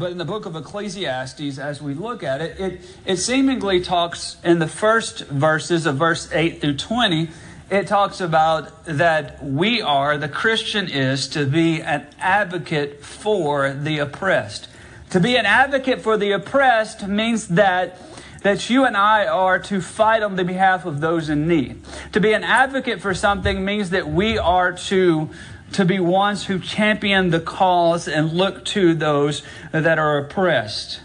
but 0.00 0.10
in 0.10 0.16
the 0.16 0.24
book 0.24 0.46
of 0.46 0.56
Ecclesiastes, 0.56 1.58
as 1.58 1.82
we 1.82 1.92
look 1.92 2.22
at 2.22 2.40
it, 2.40 2.58
it, 2.58 2.80
it 3.04 3.16
seemingly 3.18 3.82
talks 3.82 4.38
in 4.42 4.58
the 4.58 4.66
first 4.66 5.26
verses 5.26 5.84
of 5.84 5.96
verse 5.96 6.32
8 6.32 6.62
through 6.62 6.78
20, 6.78 7.28
it 7.70 7.86
talks 7.86 8.18
about 8.18 8.86
that 8.86 9.44
we 9.44 9.82
are, 9.82 10.16
the 10.16 10.28
Christian 10.28 10.88
is, 10.88 11.28
to 11.28 11.44
be 11.44 11.82
an 11.82 12.06
advocate 12.18 13.04
for 13.04 13.74
the 13.74 13.98
oppressed. 13.98 14.68
To 15.10 15.20
be 15.20 15.36
an 15.36 15.44
advocate 15.44 16.00
for 16.00 16.16
the 16.16 16.32
oppressed 16.32 17.06
means 17.06 17.48
that 17.48 18.00
that 18.42 18.70
you 18.70 18.86
and 18.86 18.96
I 18.96 19.26
are 19.26 19.58
to 19.58 19.82
fight 19.82 20.22
on 20.22 20.36
the 20.36 20.44
behalf 20.44 20.86
of 20.86 21.02
those 21.02 21.28
in 21.28 21.46
need. 21.46 21.82
To 22.12 22.20
be 22.20 22.32
an 22.32 22.42
advocate 22.42 23.02
for 23.02 23.12
something 23.12 23.66
means 23.66 23.90
that 23.90 24.08
we 24.08 24.38
are 24.38 24.72
to 24.72 25.28
to 25.72 25.84
be 25.84 26.00
ones 26.00 26.46
who 26.46 26.58
champion 26.58 27.30
the 27.30 27.40
cause 27.40 28.08
and 28.08 28.32
look 28.32 28.64
to 28.66 28.94
those 28.94 29.42
that 29.72 29.98
are 29.98 30.18
oppressed. 30.18 31.00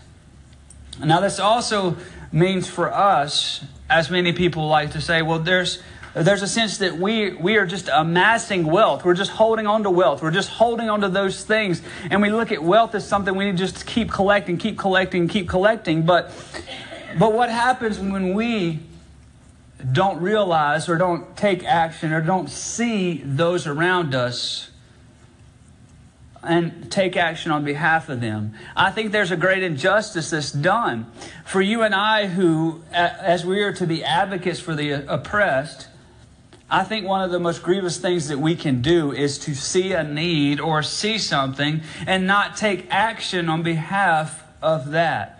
Now, 1.04 1.20
this 1.20 1.40
also 1.40 1.98
means 2.32 2.68
for 2.68 2.92
us, 2.92 3.64
as 3.90 4.10
many 4.10 4.34
people 4.34 4.68
like 4.68 4.92
to 4.92 5.02
say, 5.02 5.22
well, 5.22 5.40
there's 5.40 5.82
there's 6.16 6.42
a 6.42 6.48
sense 6.48 6.78
that 6.78 6.98
we 6.98 7.34
we 7.34 7.58
are 7.58 7.66
just 7.66 7.90
amassing 7.90 8.66
wealth. 8.66 9.04
We're 9.04 9.16
just 9.16 9.32
holding 9.32 9.68
on 9.68 9.84
to 9.84 9.90
wealth. 9.90 10.22
We're 10.22 10.32
just 10.32 10.50
holding 10.50 10.90
on 10.90 11.02
to 11.02 11.10
those 11.10 11.44
things, 11.44 11.82
and 12.10 12.22
we 12.22 12.32
look 12.32 12.54
at 12.54 12.64
wealth 12.64 12.96
as 12.96 13.06
something 13.06 13.36
we 13.36 13.46
need 13.46 13.58
to 13.58 13.58
just 13.58 13.86
keep 13.86 14.12
collecting, 14.12 14.58
keep 14.58 14.78
collecting, 14.78 15.28
keep 15.28 15.50
collecting. 15.50 16.04
But 16.04 16.32
but 17.20 17.34
what 17.34 17.50
happens 17.50 18.00
when 18.00 18.34
we 18.34 18.80
don't 19.92 20.22
realize 20.22 20.90
or 20.90 20.98
don't 20.98 21.36
take 21.36 21.64
action 21.64 22.14
or 22.14 22.22
don't 22.22 22.50
see 22.50 23.22
those 23.24 23.68
around 23.68 24.16
us 24.16 24.70
and 26.44 26.92
take 26.92 27.18
action 27.18 27.52
on 27.52 27.64
behalf 27.64 28.10
of 28.10 28.22
them. 28.22 28.54
I 28.76 28.92
think 28.92 29.12
there's 29.12 29.32
a 29.32 29.38
great 29.38 29.64
injustice 29.64 30.30
that's 30.30 30.52
done 30.52 31.12
for 31.44 31.62
you 31.62 31.82
and 31.82 31.94
I, 31.94 32.28
who, 32.28 32.84
as 32.92 33.46
we 33.46 33.62
are 33.64 33.74
to 33.74 33.88
be 33.88 34.04
advocates 34.04 34.60
for 34.60 34.76
the 34.76 34.92
oppressed. 35.12 35.88
I 36.70 36.84
think 36.84 37.08
one 37.08 37.24
of 37.24 37.32
the 37.32 37.40
most 37.40 37.64
grievous 37.64 37.98
things 37.98 38.28
that 38.30 38.40
we 38.40 38.56
can 38.56 38.82
do 38.82 39.12
is 39.12 39.38
to 39.40 39.56
see 39.56 39.94
a 39.94 40.04
need 40.04 40.60
or 40.60 40.82
see 40.84 41.18
something 41.18 41.82
and 42.08 42.26
not 42.26 42.58
take 42.58 42.88
action 42.90 43.50
on 43.50 43.62
behalf 43.64 44.44
of 44.62 44.92
that 44.92 45.36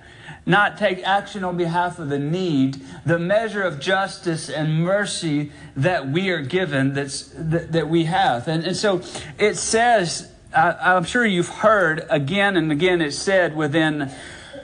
not 0.46 0.78
take 0.78 1.04
action 1.04 1.44
on 1.44 1.58
behalf 1.58 1.98
of 1.98 2.10
the 2.10 2.20
need, 2.20 2.80
the 3.06 3.18
measure 3.18 3.64
of 3.64 3.80
justice 3.80 4.50
and 4.50 4.84
mercy 4.84 5.52
that 5.76 6.08
we 6.08 6.30
are 6.30 6.42
given, 6.42 6.94
that's, 6.94 7.30
that, 7.36 7.72
that 7.72 7.90
we 7.90 8.06
have. 8.06 8.48
And, 8.48 8.64
and 8.64 8.76
so 8.76 9.02
it 9.40 9.58
says, 9.58 10.32
I, 10.56 10.96
I'm 10.96 11.04
sure 11.04 11.26
you've 11.26 11.50
heard 11.50 12.06
again 12.10 12.58
and 12.58 12.72
again, 12.72 13.02
it's 13.02 13.18
said 13.18 13.56
within 13.56 14.12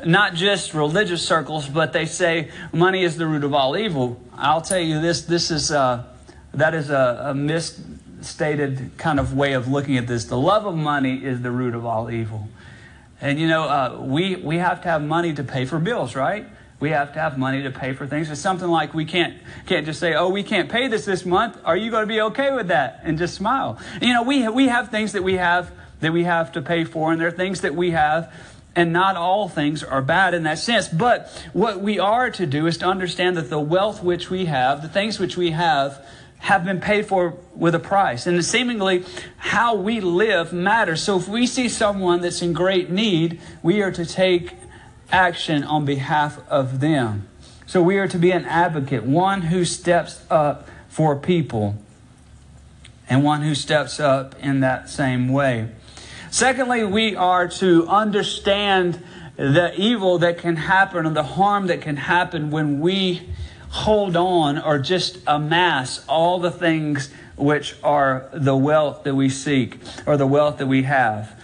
not 0.05 0.35
just 0.35 0.73
religious 0.73 1.25
circles, 1.25 1.67
but 1.67 1.93
they 1.93 2.05
say 2.05 2.49
money 2.71 3.03
is 3.03 3.17
the 3.17 3.25
root 3.25 3.43
of 3.43 3.53
all 3.53 3.75
evil. 3.77 4.21
I'll 4.35 4.61
tell 4.61 4.79
you 4.79 5.01
this, 5.01 5.23
this 5.23 5.51
is, 5.51 5.71
uh, 5.71 6.03
that 6.53 6.73
is 6.73 6.89
a, 6.89 7.27
a 7.29 7.33
misstated 7.33 8.91
kind 8.97 9.19
of 9.19 9.35
way 9.35 9.53
of 9.53 9.67
looking 9.67 9.97
at 9.97 10.07
this. 10.07 10.25
The 10.25 10.37
love 10.37 10.65
of 10.65 10.75
money 10.75 11.23
is 11.23 11.41
the 11.41 11.51
root 11.51 11.75
of 11.75 11.85
all 11.85 12.11
evil. 12.11 12.47
And 13.21 13.39
you 13.39 13.47
know, 13.47 13.63
uh, 13.63 13.97
we, 14.01 14.35
we 14.35 14.57
have 14.57 14.81
to 14.81 14.87
have 14.89 15.01
money 15.01 15.33
to 15.33 15.43
pay 15.43 15.65
for 15.65 15.79
bills, 15.79 16.15
right? 16.15 16.47
We 16.79 16.89
have 16.89 17.13
to 17.13 17.19
have 17.19 17.37
money 17.37 17.61
to 17.63 17.69
pay 17.69 17.93
for 17.93 18.07
things. 18.07 18.31
It's 18.31 18.41
something 18.41 18.67
like 18.67 18.95
we 18.95 19.05
can't, 19.05 19.37
can't 19.67 19.85
just 19.85 19.99
say, 19.99 20.15
oh, 20.15 20.29
we 20.29 20.41
can't 20.41 20.67
pay 20.69 20.87
this 20.87 21.05
this 21.05 21.25
month. 21.25 21.59
Are 21.63 21.77
you 21.77 21.91
going 21.91 22.01
to 22.01 22.07
be 22.07 22.21
okay 22.21 22.51
with 22.51 22.69
that? 22.69 23.01
And 23.03 23.19
just 23.19 23.35
smile. 23.35 23.77
You 24.01 24.13
know, 24.13 24.23
we, 24.23 24.47
we 24.47 24.67
have 24.67 24.89
things 24.89 25.11
that 25.11 25.23
we 25.23 25.35
have 25.35 25.71
that 25.99 26.11
we 26.11 26.23
have 26.23 26.53
to 26.53 26.63
pay 26.63 26.83
for, 26.83 27.11
and 27.11 27.21
there 27.21 27.27
are 27.27 27.31
things 27.31 27.61
that 27.61 27.75
we 27.75 27.91
have 27.91 28.33
and 28.75 28.93
not 28.93 29.17
all 29.17 29.49
things 29.49 29.83
are 29.83 30.01
bad 30.01 30.33
in 30.33 30.43
that 30.43 30.57
sense. 30.57 30.87
But 30.87 31.29
what 31.53 31.81
we 31.81 31.99
are 31.99 32.29
to 32.31 32.45
do 32.45 32.67
is 32.67 32.77
to 32.77 32.85
understand 32.85 33.37
that 33.37 33.49
the 33.49 33.59
wealth 33.59 34.01
which 34.01 34.29
we 34.29 34.45
have, 34.45 34.81
the 34.81 34.87
things 34.87 35.19
which 35.19 35.35
we 35.35 35.51
have, 35.51 36.05
have 36.41 36.65
been 36.65 36.81
paid 36.81 37.05
for 37.05 37.37
with 37.55 37.75
a 37.75 37.79
price. 37.79 38.25
And 38.25 38.43
seemingly, 38.43 39.05
how 39.37 39.75
we 39.75 40.01
live 40.01 40.51
matters. 40.51 41.03
So 41.03 41.17
if 41.17 41.27
we 41.27 41.45
see 41.45 41.69
someone 41.69 42.21
that's 42.21 42.41
in 42.41 42.51
great 42.51 42.89
need, 42.89 43.39
we 43.61 43.81
are 43.83 43.91
to 43.91 44.05
take 44.05 44.53
action 45.11 45.63
on 45.63 45.85
behalf 45.85 46.39
of 46.49 46.79
them. 46.79 47.27
So 47.67 47.81
we 47.81 47.97
are 47.99 48.07
to 48.07 48.17
be 48.17 48.31
an 48.31 48.45
advocate, 48.45 49.03
one 49.03 49.43
who 49.43 49.63
steps 49.65 50.25
up 50.31 50.67
for 50.89 51.15
people, 51.15 51.75
and 53.07 53.23
one 53.23 53.43
who 53.43 53.53
steps 53.53 53.99
up 53.99 54.35
in 54.39 54.61
that 54.61 54.89
same 54.89 55.29
way. 55.29 55.69
Secondly, 56.31 56.83
we 56.83 57.15
are 57.15 57.47
to 57.49 57.87
understand 57.87 59.01
the 59.37 59.73
evil 59.79 60.17
that 60.19 60.39
can 60.39 60.55
happen 60.55 61.05
and 61.05 61.15
the 61.15 61.23
harm 61.23 61.67
that 61.67 61.81
can 61.81 61.97
happen 61.97 62.49
when 62.49 62.79
we 62.79 63.29
hold 63.71 64.15
on 64.17 64.59
or 64.59 64.77
just 64.77 65.17
amass 65.25 66.05
all 66.07 66.39
the 66.39 66.51
things 66.51 67.09
which 67.37 67.75
are 67.83 68.29
the 68.33 68.55
wealth 68.55 69.03
that 69.03 69.15
we 69.15 69.29
seek 69.29 69.79
or 70.05 70.17
the 70.17 70.27
wealth 70.27 70.57
that 70.57 70.67
we 70.67 70.83
have. 70.83 71.39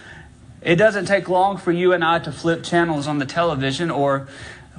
It 0.60 0.76
doesn't 0.76 1.06
take 1.06 1.28
long 1.28 1.56
for 1.56 1.72
you 1.72 1.92
and 1.92 2.04
I 2.04 2.18
to 2.20 2.32
flip 2.32 2.62
channels 2.62 3.06
on 3.06 3.18
the 3.18 3.26
television 3.26 3.90
or 3.90 4.28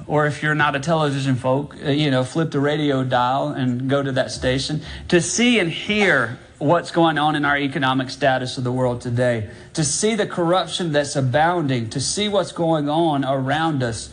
or 0.06 0.26
if 0.26 0.42
you're 0.42 0.54
not 0.54 0.74
a 0.74 0.80
television 0.80 1.36
folk, 1.36 1.76
uh, 1.84 1.90
you 1.90 2.10
know, 2.10 2.24
flip 2.24 2.50
the 2.50 2.58
radio 2.58 3.04
dial 3.04 3.48
and 3.48 3.88
go 3.88 4.02
to 4.02 4.10
that 4.12 4.30
station 4.30 4.80
to 5.08 5.20
see 5.20 5.60
and 5.60 5.70
hear 5.70 6.38
what's 6.58 6.90
going 6.90 7.16
on 7.16 7.36
in 7.36 7.44
our 7.44 7.56
economic 7.56 8.10
status 8.10 8.58
of 8.58 8.64
the 8.64 8.72
world 8.72 9.00
today, 9.00 9.48
to 9.72 9.84
see 9.84 10.14
the 10.14 10.26
corruption 10.26 10.92
that's 10.92 11.16
abounding, 11.16 11.88
to 11.90 12.00
see 12.00 12.28
what's 12.28 12.52
going 12.52 12.88
on 12.88 13.24
around 13.24 13.82
us. 13.82 14.10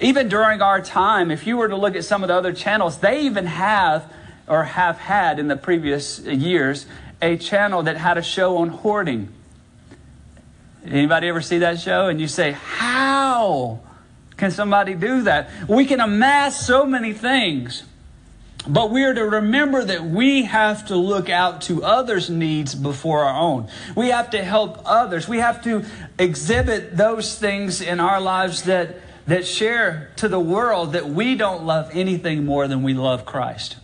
Even 0.00 0.28
during 0.28 0.60
our 0.60 0.80
time, 0.80 1.30
if 1.30 1.46
you 1.46 1.56
were 1.56 1.68
to 1.68 1.76
look 1.76 1.96
at 1.96 2.04
some 2.04 2.22
of 2.22 2.28
the 2.28 2.34
other 2.34 2.52
channels, 2.52 2.98
they 2.98 3.22
even 3.22 3.46
have 3.46 4.12
or 4.46 4.64
have 4.64 4.98
had 4.98 5.38
in 5.38 5.48
the 5.48 5.56
previous 5.56 6.18
years 6.20 6.86
a 7.22 7.36
channel 7.36 7.82
that 7.84 7.96
had 7.96 8.18
a 8.18 8.22
show 8.22 8.58
on 8.58 8.68
hoarding. 8.68 9.28
Anybody 10.84 11.28
ever 11.28 11.40
see 11.40 11.58
that 11.58 11.80
show? 11.80 12.08
And 12.08 12.20
you 12.20 12.28
say, 12.28 12.52
How 12.52 13.80
can 14.36 14.50
somebody 14.50 14.94
do 14.94 15.22
that? 15.22 15.48
We 15.68 15.86
can 15.86 16.00
amass 16.00 16.66
so 16.66 16.84
many 16.84 17.12
things. 17.12 17.84
But 18.66 18.90
we 18.90 19.04
are 19.04 19.12
to 19.12 19.24
remember 19.24 19.84
that 19.84 20.04
we 20.04 20.44
have 20.44 20.86
to 20.86 20.96
look 20.96 21.28
out 21.28 21.62
to 21.62 21.84
others' 21.84 22.30
needs 22.30 22.74
before 22.74 23.24
our 23.24 23.38
own. 23.38 23.68
We 23.94 24.08
have 24.08 24.30
to 24.30 24.42
help 24.42 24.80
others. 24.86 25.28
We 25.28 25.38
have 25.38 25.62
to 25.64 25.84
exhibit 26.18 26.96
those 26.96 27.38
things 27.38 27.82
in 27.82 28.00
our 28.00 28.22
lives 28.22 28.62
that 28.62 28.96
that 29.26 29.46
share 29.46 30.10
to 30.16 30.28
the 30.28 30.40
world 30.40 30.92
that 30.92 31.08
we 31.08 31.34
don't 31.34 31.64
love 31.64 31.90
anything 31.92 32.44
more 32.44 32.68
than 32.68 32.82
we 32.82 32.94
love 32.94 33.24
Christ. 33.24 33.76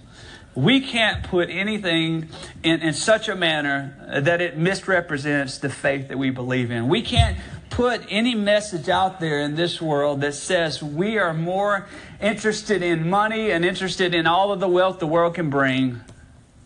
We 0.55 0.81
can't 0.81 1.23
put 1.23 1.49
anything 1.49 2.29
in, 2.63 2.81
in 2.81 2.93
such 2.93 3.29
a 3.29 3.37
manner 3.37 4.21
that 4.23 4.41
it 4.41 4.59
misrepresents 4.59 5.59
the 5.59 5.71
faith 5.71 6.09
that 6.09 6.19
we 6.19 6.31
believe 6.31 6.71
in. 6.71 6.89
We 6.89 7.03
can't 7.03 7.39
put 7.71 8.03
any 8.11 8.35
message 8.35 8.89
out 8.89 9.21
there 9.21 9.41
in 9.41 9.55
this 9.55 9.81
world 9.81 10.21
that 10.23 10.35
says 10.35 10.83
we 10.83 11.19
are 11.19 11.33
more 11.33 11.87
interested 12.21 12.83
in 12.83 13.09
money 13.09 13.53
and 13.53 13.65
interested 13.65 14.13
in 14.13 14.27
all 14.27 14.53
of 14.53 14.61
the 14.61 14.69
wealth 14.69 14.99
the 14.99 15.07
world 15.07 15.35
can 15.35 15.51
bring 15.51 16.01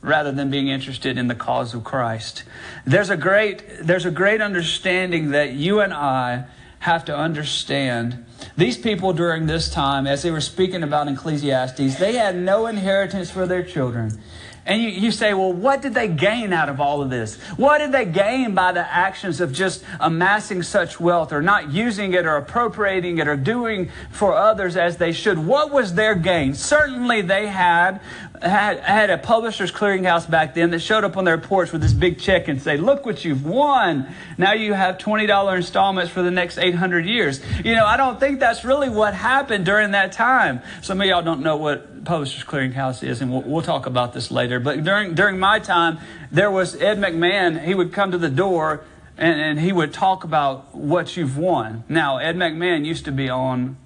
rather 0.00 0.32
than 0.32 0.50
being 0.50 0.68
interested 0.68 1.16
in 1.16 1.28
the 1.28 1.34
cause 1.34 1.74
of 1.74 1.84
Christ. 1.84 2.44
There's 2.86 3.10
a 3.10 3.16
great, 3.16 3.64
there's 3.80 4.06
a 4.06 4.10
great 4.10 4.40
understanding 4.40 5.30
that 5.30 5.52
you 5.52 5.80
and 5.80 5.92
I 5.92 6.44
have 6.80 7.04
to 7.06 7.16
understand 7.16 8.23
these 8.56 8.78
people 8.78 9.12
during 9.12 9.46
this 9.46 9.70
time, 9.70 10.06
as 10.06 10.22
they 10.22 10.30
were 10.30 10.40
speaking 10.40 10.82
about 10.82 11.08
Ecclesiastes, 11.08 11.98
they 11.98 12.14
had 12.14 12.36
no 12.36 12.66
inheritance 12.66 13.30
for 13.30 13.46
their 13.46 13.62
children. 13.62 14.20
And 14.66 14.82
you, 14.82 14.88
you 14.88 15.10
say, 15.10 15.34
well, 15.34 15.52
what 15.52 15.82
did 15.82 15.92
they 15.92 16.08
gain 16.08 16.52
out 16.52 16.70
of 16.70 16.80
all 16.80 17.02
of 17.02 17.10
this? 17.10 17.36
What 17.56 17.78
did 17.78 17.92
they 17.92 18.06
gain 18.06 18.54
by 18.54 18.72
the 18.72 18.80
actions 18.80 19.40
of 19.40 19.52
just 19.52 19.84
amassing 20.00 20.62
such 20.62 20.98
wealth 20.98 21.32
or 21.32 21.42
not 21.42 21.70
using 21.70 22.14
it 22.14 22.24
or 22.24 22.36
appropriating 22.36 23.18
it 23.18 23.28
or 23.28 23.36
doing 23.36 23.90
for 24.10 24.34
others 24.34 24.76
as 24.76 24.96
they 24.96 25.12
should? 25.12 25.38
What 25.38 25.70
was 25.70 25.94
their 25.94 26.14
gain? 26.14 26.54
Certainly 26.54 27.22
they 27.22 27.46
had 27.48 28.00
had, 28.42 28.80
had 28.80 29.10
a 29.10 29.18
publisher's 29.18 29.70
clearinghouse 29.70 30.28
back 30.28 30.54
then 30.54 30.70
that 30.70 30.80
showed 30.80 31.04
up 31.04 31.16
on 31.16 31.24
their 31.24 31.38
porch 31.38 31.72
with 31.72 31.80
this 31.80 31.92
big 31.92 32.18
check 32.18 32.48
and 32.48 32.60
say, 32.60 32.76
look 32.76 33.06
what 33.06 33.24
you've 33.24 33.44
won. 33.44 34.12
Now 34.36 34.52
you 34.52 34.72
have 34.72 34.98
$20 34.98 35.56
installments 35.56 36.10
for 36.12 36.22
the 36.22 36.30
next 36.30 36.58
800 36.58 37.06
years. 37.06 37.40
You 37.64 37.74
know, 37.74 37.86
I 37.86 37.96
don't 37.96 38.18
think 38.18 38.40
that's 38.40 38.64
really 38.64 38.88
what 38.88 39.14
happened 39.14 39.64
during 39.64 39.92
that 39.92 40.12
time. 40.12 40.62
Some 40.82 41.00
of 41.00 41.06
y'all 41.06 41.22
don't 41.22 41.42
know 41.42 41.56
what 41.56 42.04
publisher's 42.04 42.44
clearinghouse 42.44 43.06
is, 43.06 43.22
and 43.22 43.30
we'll, 43.30 43.42
we'll 43.42 43.62
talk 43.62 43.86
about 43.86 44.12
this 44.12 44.30
later. 44.30 44.60
But 44.60 44.84
during, 44.84 45.14
during 45.14 45.38
my 45.38 45.58
time, 45.58 45.98
there 46.30 46.50
was 46.50 46.74
Ed 46.74 46.98
McMahon. 46.98 47.64
He 47.64 47.74
would 47.74 47.92
come 47.92 48.10
to 48.12 48.18
the 48.18 48.30
door 48.30 48.84
and, 49.16 49.40
and 49.40 49.60
he 49.60 49.72
would 49.72 49.92
talk 49.92 50.24
about 50.24 50.74
what 50.74 51.16
you've 51.16 51.38
won. 51.38 51.84
Now, 51.88 52.18
Ed 52.18 52.36
McMahon 52.36 52.84
used 52.84 53.04
to 53.04 53.12
be 53.12 53.28
on 53.28 53.76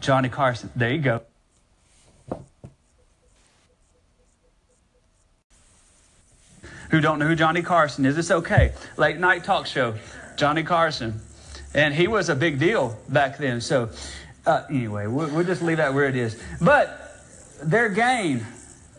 Johnny 0.00 0.28
Carson. 0.28 0.70
There 0.74 0.90
you 0.90 0.98
go. 0.98 1.22
Who 6.92 7.00
don't 7.00 7.18
know 7.18 7.26
who 7.26 7.34
Johnny 7.34 7.62
Carson 7.62 8.04
is, 8.04 8.16
it's 8.18 8.30
okay. 8.30 8.72
Late 8.98 9.18
night 9.18 9.44
talk 9.44 9.66
show, 9.66 9.94
Johnny 10.36 10.62
Carson. 10.62 11.20
And 11.74 11.94
he 11.94 12.06
was 12.06 12.28
a 12.28 12.36
big 12.36 12.58
deal 12.58 12.98
back 13.08 13.38
then. 13.38 13.62
So, 13.62 13.88
uh, 14.46 14.64
anyway, 14.68 15.06
we'll, 15.06 15.34
we'll 15.34 15.44
just 15.44 15.62
leave 15.62 15.78
that 15.78 15.94
where 15.94 16.04
it 16.04 16.16
is. 16.16 16.40
But 16.60 17.16
their 17.62 17.88
gain, 17.88 18.40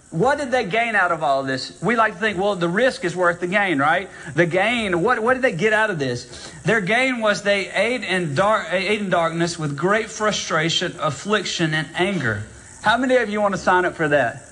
what 0.09 0.39
did 0.39 0.49
they 0.49 0.65
gain 0.65 0.95
out 0.95 1.11
of 1.11 1.21
all 1.21 1.41
of 1.41 1.45
this? 1.45 1.79
We 1.83 1.95
like 1.95 2.13
to 2.13 2.19
think, 2.19 2.39
well, 2.39 2.55
the 2.55 2.67
risk 2.67 3.05
is 3.05 3.15
worth 3.15 3.39
the 3.39 3.47
gain, 3.47 3.77
right? 3.77 4.09
The 4.33 4.47
gain, 4.47 5.03
what, 5.03 5.21
what 5.21 5.35
did 5.35 5.43
they 5.43 5.55
get 5.55 5.71
out 5.71 5.91
of 5.91 5.99
this? 5.99 6.51
Their 6.63 6.81
gain 6.81 7.21
was 7.21 7.43
they 7.43 7.71
ate 7.71 8.03
in, 8.03 8.33
dark, 8.33 8.69
ate 8.71 9.01
in 9.01 9.11
darkness 9.11 9.59
with 9.59 9.77
great 9.77 10.09
frustration, 10.09 10.95
affliction, 10.99 11.75
and 11.75 11.87
anger. 11.93 12.43
How 12.81 12.97
many 12.97 13.17
of 13.17 13.29
you 13.29 13.39
want 13.39 13.53
to 13.53 13.61
sign 13.61 13.85
up 13.85 13.93
for 13.93 14.07
that? 14.07 14.49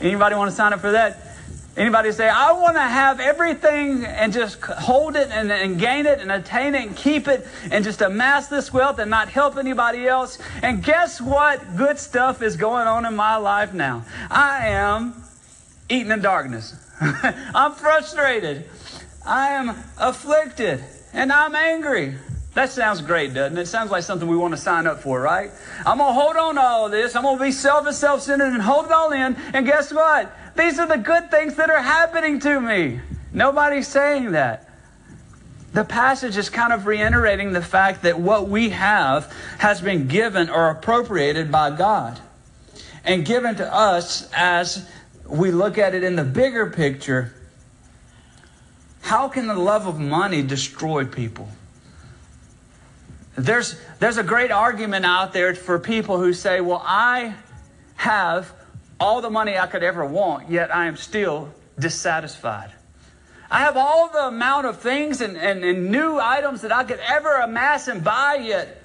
Anybody 0.00 0.34
want 0.34 0.50
to 0.50 0.56
sign 0.56 0.72
up 0.72 0.80
for 0.80 0.90
that? 0.90 1.23
Anybody 1.76 2.12
say, 2.12 2.28
I 2.28 2.52
want 2.52 2.76
to 2.76 2.82
have 2.82 3.18
everything 3.18 4.04
and 4.04 4.32
just 4.32 4.60
hold 4.60 5.16
it 5.16 5.30
and, 5.32 5.50
and, 5.50 5.76
gain 5.78 6.06
it 6.06 6.20
and 6.20 6.30
attain 6.30 6.76
it 6.76 6.86
and 6.86 6.96
keep 6.96 7.26
it 7.26 7.44
and 7.72 7.82
just 7.82 8.00
amass 8.00 8.46
this 8.46 8.72
wealth 8.72 9.00
and 9.00 9.10
not 9.10 9.28
help 9.28 9.56
anybody 9.56 10.06
else? 10.06 10.38
And 10.62 10.84
guess 10.84 11.20
what 11.20 11.76
good 11.76 11.98
stuff 11.98 12.42
is 12.42 12.56
going 12.56 12.86
on 12.86 13.04
in 13.04 13.16
my 13.16 13.36
life 13.36 13.74
now? 13.74 14.04
I 14.30 14.68
am 14.68 15.14
eating 15.88 16.12
in 16.12 16.22
darkness. 16.22 16.76
I'm 17.00 17.72
frustrated. 17.72 18.70
I 19.26 19.48
am 19.50 19.70
afflicted 19.98 20.84
and 21.12 21.32
I'm 21.32 21.56
angry. 21.56 22.14
That 22.54 22.70
sounds 22.70 23.00
great, 23.00 23.34
doesn't 23.34 23.58
it? 23.58 23.62
It 23.62 23.66
sounds 23.66 23.90
like 23.90 24.04
something 24.04 24.28
we 24.28 24.36
want 24.36 24.54
to 24.54 24.60
sign 24.60 24.86
up 24.86 25.00
for, 25.00 25.20
right? 25.20 25.50
I'm 25.84 25.98
going 25.98 26.14
to 26.14 26.20
hold 26.20 26.36
on 26.36 26.54
to 26.54 26.60
all 26.60 26.86
of 26.86 26.92
this. 26.92 27.16
I'm 27.16 27.24
going 27.24 27.36
to 27.36 27.42
be 27.42 27.50
selfish, 27.50 27.96
self 27.96 28.22
centered, 28.22 28.52
and 28.52 28.62
hold 28.62 28.86
it 28.86 28.92
all 28.92 29.10
in. 29.10 29.34
And 29.52 29.66
guess 29.66 29.92
what? 29.92 30.32
These 30.56 30.78
are 30.78 30.86
the 30.86 30.98
good 30.98 31.30
things 31.30 31.56
that 31.56 31.70
are 31.70 31.82
happening 31.82 32.38
to 32.40 32.60
me. 32.60 33.00
Nobody's 33.32 33.88
saying 33.88 34.32
that. 34.32 34.68
The 35.72 35.84
passage 35.84 36.36
is 36.36 36.48
kind 36.50 36.72
of 36.72 36.86
reiterating 36.86 37.52
the 37.52 37.62
fact 37.62 38.02
that 38.02 38.20
what 38.20 38.48
we 38.48 38.70
have 38.70 39.32
has 39.58 39.80
been 39.80 40.06
given 40.06 40.48
or 40.48 40.70
appropriated 40.70 41.50
by 41.50 41.76
God 41.76 42.20
and 43.04 43.24
given 43.24 43.56
to 43.56 43.74
us 43.74 44.30
as 44.32 44.88
we 45.28 45.50
look 45.50 45.76
at 45.76 45.94
it 45.94 46.04
in 46.04 46.14
the 46.14 46.24
bigger 46.24 46.70
picture. 46.70 47.34
How 49.02 49.28
can 49.28 49.48
the 49.48 49.54
love 49.54 49.88
of 49.88 49.98
money 49.98 50.42
destroy 50.42 51.04
people? 51.04 51.48
There's, 53.36 53.76
there's 53.98 54.16
a 54.16 54.22
great 54.22 54.52
argument 54.52 55.04
out 55.04 55.32
there 55.32 55.56
for 55.56 55.80
people 55.80 56.20
who 56.20 56.32
say, 56.32 56.60
well, 56.60 56.82
I 56.86 57.34
have 57.96 58.52
all 59.00 59.20
the 59.20 59.30
money 59.30 59.58
I 59.58 59.66
could 59.66 59.82
ever 59.82 60.04
want, 60.04 60.50
yet 60.50 60.74
I 60.74 60.86
am 60.86 60.96
still 60.96 61.52
dissatisfied. 61.78 62.72
I 63.50 63.60
have 63.60 63.76
all 63.76 64.08
the 64.08 64.26
amount 64.26 64.66
of 64.66 64.80
things 64.80 65.20
and, 65.20 65.36
and, 65.36 65.64
and 65.64 65.90
new 65.90 66.18
items 66.18 66.62
that 66.62 66.72
I 66.72 66.84
could 66.84 67.00
ever 67.00 67.34
amass 67.34 67.88
and 67.88 68.02
buy, 68.02 68.36
yet 68.36 68.82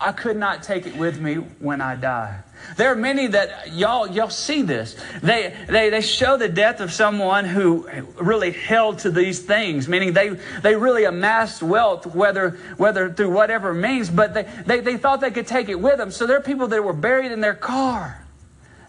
I 0.00 0.12
could 0.12 0.36
not 0.36 0.62
take 0.62 0.86
it 0.86 0.96
with 0.96 1.20
me 1.20 1.34
when 1.34 1.80
I 1.80 1.96
die. 1.96 2.40
There 2.76 2.90
are 2.92 2.96
many 2.96 3.28
that 3.28 3.72
y'all 3.72 4.08
y'all 4.08 4.30
see 4.30 4.62
this. 4.62 4.96
They, 5.22 5.54
they 5.68 5.90
they 5.90 6.00
show 6.00 6.36
the 6.36 6.48
death 6.48 6.80
of 6.80 6.92
someone 6.92 7.44
who 7.44 7.88
really 8.20 8.50
held 8.50 9.00
to 9.00 9.10
these 9.10 9.40
things, 9.40 9.88
meaning 9.88 10.12
they 10.12 10.30
they 10.62 10.74
really 10.74 11.04
amassed 11.04 11.62
wealth, 11.62 12.06
whether 12.06 12.50
whether 12.76 13.12
through 13.12 13.30
whatever 13.30 13.72
means, 13.74 14.10
but 14.10 14.34
they, 14.34 14.48
they, 14.66 14.80
they 14.80 14.96
thought 14.96 15.20
they 15.20 15.30
could 15.30 15.46
take 15.46 15.68
it 15.68 15.80
with 15.80 15.98
them. 15.98 16.10
So 16.10 16.26
there 16.26 16.36
are 16.38 16.42
people 16.42 16.68
that 16.68 16.82
were 16.82 16.92
buried 16.92 17.32
in 17.32 17.40
their 17.40 17.54
car. 17.54 18.24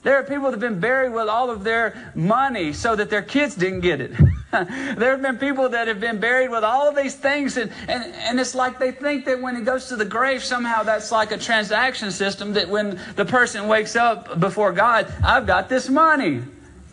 There 0.01 0.15
are 0.15 0.23
people 0.23 0.45
that 0.45 0.51
have 0.51 0.59
been 0.59 0.79
buried 0.79 1.11
with 1.11 1.27
all 1.27 1.49
of 1.49 1.63
their 1.63 2.11
money 2.15 2.71
so 2.71 2.95
that 2.95 3.09
their 3.09 3.21
kids 3.21 3.55
didn't 3.55 3.81
get 3.81 3.99
it. 3.99 4.11
there 4.51 5.11
have 5.11 5.21
been 5.21 5.37
people 5.37 5.69
that 5.69 5.87
have 5.87 5.99
been 5.99 6.19
buried 6.19 6.49
with 6.49 6.63
all 6.63 6.87
of 6.87 6.95
these 6.95 7.15
things, 7.15 7.57
and, 7.57 7.71
and, 7.87 8.03
and 8.15 8.39
it's 8.39 8.55
like 8.55 8.79
they 8.79 8.91
think 8.91 9.25
that 9.25 9.41
when 9.41 9.55
he 9.55 9.61
goes 9.61 9.87
to 9.89 9.97
the 9.97 10.05
grave, 10.05 10.43
somehow 10.43 10.83
that's 10.83 11.11
like 11.11 11.31
a 11.31 11.37
transaction 11.37 12.11
system 12.11 12.53
that 12.53 12.69
when 12.69 12.99
the 13.15 13.25
person 13.25 13.67
wakes 13.67 13.95
up 13.95 14.39
before 14.39 14.71
God, 14.71 15.11
I've 15.23 15.45
got 15.45 15.67
this 15.67 15.89
money. 15.89 16.43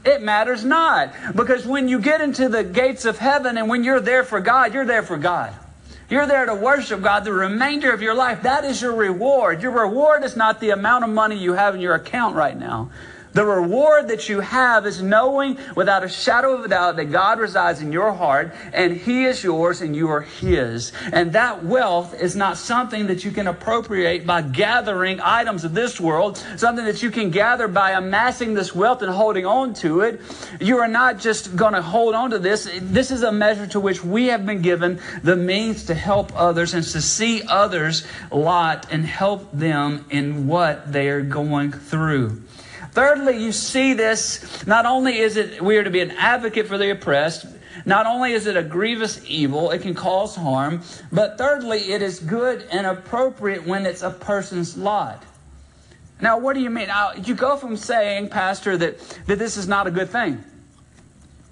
It 0.04 0.22
matters 0.22 0.64
not. 0.64 1.12
Because 1.34 1.66
when 1.66 1.88
you 1.88 2.00
get 2.00 2.20
into 2.20 2.48
the 2.48 2.62
gates 2.62 3.04
of 3.04 3.18
heaven 3.18 3.56
and 3.56 3.68
when 3.68 3.84
you're 3.84 4.00
there 4.00 4.24
for 4.24 4.40
God, 4.40 4.74
you're 4.74 4.84
there 4.84 5.02
for 5.02 5.16
God. 5.16 5.52
You're 6.08 6.26
there 6.26 6.46
to 6.46 6.54
worship 6.54 7.02
God 7.02 7.24
the 7.24 7.32
remainder 7.32 7.92
of 7.92 8.00
your 8.00 8.14
life. 8.14 8.42
That 8.42 8.64
is 8.64 8.80
your 8.80 8.94
reward. 8.94 9.62
Your 9.62 9.72
reward 9.72 10.22
is 10.22 10.36
not 10.36 10.60
the 10.60 10.70
amount 10.70 11.02
of 11.02 11.10
money 11.10 11.36
you 11.36 11.54
have 11.54 11.74
in 11.74 11.80
your 11.80 11.94
account 11.94 12.36
right 12.36 12.56
now. 12.56 12.90
The 13.36 13.44
reward 13.44 14.08
that 14.08 14.30
you 14.30 14.40
have 14.40 14.86
is 14.86 15.02
knowing 15.02 15.58
without 15.74 16.02
a 16.02 16.08
shadow 16.08 16.54
of 16.54 16.64
a 16.64 16.68
doubt 16.68 16.96
that 16.96 17.12
God 17.12 17.38
resides 17.38 17.82
in 17.82 17.92
your 17.92 18.10
heart 18.14 18.54
and 18.72 18.96
He 18.96 19.26
is 19.26 19.44
yours 19.44 19.82
and 19.82 19.94
you 19.94 20.08
are 20.08 20.22
His. 20.22 20.90
And 21.12 21.34
that 21.34 21.62
wealth 21.62 22.18
is 22.18 22.34
not 22.34 22.56
something 22.56 23.08
that 23.08 23.26
you 23.26 23.30
can 23.30 23.46
appropriate 23.46 24.26
by 24.26 24.40
gathering 24.40 25.20
items 25.20 25.64
of 25.64 25.74
this 25.74 26.00
world, 26.00 26.42
something 26.56 26.86
that 26.86 27.02
you 27.02 27.10
can 27.10 27.30
gather 27.30 27.68
by 27.68 27.90
amassing 27.90 28.54
this 28.54 28.74
wealth 28.74 29.02
and 29.02 29.12
holding 29.12 29.44
on 29.44 29.74
to 29.74 30.00
it. 30.00 30.22
You 30.58 30.78
are 30.78 30.88
not 30.88 31.18
just 31.18 31.54
going 31.56 31.74
to 31.74 31.82
hold 31.82 32.14
on 32.14 32.30
to 32.30 32.38
this. 32.38 32.66
This 32.80 33.10
is 33.10 33.22
a 33.22 33.32
measure 33.32 33.66
to 33.66 33.80
which 33.80 34.02
we 34.02 34.28
have 34.28 34.46
been 34.46 34.62
given 34.62 34.98
the 35.22 35.36
means 35.36 35.84
to 35.84 35.94
help 35.94 36.32
others 36.34 36.72
and 36.72 36.82
to 36.84 37.02
see 37.02 37.42
others' 37.42 38.06
lot 38.32 38.86
and 38.90 39.04
help 39.04 39.52
them 39.52 40.06
in 40.08 40.46
what 40.46 40.90
they 40.90 41.10
are 41.10 41.20
going 41.20 41.70
through. 41.70 42.42
Thirdly, 42.96 43.36
you 43.36 43.52
see 43.52 43.92
this, 43.92 44.66
not 44.66 44.86
only 44.86 45.18
is 45.18 45.36
it 45.36 45.60
we 45.60 45.76
are 45.76 45.84
to 45.84 45.90
be 45.90 46.00
an 46.00 46.12
advocate 46.12 46.66
for 46.66 46.78
the 46.78 46.92
oppressed, 46.92 47.44
not 47.84 48.06
only 48.06 48.32
is 48.32 48.46
it 48.46 48.56
a 48.56 48.62
grievous 48.62 49.20
evil, 49.28 49.70
it 49.70 49.82
can 49.82 49.92
cause 49.92 50.34
harm, 50.34 50.80
but 51.12 51.36
thirdly, 51.36 51.92
it 51.92 52.00
is 52.00 52.18
good 52.18 52.66
and 52.72 52.86
appropriate 52.86 53.66
when 53.66 53.84
it's 53.84 54.00
a 54.00 54.08
person's 54.08 54.78
lot. 54.78 55.22
Now, 56.22 56.38
what 56.38 56.54
do 56.54 56.60
you 56.60 56.70
mean? 56.70 56.88
You 57.22 57.34
go 57.34 57.58
from 57.58 57.76
saying, 57.76 58.30
Pastor, 58.30 58.78
that, 58.78 58.98
that 59.26 59.38
this 59.38 59.58
is 59.58 59.68
not 59.68 59.86
a 59.86 59.90
good 59.90 60.08
thing. 60.08 60.42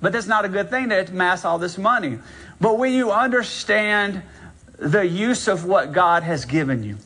But 0.01 0.15
that's 0.15 0.27
not 0.27 0.47
a 0.47 0.49
good 0.49 0.71
thing 0.71 0.89
to 0.89 1.07
amass 1.07 1.45
all 1.45 1.59
this 1.59 1.77
money. 1.77 2.21
But 2.59 2.79
when 2.79 2.95
you 2.95 3.13
understand 3.13 4.23
the 4.79 5.07
use 5.07 5.47
of 5.47 5.67
what 5.67 5.93
God 5.93 6.23
has 6.23 6.47
given 6.47 6.83
you, 6.83 6.97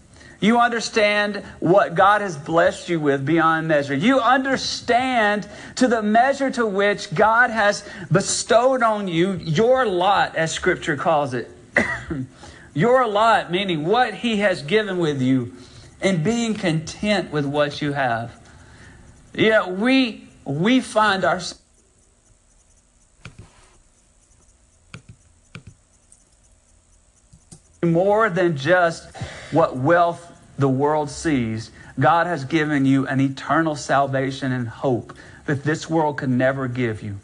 you 0.41 0.61
understand 0.61 1.43
what 1.59 1.97
God 1.97 2.21
has 2.21 2.37
blessed 2.37 2.89
you 2.89 3.01
with 3.01 3.27
beyond 3.27 3.67
measure. 3.67 3.95
You 3.95 4.21
understand 4.21 5.49
to 5.77 5.89
the 5.89 6.01
measure 6.01 6.51
to 6.53 6.65
which 6.65 7.13
God 7.13 7.51
has 7.51 7.89
bestowed 8.13 8.83
on 8.83 9.09
you 9.09 9.33
your 9.33 9.85
lot, 9.85 10.37
as 10.37 10.53
Scripture 10.53 10.97
calls 10.97 11.35
it. 11.35 11.51
your 12.75 13.07
lot, 13.09 13.51
meaning 13.51 13.85
what 13.85 14.15
He 14.15 14.37
has 14.37 14.63
given 14.63 14.99
with 14.99 15.21
you, 15.21 15.55
and 16.01 16.23
being 16.23 16.55
content 16.55 17.33
with 17.33 17.45
what 17.45 17.83
you 17.83 17.93
have. 17.93 18.39
Yeah, 19.35 19.69
we 19.69 20.29
we 20.45 20.81
find 20.81 21.25
ourselves. 21.25 21.63
More 27.83 28.29
than 28.29 28.57
just 28.57 29.17
what 29.53 29.77
wealth 29.77 30.28
the 30.59 30.69
world 30.69 31.09
sees, 31.09 31.71
God 31.99 32.27
has 32.27 32.45
given 32.45 32.85
you 32.85 33.07
an 33.07 33.21
eternal 33.21 33.77
salvation 33.77 34.53
and 34.53 34.69
hope 34.69 35.17
that 35.47 35.65
this 35.65 35.89
world 35.89 36.19
can 36.19 36.37
never 36.37 36.69
give 36.69 37.03
you. 37.03 37.19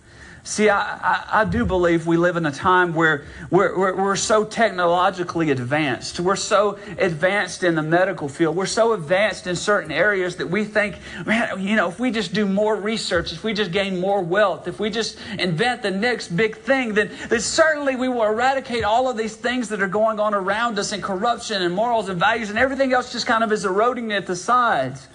See, 0.47 0.69
I, 0.69 0.79
I, 0.79 1.41
I, 1.41 1.45
do 1.47 1.65
believe 1.65 2.07
we 2.07 2.19
live 2.19 2.37
in 2.37 2.45
a 2.45 2.53
time 2.53 2.93
where 2.93 3.25
we're, 3.49 3.79
we're, 3.79 3.97
we're, 3.97 4.17
so 4.17 4.45
technologically 4.45 5.51
advanced. 5.51 6.21
We're 6.21 6.37
so 6.37 6.79
advanced 6.99 7.65
in 7.65 7.75
the 7.75 7.83
medical 7.83 8.29
field. 8.29 8.55
We're 8.55 8.67
so 8.67 8.93
advanced 8.93 9.47
in 9.47 9.57
certain 9.57 9.91
areas 9.91 10.37
that 10.37 10.51
we 10.51 10.65
think, 10.67 10.99
man, 11.25 11.67
you 11.67 11.77
know, 11.77 11.89
if 11.89 11.99
we 11.99 12.11
just 12.11 12.35
do 12.35 12.45
more 12.45 12.77
research, 12.77 13.33
if 13.33 13.43
we 13.43 13.55
just 13.55 13.73
gain 13.73 13.99
more 13.99 14.21
wealth, 14.21 14.69
if 14.69 14.79
we 14.79 14.91
just 14.91 15.19
invent 15.39 15.81
the 15.81 15.91
next 15.91 16.29
big 16.37 16.59
thing, 16.59 16.93
then, 16.93 17.11
then 17.31 17.41
certainly 17.41 17.97
we 17.97 18.09
will 18.11 18.25
eradicate 18.25 18.85
all 18.85 19.09
of 19.09 19.17
these 19.17 19.37
things 19.37 19.71
that 19.71 19.81
are 19.81 19.89
going 19.89 20.21
on 20.21 20.35
around 20.35 20.79
us 20.79 20.93
and 20.93 21.03
corruption 21.03 21.63
and 21.63 21.75
morals 21.75 22.11
and 22.11 22.21
values 22.21 22.51
and 22.51 22.59
everything 22.59 22.93
else 22.93 23.11
just 23.11 23.27
kind 23.27 23.45
of 23.45 23.51
is 23.51 23.65
eroding 23.65 24.13
at 24.13 24.27
the 24.27 24.37
sides. 24.37 25.09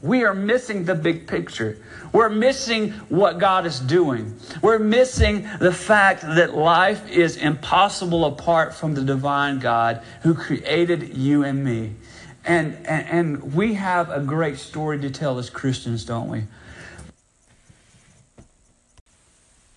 We 0.00 0.24
are 0.24 0.34
missing 0.34 0.84
the 0.84 0.94
big 0.94 1.26
picture. 1.26 1.78
We're 2.12 2.28
missing 2.28 2.92
what 3.08 3.38
God 3.38 3.66
is 3.66 3.80
doing. 3.80 4.38
We're 4.62 4.78
missing 4.78 5.48
the 5.58 5.72
fact 5.72 6.22
that 6.22 6.54
life 6.54 7.10
is 7.10 7.36
impossible 7.36 8.24
apart 8.24 8.74
from 8.74 8.94
the 8.94 9.02
divine 9.02 9.58
God 9.58 10.02
who 10.22 10.34
created 10.34 11.16
you 11.16 11.42
and 11.42 11.64
me. 11.64 11.94
And, 12.44 12.74
and, 12.86 13.08
and 13.08 13.54
we 13.54 13.74
have 13.74 14.10
a 14.10 14.20
great 14.20 14.58
story 14.58 15.00
to 15.00 15.10
tell 15.10 15.38
as 15.38 15.50
Christians, 15.50 16.04
don't 16.04 16.28
we? 16.28 16.44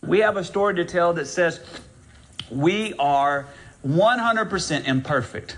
We 0.02 0.20
have 0.20 0.38
a 0.38 0.44
story 0.44 0.76
to 0.76 0.86
tell 0.86 1.14
that 1.14 1.26
says 1.26 1.60
we 2.50 2.94
are 2.94 3.48
100% 3.86 4.86
imperfect. 4.86 5.58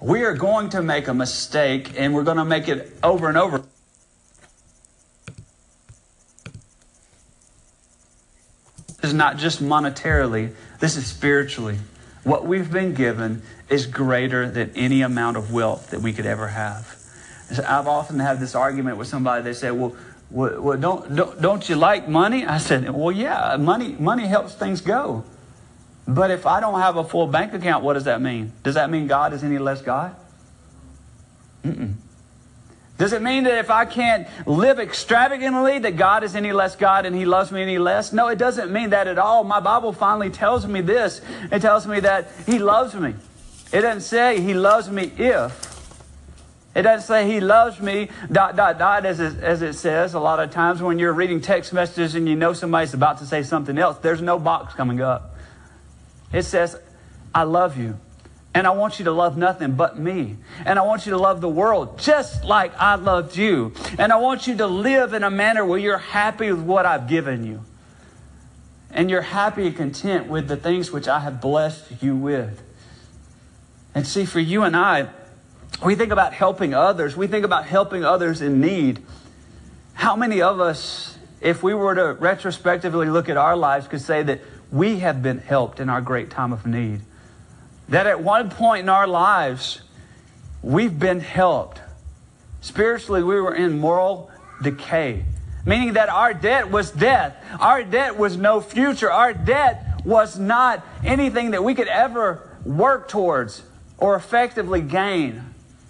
We 0.00 0.24
are 0.24 0.34
going 0.34 0.70
to 0.70 0.82
make 0.82 1.08
a 1.08 1.14
mistake 1.14 1.92
and 1.96 2.12
we're 2.14 2.24
going 2.24 2.36
to 2.36 2.44
make 2.44 2.68
it 2.68 2.96
over 3.02 3.28
and 3.28 3.38
over. 3.38 3.64
Is 9.06 9.14
not 9.14 9.36
just 9.38 9.62
monetarily, 9.62 10.52
this 10.80 10.96
is 10.96 11.06
spiritually. 11.06 11.78
what 12.24 12.44
we've 12.44 12.72
been 12.72 12.92
given 12.92 13.40
is 13.68 13.86
greater 13.86 14.50
than 14.50 14.72
any 14.74 15.00
amount 15.02 15.36
of 15.36 15.52
wealth 15.52 15.90
that 15.90 16.00
we 16.00 16.12
could 16.12 16.26
ever 16.26 16.48
have. 16.48 16.96
I've 17.64 17.86
often 17.86 18.18
had 18.18 18.40
this 18.40 18.56
argument 18.56 18.96
with 18.98 19.06
somebody. 19.06 19.44
They 19.44 19.52
say, 19.52 19.70
"Well, 19.70 19.94
well, 20.30 20.76
don't, 20.76 21.14
don't 21.14 21.40
don't 21.40 21.68
you 21.68 21.76
like 21.76 22.08
money?" 22.08 22.44
I 22.44 22.58
said, 22.58 22.90
"Well, 22.92 23.12
yeah, 23.12 23.56
money 23.56 23.94
money 23.98 24.26
helps 24.26 24.54
things 24.54 24.80
go." 24.80 25.22
But 26.08 26.32
if 26.32 26.46
I 26.46 26.58
don't 26.60 26.80
have 26.80 26.96
a 26.96 27.04
full 27.04 27.28
bank 27.28 27.52
account, 27.54 27.84
what 27.84 27.94
does 27.94 28.04
that 28.04 28.20
mean? 28.20 28.52
Does 28.64 28.74
that 28.74 28.90
mean 28.90 29.06
God 29.06 29.32
is 29.32 29.44
any 29.44 29.58
less 29.58 29.82
God? 29.82 30.14
Mm-mm. 31.64 31.94
Does 32.98 33.12
it 33.12 33.20
mean 33.20 33.44
that 33.44 33.58
if 33.58 33.70
I 33.70 33.84
can't 33.84 34.26
live 34.46 34.78
extravagantly, 34.78 35.78
that 35.80 35.96
God 35.96 36.24
is 36.24 36.34
any 36.34 36.52
less 36.52 36.76
God 36.76 37.04
and 37.04 37.14
He 37.14 37.26
loves 37.26 37.52
me 37.52 37.60
any 37.60 37.78
less? 37.78 38.12
No, 38.12 38.28
it 38.28 38.38
doesn't 38.38 38.72
mean 38.72 38.90
that 38.90 39.06
at 39.06 39.18
all. 39.18 39.44
My 39.44 39.60
Bible 39.60 39.92
finally 39.92 40.30
tells 40.30 40.66
me 40.66 40.80
this. 40.80 41.20
It 41.52 41.60
tells 41.60 41.86
me 41.86 42.00
that 42.00 42.28
He 42.46 42.58
loves 42.58 42.94
me. 42.94 43.14
It 43.72 43.82
doesn't 43.82 44.00
say 44.00 44.40
He 44.40 44.54
loves 44.54 44.88
me 44.88 45.12
if. 45.18 45.62
It 46.74 46.82
doesn't 46.82 47.06
say 47.06 47.30
He 47.30 47.40
loves 47.40 47.80
me, 47.80 48.08
dot, 48.32 48.56
dot, 48.56 48.78
dot, 48.78 49.04
as 49.04 49.20
it, 49.20 49.42
as 49.42 49.60
it 49.60 49.74
says 49.74 50.14
a 50.14 50.20
lot 50.20 50.40
of 50.40 50.50
times 50.50 50.80
when 50.80 50.98
you're 50.98 51.12
reading 51.12 51.42
text 51.42 51.74
messages 51.74 52.14
and 52.14 52.26
you 52.26 52.34
know 52.34 52.54
somebody's 52.54 52.94
about 52.94 53.18
to 53.18 53.26
say 53.26 53.42
something 53.42 53.76
else. 53.76 53.98
There's 53.98 54.22
no 54.22 54.38
box 54.38 54.72
coming 54.72 55.02
up. 55.02 55.36
It 56.32 56.44
says, 56.44 56.78
I 57.34 57.42
love 57.42 57.76
you. 57.76 57.98
And 58.56 58.66
I 58.66 58.70
want 58.70 58.98
you 58.98 59.04
to 59.04 59.12
love 59.12 59.36
nothing 59.36 59.72
but 59.72 59.98
me. 59.98 60.38
And 60.64 60.78
I 60.78 60.82
want 60.82 61.04
you 61.04 61.10
to 61.10 61.18
love 61.18 61.42
the 61.42 61.48
world 61.48 61.98
just 61.98 62.42
like 62.42 62.72
I 62.78 62.94
loved 62.94 63.36
you. 63.36 63.74
And 63.98 64.10
I 64.10 64.16
want 64.16 64.46
you 64.46 64.56
to 64.56 64.66
live 64.66 65.12
in 65.12 65.22
a 65.24 65.30
manner 65.30 65.62
where 65.62 65.78
you're 65.78 65.98
happy 65.98 66.50
with 66.50 66.62
what 66.62 66.86
I've 66.86 67.06
given 67.06 67.44
you. 67.44 67.62
And 68.90 69.10
you're 69.10 69.20
happy 69.20 69.66
and 69.66 69.76
content 69.76 70.28
with 70.28 70.48
the 70.48 70.56
things 70.56 70.90
which 70.90 71.06
I 71.06 71.20
have 71.20 71.38
blessed 71.38 72.02
you 72.02 72.16
with. 72.16 72.62
And 73.94 74.06
see, 74.06 74.24
for 74.24 74.40
you 74.40 74.62
and 74.62 74.74
I, 74.74 75.10
we 75.84 75.94
think 75.94 76.10
about 76.10 76.32
helping 76.32 76.72
others. 76.72 77.14
We 77.14 77.26
think 77.26 77.44
about 77.44 77.66
helping 77.66 78.06
others 78.06 78.40
in 78.40 78.58
need. 78.58 79.02
How 79.92 80.16
many 80.16 80.40
of 80.40 80.60
us, 80.60 81.18
if 81.42 81.62
we 81.62 81.74
were 81.74 81.94
to 81.94 82.14
retrospectively 82.14 83.10
look 83.10 83.28
at 83.28 83.36
our 83.36 83.54
lives, 83.54 83.86
could 83.86 84.00
say 84.00 84.22
that 84.22 84.40
we 84.72 85.00
have 85.00 85.22
been 85.22 85.40
helped 85.40 85.78
in 85.78 85.90
our 85.90 86.00
great 86.00 86.30
time 86.30 86.54
of 86.54 86.64
need? 86.64 87.02
That 87.88 88.06
at 88.06 88.22
one 88.22 88.50
point 88.50 88.82
in 88.82 88.88
our 88.88 89.06
lives, 89.06 89.80
we've 90.62 90.98
been 90.98 91.20
helped. 91.20 91.80
Spiritually, 92.60 93.22
we 93.22 93.40
were 93.40 93.54
in 93.54 93.78
moral 93.78 94.30
decay, 94.62 95.24
meaning 95.64 95.92
that 95.92 96.08
our 96.08 96.34
debt 96.34 96.70
was 96.70 96.90
death. 96.90 97.36
Our 97.60 97.84
debt 97.84 98.16
was 98.16 98.36
no 98.36 98.60
future. 98.60 99.10
Our 99.10 99.32
debt 99.32 100.02
was 100.04 100.38
not 100.38 100.84
anything 101.04 101.52
that 101.52 101.62
we 101.62 101.74
could 101.74 101.88
ever 101.88 102.48
work 102.64 103.08
towards 103.08 103.62
or 103.98 104.16
effectively 104.16 104.80
gain. 104.80 105.44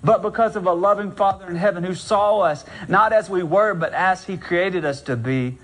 But 0.04 0.22
because 0.22 0.54
of 0.56 0.66
a 0.66 0.72
loving 0.72 1.12
Father 1.12 1.48
in 1.48 1.56
heaven 1.56 1.82
who 1.82 1.94
saw 1.94 2.40
us 2.40 2.64
not 2.88 3.12
as 3.12 3.30
we 3.30 3.42
were, 3.42 3.74
but 3.74 3.92
as 3.92 4.24
He 4.24 4.36
created 4.36 4.84
us 4.84 5.00
to 5.02 5.16
be, 5.16 5.58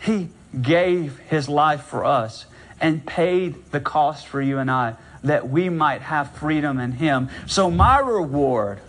He 0.00 0.30
gave 0.60 1.18
His 1.18 1.48
life 1.48 1.82
for 1.82 2.04
us 2.04 2.46
and 2.80 3.06
paid 3.06 3.70
the 3.70 3.80
cost 3.80 4.26
for 4.26 4.40
you 4.40 4.58
and 4.58 4.70
I 4.70 4.96
that 5.24 5.48
we 5.48 5.68
might 5.68 6.02
have 6.02 6.30
freedom 6.32 6.78
in 6.78 6.92
Him. 6.92 7.30
So, 7.46 7.70
my 7.70 7.98
reward, 7.98 8.80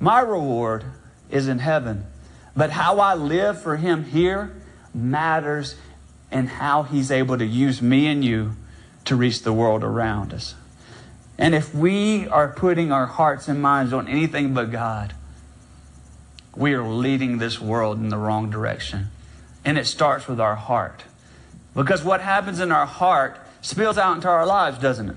my 0.00 0.20
reward 0.20 0.84
is 1.30 1.46
in 1.46 1.58
heaven. 1.58 2.06
But 2.56 2.70
how 2.70 2.98
I 3.00 3.14
live 3.14 3.60
for 3.60 3.76
Him 3.76 4.04
here 4.04 4.54
matters 4.94 5.76
in 6.32 6.46
how 6.46 6.82
He's 6.82 7.10
able 7.10 7.36
to 7.38 7.44
use 7.44 7.80
me 7.82 8.06
and 8.06 8.24
you 8.24 8.52
to 9.04 9.14
reach 9.14 9.42
the 9.42 9.52
world 9.52 9.84
around 9.84 10.32
us. 10.32 10.54
And 11.38 11.54
if 11.54 11.74
we 11.74 12.26
are 12.28 12.48
putting 12.48 12.90
our 12.90 13.06
hearts 13.06 13.46
and 13.46 13.60
minds 13.60 13.92
on 13.92 14.08
anything 14.08 14.54
but 14.54 14.72
God, 14.72 15.14
we 16.56 16.72
are 16.72 16.82
leading 16.82 17.36
this 17.36 17.60
world 17.60 17.98
in 17.98 18.08
the 18.08 18.16
wrong 18.16 18.50
direction. 18.50 19.08
And 19.66 19.76
it 19.76 19.86
starts 19.86 20.26
with 20.26 20.40
our 20.40 20.56
heart. 20.56 21.04
Because 21.74 22.02
what 22.02 22.22
happens 22.22 22.58
in 22.58 22.72
our 22.72 22.86
heart 22.86 23.38
spills 23.60 23.98
out 23.98 24.16
into 24.16 24.28
our 24.28 24.46
lives, 24.46 24.78
doesn't 24.78 25.10
it? 25.10 25.16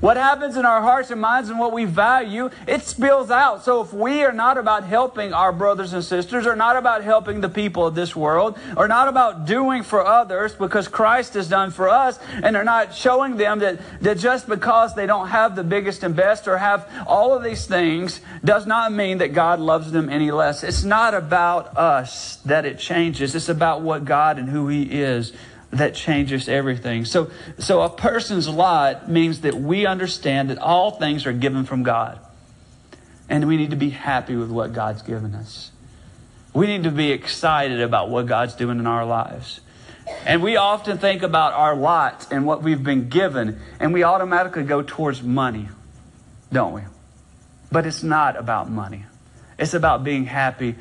What 0.00 0.16
happens 0.16 0.56
in 0.56 0.64
our 0.64 0.80
hearts 0.80 1.10
and 1.10 1.20
minds 1.20 1.48
and 1.48 1.58
what 1.58 1.72
we 1.72 1.84
value, 1.84 2.50
it 2.66 2.82
spills 2.82 3.30
out. 3.30 3.64
So 3.64 3.82
if 3.82 3.92
we 3.92 4.24
are 4.24 4.32
not 4.32 4.58
about 4.58 4.84
helping 4.84 5.32
our 5.32 5.52
brothers 5.52 5.92
and 5.92 6.04
sisters, 6.04 6.46
or 6.46 6.56
not 6.56 6.76
about 6.76 7.04
helping 7.04 7.40
the 7.40 7.48
people 7.48 7.86
of 7.86 7.94
this 7.94 8.16
world, 8.16 8.58
or 8.76 8.88
not 8.88 9.08
about 9.08 9.46
doing 9.46 9.82
for 9.82 10.04
others 10.04 10.54
because 10.54 10.88
Christ 10.88 11.34
has 11.34 11.48
done 11.48 11.70
for 11.70 11.88
us, 11.88 12.18
and 12.42 12.54
they're 12.54 12.64
not 12.64 12.94
showing 12.94 13.36
them 13.36 13.60
that, 13.60 13.80
that 14.02 14.18
just 14.18 14.48
because 14.48 14.94
they 14.94 15.06
don't 15.06 15.28
have 15.28 15.56
the 15.56 15.64
biggest 15.64 16.02
and 16.02 16.14
best 16.16 16.48
or 16.48 16.58
have 16.58 16.88
all 17.06 17.34
of 17.34 17.42
these 17.42 17.66
things 17.66 18.20
does 18.44 18.66
not 18.66 18.92
mean 18.92 19.18
that 19.18 19.32
God 19.32 19.60
loves 19.60 19.92
them 19.92 20.08
any 20.08 20.30
less. 20.30 20.62
It's 20.62 20.84
not 20.84 21.14
about 21.14 21.76
us 21.76 22.36
that 22.44 22.64
it 22.64 22.78
changes. 22.78 23.34
It's 23.34 23.48
about 23.48 23.82
what 23.82 24.04
God 24.04 24.38
and 24.38 24.48
who 24.48 24.68
He 24.68 24.82
is 24.82 25.32
that 25.72 25.94
changes 25.94 26.48
everything. 26.48 27.04
So, 27.04 27.30
so 27.58 27.80
a 27.80 27.88
person's 27.88 28.48
lot 28.48 29.08
means 29.10 29.40
that 29.40 29.54
we 29.54 29.86
understand 29.86 30.50
that 30.50 30.58
all 30.58 30.92
things 30.92 31.26
are 31.26 31.32
given 31.32 31.64
from 31.64 31.82
God. 31.82 32.20
And 33.28 33.48
we 33.48 33.56
need 33.56 33.70
to 33.70 33.76
be 33.76 33.90
happy 33.90 34.36
with 34.36 34.50
what 34.50 34.74
God's 34.74 35.00
given 35.00 35.34
us. 35.34 35.72
We 36.52 36.66
need 36.66 36.84
to 36.84 36.90
be 36.90 37.10
excited 37.10 37.80
about 37.80 38.10
what 38.10 38.26
God's 38.26 38.54
doing 38.54 38.78
in 38.78 38.86
our 38.86 39.06
lives. 39.06 39.60
And 40.26 40.42
we 40.42 40.56
often 40.56 40.98
think 40.98 41.22
about 41.22 41.54
our 41.54 41.74
lot 41.74 42.26
and 42.30 42.44
what 42.44 42.62
we've 42.62 42.82
been 42.82 43.08
given, 43.08 43.58
and 43.80 43.94
we 43.94 44.02
automatically 44.02 44.64
go 44.64 44.82
towards 44.82 45.22
money, 45.22 45.68
don't 46.52 46.74
we? 46.74 46.82
But 47.70 47.86
it's 47.86 48.02
not 48.02 48.36
about 48.36 48.70
money. 48.70 49.06
It's 49.58 49.72
about 49.72 50.04
being 50.04 50.26
happy 50.26 50.74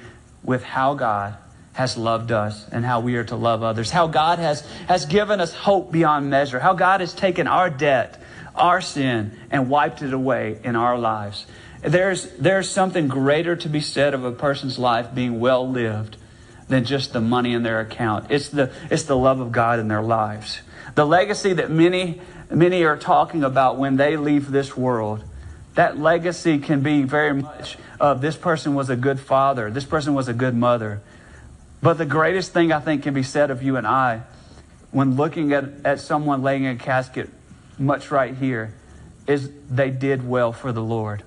with 0.43 0.63
how 0.63 0.95
God 0.95 1.37
has 1.73 1.97
loved 1.97 2.31
us 2.31 2.67
and 2.71 2.83
how 2.83 2.99
we 2.99 3.15
are 3.15 3.23
to 3.23 3.35
love 3.35 3.63
others, 3.63 3.91
how 3.91 4.07
God 4.07 4.39
has, 4.39 4.61
has 4.87 5.05
given 5.05 5.39
us 5.39 5.53
hope 5.53 5.91
beyond 5.91 6.29
measure, 6.29 6.59
how 6.59 6.73
God 6.73 6.99
has 6.99 7.13
taken 7.13 7.47
our 7.47 7.69
debt, 7.69 8.21
our 8.55 8.81
sin, 8.81 9.31
and 9.49 9.69
wiped 9.69 10.01
it 10.01 10.13
away 10.13 10.59
in 10.63 10.75
our 10.75 10.97
lives. 10.97 11.45
There's, 11.81 12.29
there's 12.37 12.69
something 12.69 13.07
greater 13.07 13.55
to 13.55 13.69
be 13.69 13.81
said 13.81 14.13
of 14.13 14.23
a 14.23 14.31
person's 14.31 14.77
life 14.77 15.15
being 15.15 15.39
well 15.39 15.67
lived 15.67 16.17
than 16.67 16.85
just 16.85 17.13
the 17.13 17.21
money 17.21 17.53
in 17.53 17.63
their 17.63 17.79
account. 17.79 18.27
It's 18.29 18.49
the, 18.49 18.71
it's 18.89 19.03
the 19.03 19.17
love 19.17 19.39
of 19.39 19.51
God 19.51 19.79
in 19.79 19.87
their 19.87 20.01
lives. 20.01 20.61
The 20.95 21.05
legacy 21.05 21.53
that 21.53 21.71
many, 21.71 22.21
many 22.49 22.83
are 22.83 22.97
talking 22.97 23.43
about 23.43 23.77
when 23.77 23.95
they 23.95 24.17
leave 24.17 24.51
this 24.51 24.75
world, 24.75 25.23
that 25.75 25.97
legacy 25.97 26.59
can 26.59 26.81
be 26.81 27.03
very 27.03 27.33
much 27.33 27.77
of 27.99 28.19
this 28.19 28.35
person 28.35 28.75
was 28.75 28.89
a 28.89 28.95
good 28.95 29.19
father, 29.19 29.71
this 29.71 29.85
person 29.85 30.13
was 30.13 30.27
a 30.27 30.33
good 30.33 30.55
mother, 30.55 31.01
but 31.81 31.97
the 31.97 32.05
greatest 32.05 32.53
thing 32.53 32.71
I 32.71 32.79
think 32.79 33.03
can 33.03 33.13
be 33.13 33.23
said 33.23 33.51
of 33.51 33.63
you 33.63 33.77
and 33.77 33.87
I 33.87 34.23
when 34.91 35.15
looking 35.15 35.53
at, 35.53 35.65
at 35.85 35.99
someone 35.99 36.43
laying 36.43 36.65
in 36.65 36.75
a 36.75 36.79
casket, 36.79 37.29
much 37.79 38.11
right 38.11 38.35
here, 38.35 38.73
is 39.25 39.49
they 39.69 39.89
did 39.89 40.27
well 40.27 40.51
for 40.51 40.71
the 40.71 40.81
Lord. 40.81 41.23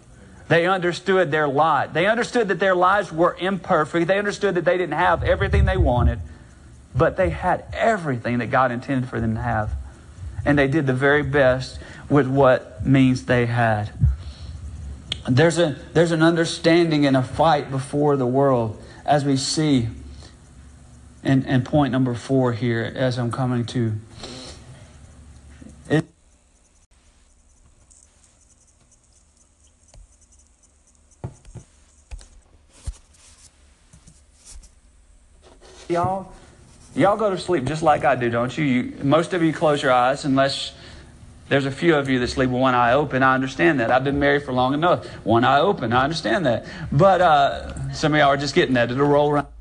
They 0.48 0.66
understood 0.66 1.30
their 1.30 1.48
lot. 1.48 1.94
They 1.94 2.06
understood 2.06 2.48
that 2.48 2.60
their 2.60 2.74
lives 2.74 3.10
were 3.10 3.34
imperfect. 3.38 4.06
They 4.06 4.18
understood 4.18 4.56
that 4.56 4.66
they 4.66 4.76
didn't 4.76 4.98
have 4.98 5.22
everything 5.22 5.64
they 5.64 5.78
wanted, 5.78 6.20
but 6.94 7.16
they 7.16 7.30
had 7.30 7.64
everything 7.72 8.38
that 8.38 8.48
God 8.48 8.70
intended 8.70 9.08
for 9.08 9.20
them 9.20 9.34
to 9.34 9.40
have. 9.40 9.74
And 10.44 10.58
they 10.58 10.68
did 10.68 10.86
the 10.86 10.92
very 10.92 11.22
best 11.22 11.78
with 12.10 12.26
what 12.26 12.84
means 12.84 13.24
they 13.24 13.46
had. 13.46 13.90
There's, 15.26 15.58
a, 15.58 15.78
there's 15.94 16.12
an 16.12 16.22
understanding 16.22 17.06
and 17.06 17.16
a 17.16 17.22
fight 17.22 17.70
before 17.70 18.18
the 18.18 18.26
world 18.26 18.80
as 19.06 19.24
we 19.24 19.38
see 19.38 19.88
and, 21.24 21.46
and 21.46 21.64
point 21.64 21.92
number 21.92 22.14
four 22.14 22.52
here 22.52 22.92
as 22.94 23.18
I'm 23.18 23.32
coming 23.32 23.64
to. 23.66 23.92
It, 25.88 26.04
y'all, 35.88 36.32
y'all 36.94 37.16
go 37.16 37.30
to 37.30 37.38
sleep 37.38 37.64
just 37.64 37.82
like 37.82 38.04
I 38.04 38.14
do, 38.14 38.30
don't 38.30 38.56
you? 38.56 38.64
you? 38.64 38.98
Most 39.02 39.32
of 39.32 39.42
you 39.42 39.52
close 39.52 39.82
your 39.82 39.92
eyes 39.92 40.24
unless 40.24 40.72
there's 41.48 41.66
a 41.66 41.70
few 41.70 41.94
of 41.94 42.08
you 42.08 42.18
that 42.20 42.28
sleep 42.28 42.50
with 42.50 42.60
one 42.60 42.74
eye 42.74 42.92
open. 42.92 43.22
I 43.22 43.34
understand 43.34 43.80
that. 43.80 43.90
I've 43.90 44.04
been 44.04 44.18
married 44.18 44.44
for 44.44 44.52
long 44.52 44.74
enough. 44.74 45.06
One 45.24 45.44
eye 45.44 45.60
open. 45.60 45.92
I 45.92 46.04
understand 46.04 46.46
that. 46.46 46.66
But 46.90 47.20
uh, 47.20 47.92
some 47.92 48.14
of 48.14 48.18
y'all 48.18 48.28
are 48.28 48.36
just 48.36 48.54
getting 48.54 48.74
that. 48.74 48.90
It'll 48.90 49.06
roll 49.06 49.30
around. 49.30 49.53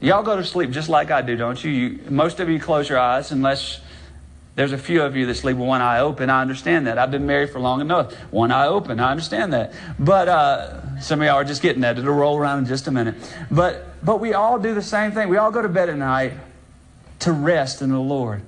Y'all 0.00 0.22
go 0.22 0.36
to 0.36 0.44
sleep 0.44 0.70
just 0.70 0.88
like 0.88 1.10
I 1.10 1.20
do, 1.22 1.36
don't 1.36 1.62
you? 1.62 1.70
you? 1.70 2.10
Most 2.10 2.40
of 2.40 2.48
you 2.48 2.58
close 2.58 2.88
your 2.88 2.98
eyes 2.98 3.32
unless 3.32 3.80
there's 4.54 4.72
a 4.72 4.78
few 4.78 5.02
of 5.02 5.14
you 5.14 5.26
that 5.26 5.34
sleep 5.34 5.56
with 5.56 5.66
one 5.66 5.80
eye 5.80 6.00
open. 6.00 6.30
I 6.30 6.40
understand 6.40 6.86
that. 6.86 6.98
I've 6.98 7.10
been 7.10 7.26
married 7.26 7.50
for 7.50 7.60
long 7.60 7.80
enough. 7.80 8.14
One 8.30 8.50
eye 8.50 8.66
open. 8.66 8.98
I 8.98 9.10
understand 9.10 9.52
that. 9.52 9.74
But 9.98 10.28
uh, 10.28 11.00
some 11.00 11.20
of 11.20 11.26
y'all 11.26 11.36
are 11.36 11.44
just 11.44 11.62
getting 11.62 11.82
that. 11.82 11.98
It'll 11.98 12.14
roll 12.14 12.36
around 12.38 12.60
in 12.60 12.66
just 12.66 12.86
a 12.86 12.90
minute. 12.90 13.14
But 13.50 13.86
but 14.04 14.20
we 14.20 14.32
all 14.32 14.58
do 14.58 14.74
the 14.74 14.82
same 14.82 15.12
thing. 15.12 15.28
We 15.28 15.36
all 15.36 15.50
go 15.50 15.62
to 15.62 15.68
bed 15.68 15.88
at 15.88 15.96
night 15.96 16.32
to 17.20 17.32
rest 17.32 17.82
in 17.82 17.90
the 17.90 18.00
Lord. 18.00 18.42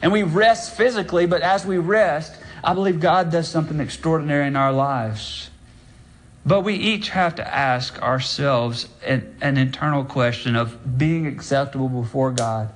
And 0.00 0.12
we 0.12 0.22
rest 0.22 0.76
physically, 0.76 1.26
but 1.26 1.42
as 1.42 1.66
we 1.66 1.78
rest, 1.78 2.36
I 2.62 2.74
believe 2.74 3.00
God 3.00 3.32
does 3.32 3.48
something 3.48 3.80
extraordinary 3.80 4.46
in 4.46 4.56
our 4.56 4.72
lives. 4.72 5.50
But 6.48 6.62
we 6.62 6.74
each 6.76 7.10
have 7.10 7.34
to 7.34 7.46
ask 7.46 8.00
ourselves 8.00 8.88
an, 9.04 9.36
an, 9.42 9.58
internal 9.58 10.02
question 10.02 10.56
of 10.56 10.96
being 10.96 11.26
acceptable 11.26 11.90
before 11.90 12.32
God. 12.32 12.70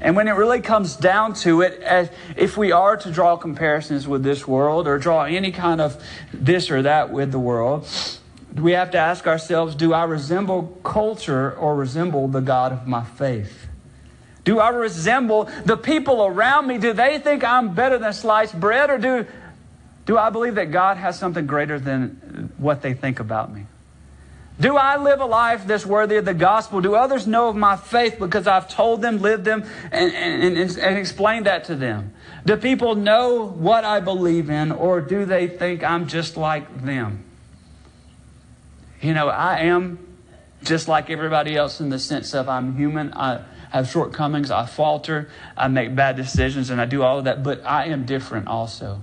And 0.00 0.16
when 0.16 0.26
it 0.26 0.32
really 0.32 0.60
comes 0.60 0.96
down 0.96 1.34
to 1.34 1.60
it, 1.60 1.80
if 2.36 2.56
we 2.56 2.72
are 2.72 2.96
to 2.96 3.12
draw 3.12 3.36
comparisons 3.36 4.08
with 4.08 4.24
this 4.24 4.48
world 4.48 4.88
or 4.88 4.98
draw 4.98 5.22
any 5.22 5.52
kind 5.52 5.80
of 5.80 6.02
this 6.32 6.68
or 6.68 6.82
that 6.82 7.10
with 7.10 7.30
the 7.30 7.38
world, 7.38 7.86
we 8.56 8.72
have 8.72 8.90
to 8.90 8.98
ask 8.98 9.28
ourselves 9.28 9.76
do 9.76 9.92
I 9.92 10.02
resemble 10.02 10.76
culture 10.82 11.52
or 11.52 11.76
resemble 11.76 12.26
the 12.26 12.40
God 12.40 12.72
of 12.72 12.88
my 12.88 13.04
faith? 13.04 13.68
Do 14.42 14.58
I 14.58 14.70
resemble 14.70 15.48
the 15.64 15.76
people 15.76 16.26
around 16.26 16.66
me? 16.66 16.78
Do 16.78 16.92
they 16.92 17.20
think 17.20 17.44
I'm 17.44 17.72
better 17.72 17.98
than 17.98 18.12
sliced 18.12 18.58
bread? 18.58 18.90
Or 18.90 18.98
do, 18.98 19.26
do 20.06 20.18
I 20.18 20.30
believe 20.30 20.56
that 20.56 20.70
God 20.70 20.96
has 20.96 21.18
something 21.18 21.46
greater 21.46 21.78
than 21.78 22.52
what 22.58 22.82
they 22.82 22.94
think 22.94 23.20
about 23.20 23.52
me? 23.52 23.66
Do 24.60 24.76
I 24.76 24.98
live 24.98 25.20
a 25.20 25.26
life 25.26 25.66
that's 25.66 25.84
worthy 25.84 26.16
of 26.16 26.24
the 26.24 26.34
gospel? 26.34 26.80
Do 26.80 26.94
others 26.94 27.26
know 27.26 27.48
of 27.48 27.56
my 27.56 27.76
faith 27.76 28.18
because 28.20 28.46
I've 28.46 28.68
told 28.68 29.02
them, 29.02 29.18
lived 29.18 29.44
them, 29.44 29.64
and, 29.90 30.14
and, 30.14 30.56
and, 30.56 30.78
and 30.78 30.98
explained 30.98 31.46
that 31.46 31.64
to 31.64 31.74
them? 31.74 32.14
Do 32.46 32.56
people 32.56 32.94
know 32.94 33.48
what 33.48 33.84
I 33.84 33.98
believe 33.98 34.50
in, 34.50 34.70
or 34.70 35.00
do 35.00 35.24
they 35.24 35.48
think 35.48 35.82
I'm 35.82 36.06
just 36.06 36.36
like 36.36 36.84
them? 36.84 37.24
You 39.00 39.12
know, 39.12 39.28
I 39.28 39.60
am 39.60 39.98
just 40.62 40.86
like 40.86 41.10
everybody 41.10 41.56
else 41.56 41.80
in 41.80 41.88
the 41.88 41.98
sense 41.98 42.32
of 42.32 42.48
I'm 42.48 42.76
human. 42.76 43.12
I 43.14 43.42
have 43.70 43.90
shortcomings. 43.90 44.52
I 44.52 44.66
falter. 44.66 45.30
I 45.56 45.66
make 45.66 45.96
bad 45.96 46.14
decisions, 46.14 46.70
and 46.70 46.80
I 46.80 46.84
do 46.84 47.02
all 47.02 47.18
of 47.18 47.24
that. 47.24 47.42
But 47.42 47.66
I 47.66 47.86
am 47.86 48.06
different 48.06 48.46
also. 48.46 49.02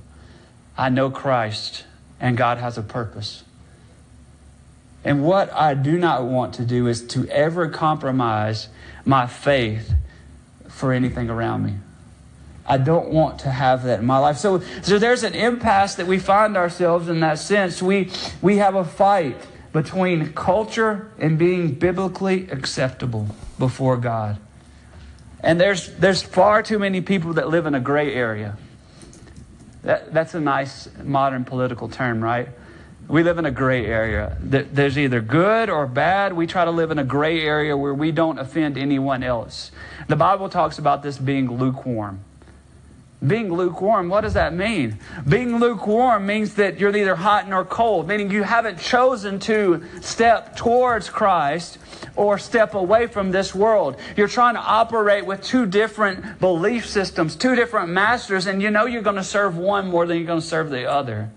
I 0.78 0.90
know 0.90 1.10
Christ, 1.10 1.86
and 2.20 2.38
God 2.38 2.58
has 2.58 2.78
a 2.78 2.82
purpose. 2.82 3.44
And 5.04 5.24
what 5.24 5.52
I 5.54 5.74
do 5.74 5.98
not 5.98 6.24
want 6.26 6.54
to 6.56 6.66
do 6.66 6.88
is 6.88 7.06
to 7.08 7.28
ever 7.28 7.68
compromise 7.68 8.68
my 9.04 9.28
faith 9.28 9.94
for 10.68 10.94
anything 10.94 11.30
around 11.30 11.64
me. 11.66 11.74
I 12.66 12.78
don't 12.78 13.10
want 13.10 13.40
to 13.40 13.50
have 13.50 13.84
that 13.84 14.00
in 14.00 14.06
my 14.06 14.20
life. 14.20 14.38
So, 14.38 14.62
so 14.82 15.00
there's 15.00 15.24
an 15.24 15.34
impasse 15.34 15.96
that 15.96 16.08
we 16.08 16.20
find 16.20 16.56
ourselves 16.56 17.10
in 17.10 17.20
that 17.22 17.40
sense. 17.40 17.82
We, 17.82 18.12
we 18.42 18.58
have 18.58 18.76
a 18.76 18.86
fight 18.86 19.38
between 19.74 20.34
culture 20.34 21.12
and 21.18 21.38
being 21.38 21.74
biblically 21.74 22.50
acceptable 22.50 23.28
before 23.58 23.98
God. 23.98 24.38
And 25.40 25.60
there's, 25.60 25.94
there's 25.96 26.22
far 26.22 26.62
too 26.62 26.78
many 26.78 27.02
people 27.02 27.34
that 27.34 27.50
live 27.50 27.66
in 27.66 27.74
a 27.74 27.80
gray 27.80 28.14
area. 28.14 28.58
That, 29.84 30.14
that's 30.14 30.36
a 30.36 30.40
nice 30.40 30.90
modern 31.04 31.44
political 31.44 31.90
term, 31.90 32.24
right? 32.24 32.50
We 33.08 33.24
live 33.24 33.40
in 33.40 33.46
a 33.46 33.52
gray 33.52 33.86
area. 33.86 34.38
There's 34.42 34.98
either 34.98 35.22
good 35.22 35.70
or 35.70 35.86
bad. 35.88 36.34
We 36.34 36.48
try 36.48 36.66
to 36.66 36.72
live 36.72 36.92
in 36.92 37.00
a 37.00 37.04
gray 37.04 37.42
area 37.42 37.76
where 37.76 37.94
we 37.94 38.12
don't 38.12 38.40
offend 38.40 38.78
anyone 38.78 39.24
else. 39.24 39.72
The 40.08 40.16
Bible 40.16 40.50
talks 40.50 40.78
about 40.78 41.04
this 41.04 41.18
being 41.18 41.58
lukewarm. 41.58 42.24
Being 43.26 43.54
lukewarm, 43.54 44.10
what 44.10 44.22
does 44.22 44.34
that 44.34 44.52
mean? 44.52 44.98
Being 45.30 45.60
lukewarm 45.60 46.26
means 46.26 46.56
that 46.56 46.80
you're 46.80 46.92
neither 46.92 47.16
hot 47.16 47.48
nor 47.48 47.64
cold, 47.64 48.08
meaning 48.08 48.32
you 48.32 48.42
haven't 48.42 48.80
chosen 48.80 49.38
to 49.42 49.84
step 50.02 50.56
towards 50.56 51.08
Christ 51.08 51.78
or 52.16 52.40
step 52.40 52.74
away 52.74 53.06
from 53.06 53.30
this 53.30 53.54
world. 53.54 53.98
You're 54.18 54.28
trying 54.28 54.56
to 54.56 54.62
operate 54.62 55.24
with 55.24 55.44
two 55.44 55.68
different 55.68 56.40
belief 56.40 56.88
systems, 56.88 57.36
two 57.36 57.56
different 57.56 57.90
masters, 57.90 58.48
and 58.48 58.60
you 58.60 58.72
know 58.72 58.86
you're 58.86 59.04
going 59.04 59.18
to 59.18 59.24
serve 59.24 59.56
one 59.56 59.88
more 59.88 60.08
than 60.08 60.18
you're 60.18 60.26
going 60.26 60.42
to 60.42 60.46
serve 60.46 60.72
the 60.72 60.90
other. 60.90 61.30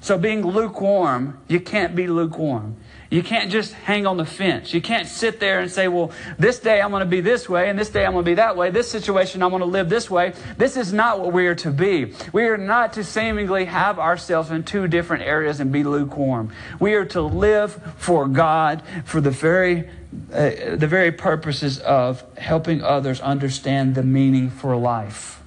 So, 0.00 0.16
being 0.16 0.46
lukewarm, 0.46 1.40
you 1.48 1.58
can't 1.58 1.96
be 1.96 2.06
lukewarm. 2.06 2.76
You 3.14 3.22
can't 3.22 3.48
just 3.48 3.72
hang 3.74 4.08
on 4.08 4.16
the 4.16 4.24
fence. 4.24 4.74
You 4.74 4.82
can't 4.82 5.06
sit 5.06 5.38
there 5.38 5.60
and 5.60 5.70
say, 5.70 5.86
well, 5.86 6.10
this 6.36 6.58
day 6.58 6.80
I'm 6.80 6.90
going 6.90 6.98
to 6.98 7.06
be 7.08 7.20
this 7.20 7.48
way, 7.48 7.70
and 7.70 7.78
this 7.78 7.88
day 7.88 8.04
I'm 8.04 8.10
going 8.10 8.24
to 8.24 8.28
be 8.28 8.34
that 8.34 8.56
way. 8.56 8.70
This 8.70 8.90
situation 8.90 9.40
I'm 9.40 9.50
going 9.50 9.60
to 9.60 9.66
live 9.66 9.88
this 9.88 10.10
way. 10.10 10.32
This 10.58 10.76
is 10.76 10.92
not 10.92 11.20
what 11.20 11.32
we 11.32 11.46
are 11.46 11.54
to 11.54 11.70
be. 11.70 12.12
We 12.32 12.46
are 12.48 12.56
not 12.56 12.94
to 12.94 13.04
seemingly 13.04 13.66
have 13.66 14.00
ourselves 14.00 14.50
in 14.50 14.64
two 14.64 14.88
different 14.88 15.22
areas 15.22 15.60
and 15.60 15.70
be 15.70 15.84
lukewarm. 15.84 16.52
We 16.80 16.94
are 16.94 17.04
to 17.04 17.22
live 17.22 17.80
for 17.98 18.26
God 18.26 18.82
for 19.04 19.20
the 19.20 19.30
very, 19.30 19.88
uh, 20.32 20.74
the 20.74 20.88
very 20.88 21.12
purposes 21.12 21.78
of 21.78 22.24
helping 22.36 22.82
others 22.82 23.20
understand 23.20 23.94
the 23.94 24.02
meaning 24.02 24.50
for 24.50 24.74
life. 24.74 25.40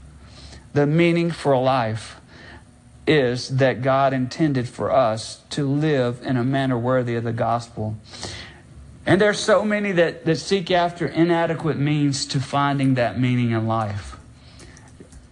The 0.72 0.88
meaning 0.88 1.32
for 1.32 1.62
life 1.62 2.16
is 3.08 3.58
that 3.58 3.82
God 3.82 4.14
intended 4.14 4.68
for 4.68 4.92
us 4.92 5.42
to 5.52 5.66
live 5.66 6.22
in 6.24 6.36
a 6.36 6.44
manner 6.44 6.78
worthy 6.78 7.16
of 7.16 7.24
the 7.24 7.32
gospel. 7.32 7.96
And 9.06 9.22
there's 9.22 9.40
so 9.40 9.64
many 9.64 9.94
that, 9.94 10.26
that 10.26 10.36
seek 10.36 10.70
after 10.70 11.08
inadequate 11.08 11.78
means 11.78 12.26
to 12.28 12.42
finding 12.42 12.96
that 12.96 13.18
meaning 13.18 13.52
in 13.52 13.66
life. 13.66 14.18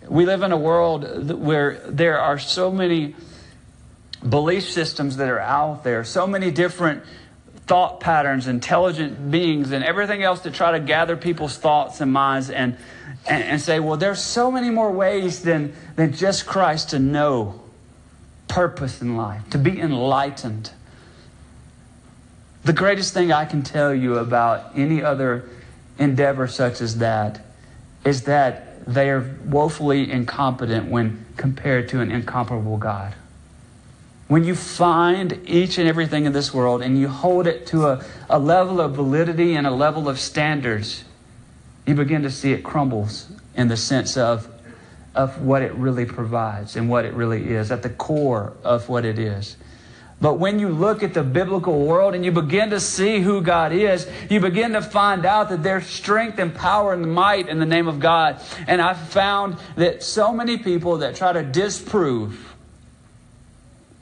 We 0.08 0.26
live 0.26 0.44
in 0.44 0.54
a 0.54 0.58
world 0.58 1.30
where 1.32 1.82
there 1.86 2.20
are 2.20 2.40
so 2.40 2.72
many 2.72 3.16
belief 4.28 4.70
systems 4.70 5.18
that 5.18 5.28
are 5.28 5.42
out 5.42 5.84
there, 5.84 6.06
so 6.06 6.26
many 6.26 6.52
different 6.52 7.04
thought 7.68 8.00
patterns, 8.00 8.48
intelligent 8.48 9.30
beings, 9.30 9.72
and 9.72 9.84
everything 9.84 10.24
else 10.24 10.42
to 10.42 10.52
try 10.52 10.72
to 10.72 10.80
gather 10.80 11.18
people's 11.18 11.58
thoughts 11.58 12.00
and 12.00 12.14
minds 12.14 12.50
and, 12.50 12.78
and, 13.28 13.44
and 13.44 13.62
say, 13.62 13.82
well, 13.82 13.98
there's 13.98 14.22
so 14.22 14.52
many 14.52 14.70
more 14.70 14.92
ways 14.92 15.42
than, 15.42 15.74
than 15.96 16.14
just 16.14 16.46
Christ 16.46 16.92
to 16.92 17.00
know 17.00 17.65
purpose 18.48 19.02
in 19.02 19.18
life, 19.18 19.50
to 19.50 19.58
be 19.58 19.80
enlightened. 19.80 20.72
The 22.64 22.74
greatest 22.74 23.14
thing 23.14 23.32
I 23.32 23.46
can 23.46 23.64
tell 23.64 23.94
you 23.94 24.18
about 24.18 24.72
any 24.76 25.04
other 25.04 25.50
endeavor 25.98 26.48
such 26.48 26.82
as 26.82 26.98
that 26.98 27.42
is 28.04 28.24
that 28.24 28.86
they 28.86 29.10
are 29.10 29.36
woefully 29.46 30.12
incompetent 30.12 30.90
when 30.90 31.26
compared 31.38 31.90
to 31.90 32.02
an 32.02 32.12
incomparable 32.12 32.78
God. 32.78 33.16
When 34.28 34.44
you 34.44 34.56
find 34.56 35.40
each 35.46 35.78
and 35.78 35.88
everything 35.88 36.26
in 36.26 36.34
this 36.34 36.54
world 36.54 36.82
and 36.82 36.98
you 36.98 37.08
hold 37.08 37.46
it 37.46 37.68
to 37.68 37.88
a, 37.88 38.06
a 38.30 38.40
level 38.40 38.82
of 38.82 38.96
validity 38.96 39.56
and 39.56 39.68
a 39.68 39.72
level 39.72 40.10
of 40.10 40.20
standards, 40.20 41.04
you 41.86 41.94
begin 41.94 42.24
to 42.24 42.32
see 42.32 42.52
it 42.52 42.64
crumbles 42.64 43.28
in 43.56 43.68
the 43.68 43.78
sense 43.78 44.18
of 44.18 44.48
of 45.16 45.42
what 45.42 45.62
it 45.62 45.74
really 45.74 46.06
provides 46.06 46.76
and 46.76 46.90
what 46.90 47.06
it 47.06 47.14
really 47.14 47.50
is, 47.50 47.72
at 47.72 47.82
the 47.82 47.90
core 47.90 48.54
of 48.64 48.90
what 48.90 49.06
it 49.06 49.18
is. 49.18 49.58
But 50.22 50.36
when 50.36 50.60
you 50.60 50.70
look 50.70 51.04
at 51.04 51.14
the 51.14 51.24
biblical 51.24 51.86
world 51.86 52.16
and 52.16 52.24
you 52.24 52.32
begin 52.32 52.70
to 52.70 52.80
see 52.80 53.20
who 53.20 53.42
God 53.42 53.74
is, 53.74 54.08
you 54.30 54.40
begin 54.40 54.74
to 54.74 54.82
find 54.82 55.26
out 55.26 55.50
that 55.50 55.62
there's 55.62 55.86
strength 55.86 56.40
and 56.40 56.56
power 56.56 56.94
and 56.94 57.14
might 57.14 57.50
in 57.50 57.60
the 57.60 57.66
name 57.66 57.88
of 57.88 58.00
God. 58.00 58.42
And 58.66 58.82
I've 58.82 59.00
found 59.10 59.58
that 59.76 60.04
so 60.04 60.32
many 60.32 60.58
people 60.58 60.98
that 61.00 61.16
try 61.16 61.34
to 61.34 61.44
disprove 61.44 62.55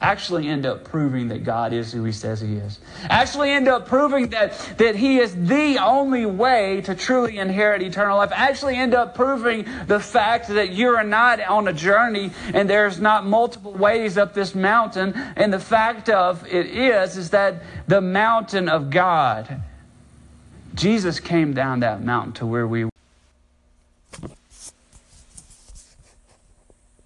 actually 0.04 0.48
end 0.48 0.66
up 0.66 0.84
proving 0.84 1.28
that 1.28 1.44
God 1.44 1.72
is 1.72 1.90
who 1.90 2.04
he 2.04 2.12
says 2.12 2.40
he 2.40 2.56
is. 2.56 2.78
Actually 3.08 3.50
end 3.50 3.68
up 3.68 3.88
proving 3.88 4.28
that, 4.28 4.52
that 4.76 4.96
he 4.96 5.18
is 5.18 5.34
the 5.34 5.78
only 5.78 6.26
way 6.26 6.82
to 6.82 6.94
truly 6.94 7.38
inherit 7.38 7.80
eternal 7.80 8.18
life. 8.18 8.30
Actually 8.34 8.76
end 8.76 8.94
up 8.94 9.14
proving 9.14 9.66
the 9.86 9.98
fact 9.98 10.48
that 10.48 10.74
you're 10.74 11.02
not 11.02 11.40
on 11.40 11.66
a 11.68 11.72
journey 11.72 12.32
and 12.52 12.68
there's 12.68 13.00
not 13.00 13.24
multiple 13.24 13.72
ways 13.72 14.18
up 14.18 14.34
this 14.34 14.54
mountain. 14.54 15.14
And 15.36 15.50
the 15.50 15.58
fact 15.58 16.10
of 16.10 16.46
it 16.46 16.66
is, 16.66 17.16
is 17.16 17.30
that 17.30 17.62
the 17.88 18.02
mountain 18.02 18.68
of 18.68 18.90
God, 18.90 19.62
Jesus 20.74 21.18
came 21.18 21.54
down 21.54 21.80
that 21.80 22.02
mountain 22.02 22.34
to 22.34 22.46
where 22.46 22.66
we 22.66 22.84
were. 22.84 22.90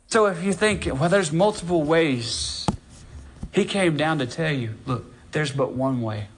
So 0.09 0.27
if 0.27 0.43
you 0.43 0.53
think, 0.53 0.87
well, 0.87 1.09
there's 1.09 1.33
multiple 1.33 1.85
ways 1.85 2.58
he 3.53 3.65
came 3.65 3.97
down 3.97 4.19
to 4.19 4.27
tell 4.27 4.53
you, 4.53 4.75
look, 4.87 5.05
there's 5.33 5.53
but 5.53 5.73
one 5.73 6.03
way, 6.03 6.29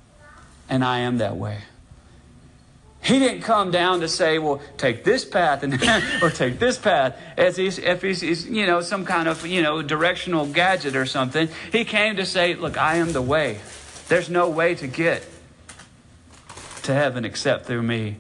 and 0.69 0.85
I 0.85 1.01
am 1.01 1.19
that 1.19 1.37
way. 1.37 1.59
He 3.03 3.19
didn't 3.19 3.43
come 3.43 3.71
down 3.71 4.01
to 4.01 4.09
say, 4.09 4.39
well, 4.39 4.61
take 4.77 5.05
this 5.05 5.25
path 5.25 5.63
and 5.63 5.75
or 6.23 6.31
take 6.31 6.59
this 6.59 6.77
path 6.77 7.19
as 7.37 7.57
he's, 7.57 7.79
if 7.79 8.03
he's, 8.03 8.21
he's, 8.21 8.47
you 8.47 8.67
know, 8.67 8.83
some 8.83 9.07
kind 9.07 9.27
of, 9.27 9.47
you 9.47 9.63
know, 9.63 9.81
directional 9.81 10.47
gadget 10.47 10.95
or 10.95 11.07
something. 11.07 11.49
He 11.73 11.85
came 11.85 12.17
to 12.17 12.27
say, 12.27 12.55
look, 12.55 12.77
I 12.77 12.97
am 12.97 13.13
the 13.13 13.23
way. 13.23 13.61
There's 14.09 14.29
no 14.29 14.51
way 14.51 14.75
to 14.75 14.87
get 14.87 15.27
to 16.83 16.93
heaven 16.93 17.25
except 17.25 17.67
through 17.67 17.83
me. 17.83 18.17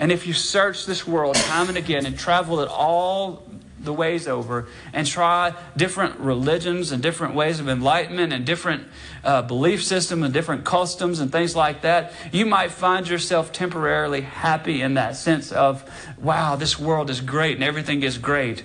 And 0.00 0.10
if 0.10 0.26
you 0.26 0.32
search 0.32 0.86
this 0.86 1.06
world 1.06 1.36
time 1.36 1.68
and 1.68 1.78
again 1.78 2.04
and 2.04 2.18
travel 2.18 2.60
it 2.60 2.68
all 2.68 3.44
the 3.84 3.92
ways 3.92 4.26
over 4.26 4.66
and 4.92 5.06
try 5.06 5.54
different 5.76 6.18
religions 6.18 6.92
and 6.92 7.02
different 7.02 7.34
ways 7.34 7.60
of 7.60 7.68
enlightenment 7.68 8.32
and 8.32 8.44
different 8.44 8.86
uh, 9.22 9.42
belief 9.42 9.82
system 9.82 10.22
and 10.22 10.32
different 10.32 10.64
customs 10.64 11.20
and 11.20 11.30
things 11.30 11.54
like 11.54 11.82
that, 11.82 12.12
you 12.32 12.46
might 12.46 12.70
find 12.70 13.08
yourself 13.08 13.52
temporarily 13.52 14.22
happy 14.22 14.82
in 14.82 14.94
that 14.94 15.16
sense 15.16 15.52
of, 15.52 15.88
wow, 16.18 16.56
this 16.56 16.78
world 16.78 17.10
is 17.10 17.20
great 17.20 17.54
and 17.54 17.64
everything 17.64 18.02
is 18.02 18.18
great. 18.18 18.64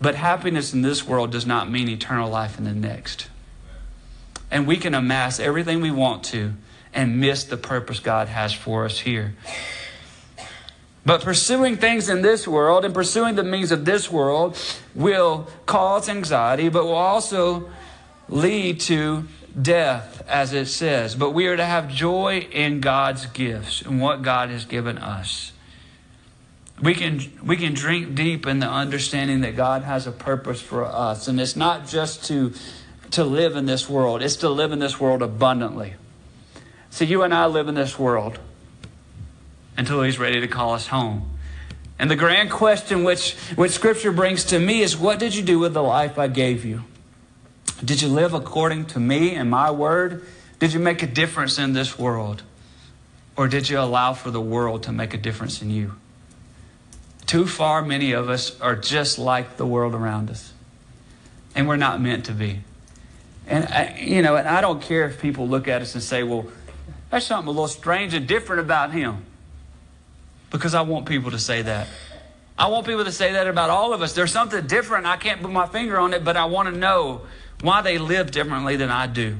But 0.00 0.14
happiness 0.14 0.74
in 0.74 0.82
this 0.82 1.06
world 1.06 1.32
does 1.32 1.46
not 1.46 1.70
mean 1.70 1.88
eternal 1.88 2.28
life 2.28 2.58
in 2.58 2.64
the 2.64 2.72
next. 2.72 3.28
And 4.50 4.66
we 4.66 4.76
can 4.76 4.94
amass 4.94 5.40
everything 5.40 5.80
we 5.80 5.90
want 5.90 6.24
to 6.24 6.52
and 6.92 7.20
miss 7.20 7.44
the 7.44 7.56
purpose 7.56 8.00
God 8.00 8.28
has 8.28 8.52
for 8.52 8.84
us 8.84 9.00
here. 9.00 9.34
But 11.06 11.22
pursuing 11.22 11.76
things 11.76 12.08
in 12.08 12.22
this 12.22 12.48
world 12.48 12.84
and 12.84 12.92
pursuing 12.92 13.36
the 13.36 13.44
means 13.44 13.70
of 13.70 13.84
this 13.84 14.10
world 14.10 14.58
will 14.92 15.48
cause 15.64 16.08
anxiety, 16.08 16.68
but 16.68 16.84
will 16.84 16.94
also 16.94 17.70
lead 18.28 18.80
to 18.80 19.28
death, 19.60 20.24
as 20.26 20.52
it 20.52 20.66
says. 20.66 21.14
But 21.14 21.30
we 21.30 21.46
are 21.46 21.56
to 21.56 21.64
have 21.64 21.88
joy 21.88 22.48
in 22.50 22.80
God's 22.80 23.26
gifts 23.26 23.82
and 23.82 24.00
what 24.00 24.22
God 24.22 24.50
has 24.50 24.64
given 24.64 24.98
us. 24.98 25.52
We 26.82 26.92
can, 26.92 27.20
we 27.42 27.56
can 27.56 27.72
drink 27.72 28.16
deep 28.16 28.44
in 28.44 28.58
the 28.58 28.68
understanding 28.68 29.42
that 29.42 29.54
God 29.54 29.82
has 29.82 30.08
a 30.08 30.12
purpose 30.12 30.60
for 30.60 30.84
us. 30.84 31.28
And 31.28 31.40
it's 31.40 31.54
not 31.54 31.86
just 31.86 32.24
to, 32.26 32.52
to 33.12 33.22
live 33.22 33.54
in 33.54 33.66
this 33.66 33.88
world, 33.88 34.22
it's 34.22 34.36
to 34.36 34.48
live 34.48 34.72
in 34.72 34.80
this 34.80 34.98
world 34.98 35.22
abundantly. 35.22 35.94
So 36.90 37.04
you 37.04 37.22
and 37.22 37.32
I 37.32 37.46
live 37.46 37.68
in 37.68 37.76
this 37.76 37.96
world 37.96 38.40
until 39.76 40.02
he's 40.02 40.18
ready 40.18 40.40
to 40.40 40.48
call 40.48 40.74
us 40.74 40.88
home. 40.88 41.30
And 41.98 42.10
the 42.10 42.16
grand 42.16 42.50
question 42.50 43.04
which, 43.04 43.34
which 43.54 43.72
Scripture 43.72 44.12
brings 44.12 44.44
to 44.46 44.58
me 44.58 44.82
is 44.82 44.96
what 44.96 45.18
did 45.18 45.34
you 45.34 45.42
do 45.42 45.58
with 45.58 45.74
the 45.74 45.82
life 45.82 46.18
I 46.18 46.28
gave 46.28 46.64
you? 46.64 46.84
Did 47.84 48.02
you 48.02 48.08
live 48.08 48.34
according 48.34 48.86
to 48.86 49.00
me 49.00 49.34
and 49.34 49.50
my 49.50 49.70
word? 49.70 50.24
Did 50.58 50.72
you 50.72 50.80
make 50.80 51.02
a 51.02 51.06
difference 51.06 51.58
in 51.58 51.72
this 51.72 51.98
world? 51.98 52.42
Or 53.36 53.48
did 53.48 53.68
you 53.68 53.78
allow 53.78 54.14
for 54.14 54.30
the 54.30 54.40
world 54.40 54.84
to 54.84 54.92
make 54.92 55.14
a 55.14 55.18
difference 55.18 55.60
in 55.60 55.70
you? 55.70 55.94
Too 57.26 57.46
far, 57.46 57.82
many 57.82 58.12
of 58.12 58.30
us 58.30 58.58
are 58.60 58.76
just 58.76 59.18
like 59.18 59.56
the 59.56 59.66
world 59.66 59.94
around 59.94 60.30
us. 60.30 60.52
And 61.54 61.66
we're 61.66 61.76
not 61.76 62.00
meant 62.00 62.26
to 62.26 62.32
be. 62.32 62.60
And, 63.46 63.64
I, 63.66 63.98
you 64.00 64.22
know, 64.22 64.36
and 64.36 64.48
I 64.48 64.60
don't 64.60 64.80
care 64.80 65.06
if 65.06 65.20
people 65.20 65.48
look 65.48 65.68
at 65.68 65.82
us 65.82 65.94
and 65.94 66.02
say, 66.02 66.22
well, 66.22 66.46
there's 67.10 67.26
something 67.26 67.48
a 67.48 67.50
little 67.50 67.68
strange 67.68 68.14
and 68.14 68.26
different 68.26 68.60
about 68.60 68.92
him 68.92 69.24
because 70.56 70.74
I 70.74 70.82
want 70.82 71.06
people 71.06 71.30
to 71.30 71.38
say 71.38 71.62
that. 71.62 71.88
I 72.58 72.68
want 72.68 72.86
people 72.86 73.04
to 73.04 73.12
say 73.12 73.32
that 73.32 73.46
about 73.46 73.70
all 73.70 73.92
of 73.92 74.00
us. 74.02 74.14
There's 74.14 74.32
something 74.32 74.66
different. 74.66 75.06
I 75.06 75.16
can't 75.16 75.42
put 75.42 75.50
my 75.50 75.66
finger 75.66 75.98
on 75.98 76.14
it, 76.14 76.24
but 76.24 76.36
I 76.36 76.46
want 76.46 76.72
to 76.72 76.78
know 76.78 77.22
why 77.60 77.82
they 77.82 77.98
live 77.98 78.30
differently 78.30 78.76
than 78.76 78.90
I 78.90 79.06
do. 79.06 79.36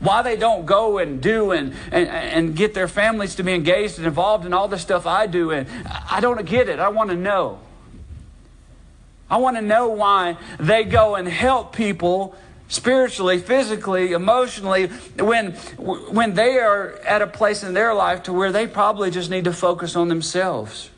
Why 0.00 0.22
they 0.22 0.36
don't 0.36 0.66
go 0.66 0.98
and 0.98 1.20
do 1.20 1.52
and, 1.52 1.74
and, 1.92 2.08
and 2.08 2.56
get 2.56 2.74
their 2.74 2.88
families 2.88 3.36
to 3.36 3.42
be 3.42 3.52
engaged 3.52 3.98
and 3.98 4.06
involved 4.06 4.44
in 4.44 4.52
all 4.52 4.68
the 4.68 4.78
stuff 4.78 5.06
I 5.06 5.26
do. 5.26 5.50
And 5.50 5.68
I 6.10 6.20
don't 6.20 6.44
get 6.46 6.68
it. 6.68 6.78
I 6.78 6.88
want 6.88 7.10
to 7.10 7.16
know. 7.16 7.60
I 9.30 9.38
want 9.38 9.56
to 9.56 9.62
know 9.62 9.88
why 9.88 10.36
they 10.58 10.84
go 10.84 11.14
and 11.14 11.26
help 11.26 11.74
people 11.74 12.34
spiritually, 12.68 13.38
physically, 13.38 14.12
emotionally, 14.12 14.86
when, 15.18 15.52
when 15.52 16.34
they 16.34 16.58
are 16.58 16.98
at 17.04 17.22
a 17.22 17.26
place 17.26 17.62
in 17.62 17.74
their 17.74 17.94
life 17.94 18.24
to 18.24 18.32
where 18.32 18.52
they 18.52 18.66
probably 18.66 19.10
just 19.10 19.30
need 19.30 19.44
to 19.44 19.52
focus 19.52 19.96
on 19.96 20.08
themselves. 20.08 20.90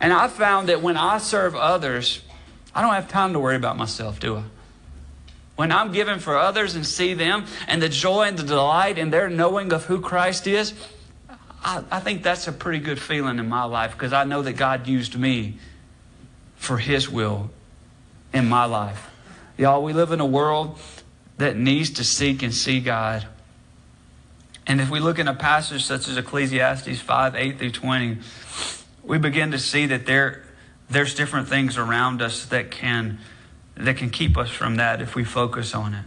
And 0.00 0.12
I 0.12 0.28
found 0.28 0.68
that 0.68 0.82
when 0.82 0.96
I 0.96 1.18
serve 1.18 1.54
others, 1.54 2.22
I 2.74 2.82
don't 2.82 2.94
have 2.94 3.08
time 3.08 3.34
to 3.34 3.38
worry 3.38 3.56
about 3.56 3.76
myself, 3.76 4.18
do 4.18 4.36
I? 4.36 4.42
When 5.54 5.70
I'm 5.70 5.92
giving 5.92 6.18
for 6.18 6.36
others 6.36 6.74
and 6.74 6.84
see 6.84 7.14
them 7.14 7.44
and 7.68 7.80
the 7.80 7.88
joy 7.88 8.24
and 8.24 8.38
the 8.38 8.42
delight 8.42 8.98
in 8.98 9.10
their 9.10 9.28
knowing 9.28 9.72
of 9.72 9.84
who 9.84 10.00
Christ 10.00 10.46
is, 10.46 10.74
I, 11.62 11.84
I 11.90 12.00
think 12.00 12.22
that's 12.22 12.48
a 12.48 12.52
pretty 12.52 12.78
good 12.78 13.00
feeling 13.00 13.38
in 13.38 13.48
my 13.48 13.64
life 13.64 13.92
because 13.92 14.12
I 14.12 14.24
know 14.24 14.42
that 14.42 14.54
God 14.54 14.88
used 14.88 15.16
me 15.16 15.58
for 16.56 16.78
His 16.78 17.08
will 17.08 17.50
in 18.32 18.48
my 18.48 18.64
life. 18.64 19.11
Y'all, 19.58 19.82
we 19.82 19.92
live 19.92 20.12
in 20.12 20.20
a 20.20 20.26
world 20.26 20.78
that 21.36 21.56
needs 21.56 21.90
to 21.90 22.04
seek 22.04 22.42
and 22.42 22.54
see 22.54 22.80
God. 22.80 23.26
And 24.66 24.80
if 24.80 24.88
we 24.88 24.98
look 24.98 25.18
in 25.18 25.28
a 25.28 25.34
passage 25.34 25.84
such 25.84 26.08
as 26.08 26.16
Ecclesiastes 26.16 27.00
5 27.00 27.34
8 27.34 27.58
through 27.58 27.70
20, 27.72 28.18
we 29.02 29.18
begin 29.18 29.50
to 29.50 29.58
see 29.58 29.86
that 29.86 30.06
there, 30.06 30.44
there's 30.88 31.14
different 31.14 31.48
things 31.48 31.76
around 31.76 32.22
us 32.22 32.46
that 32.46 32.70
can, 32.70 33.18
that 33.76 33.96
can 33.96 34.08
keep 34.08 34.38
us 34.38 34.50
from 34.50 34.76
that 34.76 35.02
if 35.02 35.14
we 35.14 35.24
focus 35.24 35.74
on 35.74 35.94
it. 35.94 36.04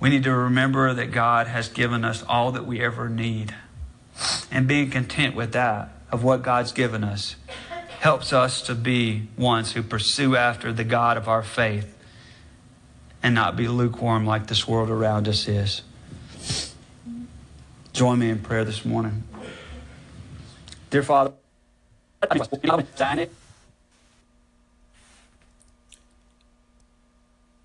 We 0.00 0.08
need 0.08 0.24
to 0.24 0.34
remember 0.34 0.94
that 0.94 1.10
God 1.10 1.48
has 1.48 1.68
given 1.68 2.04
us 2.04 2.22
all 2.22 2.52
that 2.52 2.64
we 2.64 2.80
ever 2.80 3.08
need. 3.08 3.54
And 4.50 4.66
being 4.66 4.90
content 4.90 5.34
with 5.34 5.52
that, 5.52 5.90
of 6.10 6.22
what 6.22 6.42
God's 6.42 6.72
given 6.72 7.04
us, 7.04 7.36
helps 7.98 8.32
us 8.32 8.62
to 8.62 8.74
be 8.74 9.28
ones 9.36 9.72
who 9.72 9.82
pursue 9.82 10.36
after 10.36 10.72
the 10.72 10.84
God 10.84 11.16
of 11.16 11.28
our 11.28 11.42
faith 11.42 11.95
and 13.26 13.34
not 13.34 13.56
be 13.56 13.66
lukewarm 13.66 14.24
like 14.24 14.46
this 14.46 14.68
world 14.68 14.88
around 14.88 15.26
us 15.26 15.48
is. 15.48 15.82
Join 17.92 18.20
me 18.20 18.30
in 18.30 18.38
prayer 18.38 18.64
this 18.64 18.84
morning. 18.84 19.24
Dear 20.90 21.02
Father, 21.02 21.32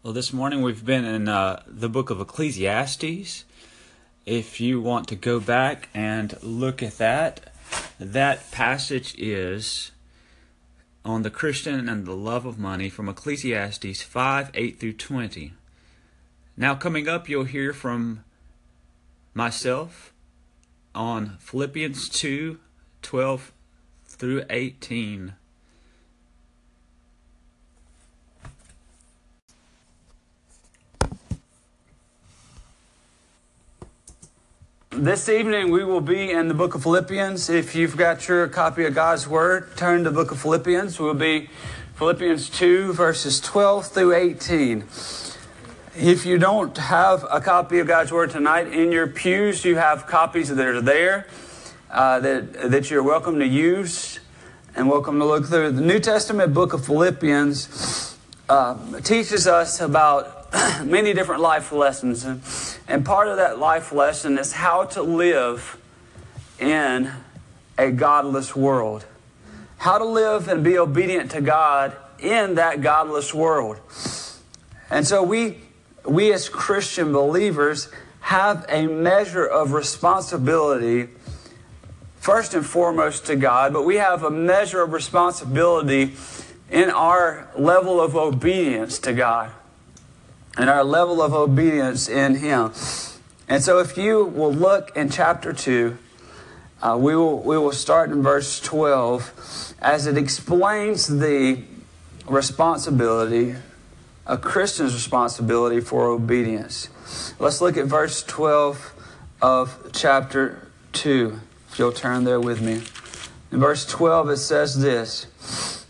well, 0.01 0.13
this 0.13 0.33
morning 0.33 0.63
we've 0.63 0.83
been 0.83 1.05
in 1.05 1.27
uh, 1.27 1.61
the 1.67 1.89
book 1.89 2.09
of 2.09 2.19
Ecclesiastes. 2.19 3.45
If 4.25 4.59
you 4.59 4.81
want 4.81 5.07
to 5.09 5.15
go 5.15 5.39
back 5.39 5.89
and 5.93 6.41
look 6.41 6.81
at 6.81 6.97
that, 6.97 7.53
that 7.99 8.49
passage 8.49 9.13
is 9.15 9.91
on 11.03 11.23
the 11.23 11.29
Christian 11.29 11.89
and 11.89 12.05
the 12.05 12.15
love 12.15 12.45
of 12.45 12.59
money 12.59 12.89
from 12.89 13.09
Ecclesiastes 13.09 14.01
5 14.01 14.51
8 14.53 14.79
through 14.79 14.93
20. 14.93 15.53
Now, 16.57 16.75
coming 16.75 17.07
up, 17.07 17.27
you'll 17.27 17.45
hear 17.45 17.73
from 17.73 18.23
myself 19.33 20.13
on 20.93 21.37
Philippians 21.39 22.09
2 22.09 22.59
12 23.01 23.51
through 24.05 24.43
18. 24.49 25.33
This 35.01 35.29
evening 35.29 35.71
we 35.71 35.83
will 35.83 35.99
be 35.99 36.29
in 36.29 36.47
the 36.47 36.53
book 36.53 36.75
of 36.75 36.83
Philippians. 36.83 37.49
If 37.49 37.73
you've 37.73 37.97
got 37.97 38.27
your 38.27 38.47
copy 38.47 38.85
of 38.85 38.93
God's 38.93 39.27
Word, 39.27 39.75
turn 39.75 40.03
to 40.03 40.11
the 40.11 40.15
book 40.15 40.29
of 40.29 40.39
Philippians. 40.39 40.99
We'll 40.99 41.15
be 41.15 41.49
Philippians 41.95 42.51
2, 42.51 42.93
verses 42.93 43.39
12 43.39 43.87
through 43.87 44.13
18. 44.13 44.81
If 45.97 46.23
you 46.23 46.37
don't 46.37 46.77
have 46.77 47.25
a 47.31 47.41
copy 47.41 47.79
of 47.79 47.87
God's 47.87 48.11
Word 48.11 48.29
tonight, 48.29 48.67
in 48.67 48.91
your 48.91 49.07
pews 49.07 49.65
you 49.65 49.75
have 49.75 50.05
copies 50.05 50.49
that 50.49 50.67
are 50.67 50.81
there 50.81 51.25
uh, 51.89 52.19
that, 52.19 52.69
that 52.69 52.91
you're 52.91 53.01
welcome 53.01 53.39
to 53.39 53.47
use 53.47 54.19
and 54.75 54.87
welcome 54.87 55.17
to 55.17 55.25
look 55.25 55.47
through. 55.47 55.71
The 55.71 55.81
New 55.81 55.99
Testament 55.99 56.53
book 56.53 56.73
of 56.73 56.85
Philippians 56.85 58.19
uh, 58.47 58.99
teaches 58.99 59.47
us 59.47 59.81
about 59.81 60.53
many 60.85 61.13
different 61.13 61.41
life 61.41 61.71
lessons. 61.71 62.70
And, 62.91 63.05
part 63.05 63.29
of 63.29 63.37
that 63.37 63.57
life 63.57 63.93
lesson 63.93 64.37
is 64.37 64.51
how 64.51 64.83
to 64.83 65.01
live 65.01 65.77
in 66.59 67.09
a 67.77 67.89
godless 67.89 68.53
world. 68.53 69.05
How 69.77 69.97
to 69.97 70.03
live 70.03 70.49
and 70.49 70.61
be 70.61 70.77
obedient 70.77 71.31
to 71.31 71.39
God 71.39 71.95
in 72.19 72.55
that 72.55 72.81
godless 72.81 73.33
world. 73.33 73.79
And 74.89 75.07
so 75.07 75.23
we, 75.23 75.59
we 76.03 76.33
as 76.33 76.49
Christian 76.49 77.13
believers 77.13 77.87
have 78.19 78.65
a 78.67 78.87
measure 78.87 79.45
of 79.45 79.71
responsibility, 79.71 81.07
first 82.17 82.53
and 82.53 82.65
foremost 82.65 83.25
to 83.27 83.37
God, 83.37 83.71
but 83.71 83.85
we 83.85 83.95
have 83.95 84.23
a 84.23 84.29
measure 84.29 84.81
of 84.81 84.91
responsibility 84.91 86.15
in 86.69 86.89
our 86.89 87.47
level 87.57 88.01
of 88.01 88.17
obedience 88.17 88.99
to 88.99 89.13
God 89.13 89.53
and 90.57 90.69
our 90.69 90.83
level 90.83 91.21
of 91.21 91.33
obedience 91.33 92.09
in 92.09 92.35
Him. 92.35 92.71
And 93.47 93.63
so, 93.63 93.79
if 93.79 93.97
you 93.97 94.25
will 94.25 94.53
look 94.53 94.95
in 94.95 95.09
chapter 95.09 95.53
2, 95.53 95.97
uh, 96.81 96.97
we, 96.99 97.15
will, 97.15 97.39
we 97.39 97.57
will 97.57 97.71
start 97.71 98.09
in 98.09 98.23
verse 98.23 98.59
12 98.59 99.75
as 99.81 100.07
it 100.07 100.17
explains 100.17 101.07
the 101.07 101.63
responsibility, 102.27 103.55
a 104.25 104.37
Christian's 104.37 104.93
responsibility 104.93 105.79
for 105.79 106.07
obedience. 106.07 106.89
Let's 107.39 107.61
look 107.61 107.77
at 107.77 107.85
verse 107.85 108.23
12 108.23 108.93
of 109.41 109.91
chapter 109.93 110.67
2. 110.93 111.39
If 111.69 111.79
you'll 111.79 111.91
turn 111.91 112.23
there 112.23 112.39
with 112.39 112.61
me. 112.61 112.81
In 113.51 113.59
verse 113.59 113.85
12, 113.85 114.29
it 114.29 114.37
says 114.37 114.79
this 114.79 115.80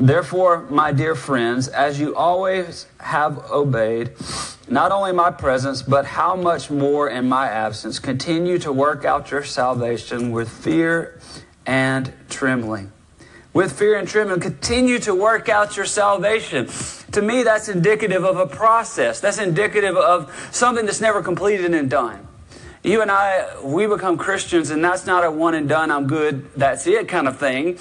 Therefore, 0.00 0.66
my 0.70 0.92
dear 0.92 1.14
friends, 1.14 1.68
as 1.68 2.00
you 2.00 2.16
always 2.16 2.86
have 2.98 3.50
obeyed, 3.50 4.12
not 4.68 4.90
only 4.90 5.12
my 5.12 5.30
presence, 5.30 5.82
but 5.82 6.06
how 6.06 6.34
much 6.34 6.70
more 6.70 7.10
in 7.10 7.28
my 7.28 7.48
absence, 7.48 7.98
continue 7.98 8.58
to 8.58 8.72
work 8.72 9.04
out 9.04 9.30
your 9.30 9.42
salvation 9.42 10.32
with 10.32 10.48
fear 10.48 11.20
and 11.66 12.12
trembling. 12.30 12.90
With 13.52 13.78
fear 13.78 13.98
and 13.98 14.08
trembling, 14.08 14.40
continue 14.40 14.98
to 15.00 15.14
work 15.14 15.50
out 15.50 15.76
your 15.76 15.84
salvation. 15.84 16.68
To 17.12 17.20
me, 17.20 17.42
that's 17.42 17.68
indicative 17.68 18.24
of 18.24 18.38
a 18.38 18.46
process. 18.46 19.20
That's 19.20 19.38
indicative 19.38 19.96
of 19.96 20.32
something 20.52 20.86
that's 20.86 21.02
never 21.02 21.22
completed 21.22 21.74
and 21.74 21.90
done. 21.90 22.26
You 22.82 23.02
and 23.02 23.10
I, 23.10 23.60
we 23.62 23.86
become 23.86 24.16
Christians, 24.16 24.70
and 24.70 24.82
that's 24.82 25.06
not 25.06 25.22
a 25.22 25.30
one 25.30 25.54
and 25.54 25.68
done, 25.68 25.92
I'm 25.92 26.08
good, 26.08 26.52
that's 26.54 26.86
it 26.86 27.06
kind 27.06 27.28
of 27.28 27.38
thing. 27.38 27.78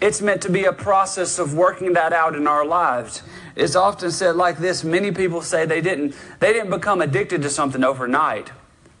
It's 0.00 0.22
meant 0.22 0.42
to 0.42 0.50
be 0.50 0.64
a 0.64 0.72
process 0.72 1.38
of 1.38 1.54
working 1.54 1.94
that 1.94 2.12
out 2.12 2.36
in 2.36 2.46
our 2.46 2.64
lives. 2.64 3.22
It's 3.56 3.74
often 3.74 4.12
said 4.12 4.36
like 4.36 4.58
this 4.58 4.84
many 4.84 5.10
people 5.10 5.42
say 5.42 5.66
they 5.66 5.80
didn't, 5.80 6.14
they 6.38 6.52
didn't 6.52 6.70
become 6.70 7.00
addicted 7.00 7.42
to 7.42 7.50
something 7.50 7.82
overnight. 7.82 8.52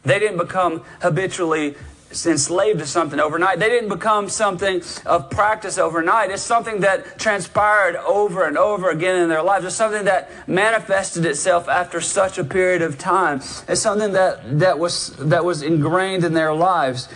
They 0.02 0.18
didn't 0.18 0.38
become 0.38 0.82
habitually 1.00 1.76
enslaved 2.10 2.78
to 2.78 2.86
something 2.86 3.20
overnight. 3.20 3.58
They 3.58 3.68
didn't 3.68 3.90
become 3.90 4.28
something 4.28 4.82
of 5.04 5.30
practice 5.30 5.78
overnight. 5.78 6.30
It's 6.30 6.42
something 6.42 6.80
that 6.80 7.18
transpired 7.18 7.96
over 7.96 8.46
and 8.46 8.56
over 8.56 8.90
again 8.90 9.20
in 9.22 9.28
their 9.28 9.42
lives. 9.42 9.66
It's 9.66 9.76
something 9.76 10.06
that 10.06 10.30
manifested 10.48 11.26
itself 11.26 11.68
after 11.68 12.00
such 12.00 12.38
a 12.38 12.44
period 12.44 12.82
of 12.82 12.98
time. 12.98 13.40
It's 13.68 13.82
something 13.82 14.12
that, 14.12 14.58
that, 14.58 14.78
was, 14.78 15.10
that 15.18 15.44
was 15.44 15.62
ingrained 15.62 16.24
in 16.24 16.32
their 16.32 16.54
lives. 16.54 17.08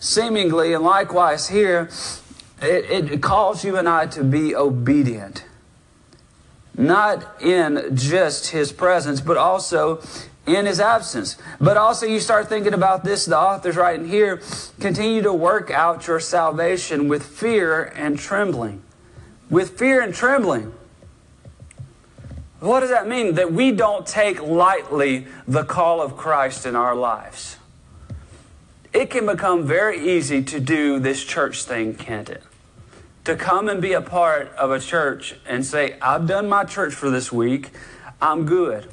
Seemingly, 0.00 0.74
and 0.74 0.82
likewise 0.82 1.48
here, 1.48 1.88
it, 2.62 3.10
it 3.12 3.22
calls 3.22 3.64
you 3.64 3.76
and 3.76 3.88
I 3.88 4.06
to 4.06 4.24
be 4.24 4.54
obedient. 4.54 5.44
Not 6.76 7.42
in 7.42 7.94
just 7.94 8.48
his 8.50 8.72
presence, 8.72 9.20
but 9.20 9.36
also 9.36 10.00
in 10.46 10.66
his 10.66 10.80
absence. 10.80 11.36
But 11.60 11.76
also, 11.76 12.06
you 12.06 12.18
start 12.18 12.48
thinking 12.48 12.74
about 12.74 13.04
this, 13.04 13.26
the 13.26 13.38
author's 13.38 13.76
writing 13.76 14.08
here 14.08 14.40
continue 14.80 15.22
to 15.22 15.32
work 15.32 15.70
out 15.70 16.06
your 16.06 16.20
salvation 16.20 17.08
with 17.08 17.24
fear 17.24 17.84
and 17.84 18.18
trembling. 18.18 18.82
With 19.50 19.78
fear 19.78 20.00
and 20.00 20.14
trembling. 20.14 20.72
What 22.60 22.80
does 22.80 22.90
that 22.90 23.08
mean? 23.08 23.34
That 23.34 23.52
we 23.52 23.72
don't 23.72 24.06
take 24.06 24.40
lightly 24.40 25.26
the 25.46 25.64
call 25.64 26.00
of 26.00 26.16
Christ 26.16 26.64
in 26.64 26.76
our 26.76 26.94
lives. 26.94 27.56
It 28.92 29.10
can 29.10 29.26
become 29.26 29.66
very 29.66 30.16
easy 30.16 30.42
to 30.44 30.60
do 30.60 30.98
this 30.98 31.24
church 31.24 31.64
thing, 31.64 31.94
can't 31.94 32.30
it? 32.30 32.42
To 33.24 33.36
come 33.36 33.68
and 33.68 33.80
be 33.80 33.92
a 33.92 34.02
part 34.02 34.48
of 34.54 34.70
a 34.72 34.80
church 34.80 35.36
and 35.46 35.64
say, 35.64 35.96
I've 36.02 36.26
done 36.26 36.48
my 36.48 36.64
church 36.64 36.92
for 36.92 37.08
this 37.08 37.30
week, 37.30 37.70
I'm 38.20 38.46
good. 38.46 38.88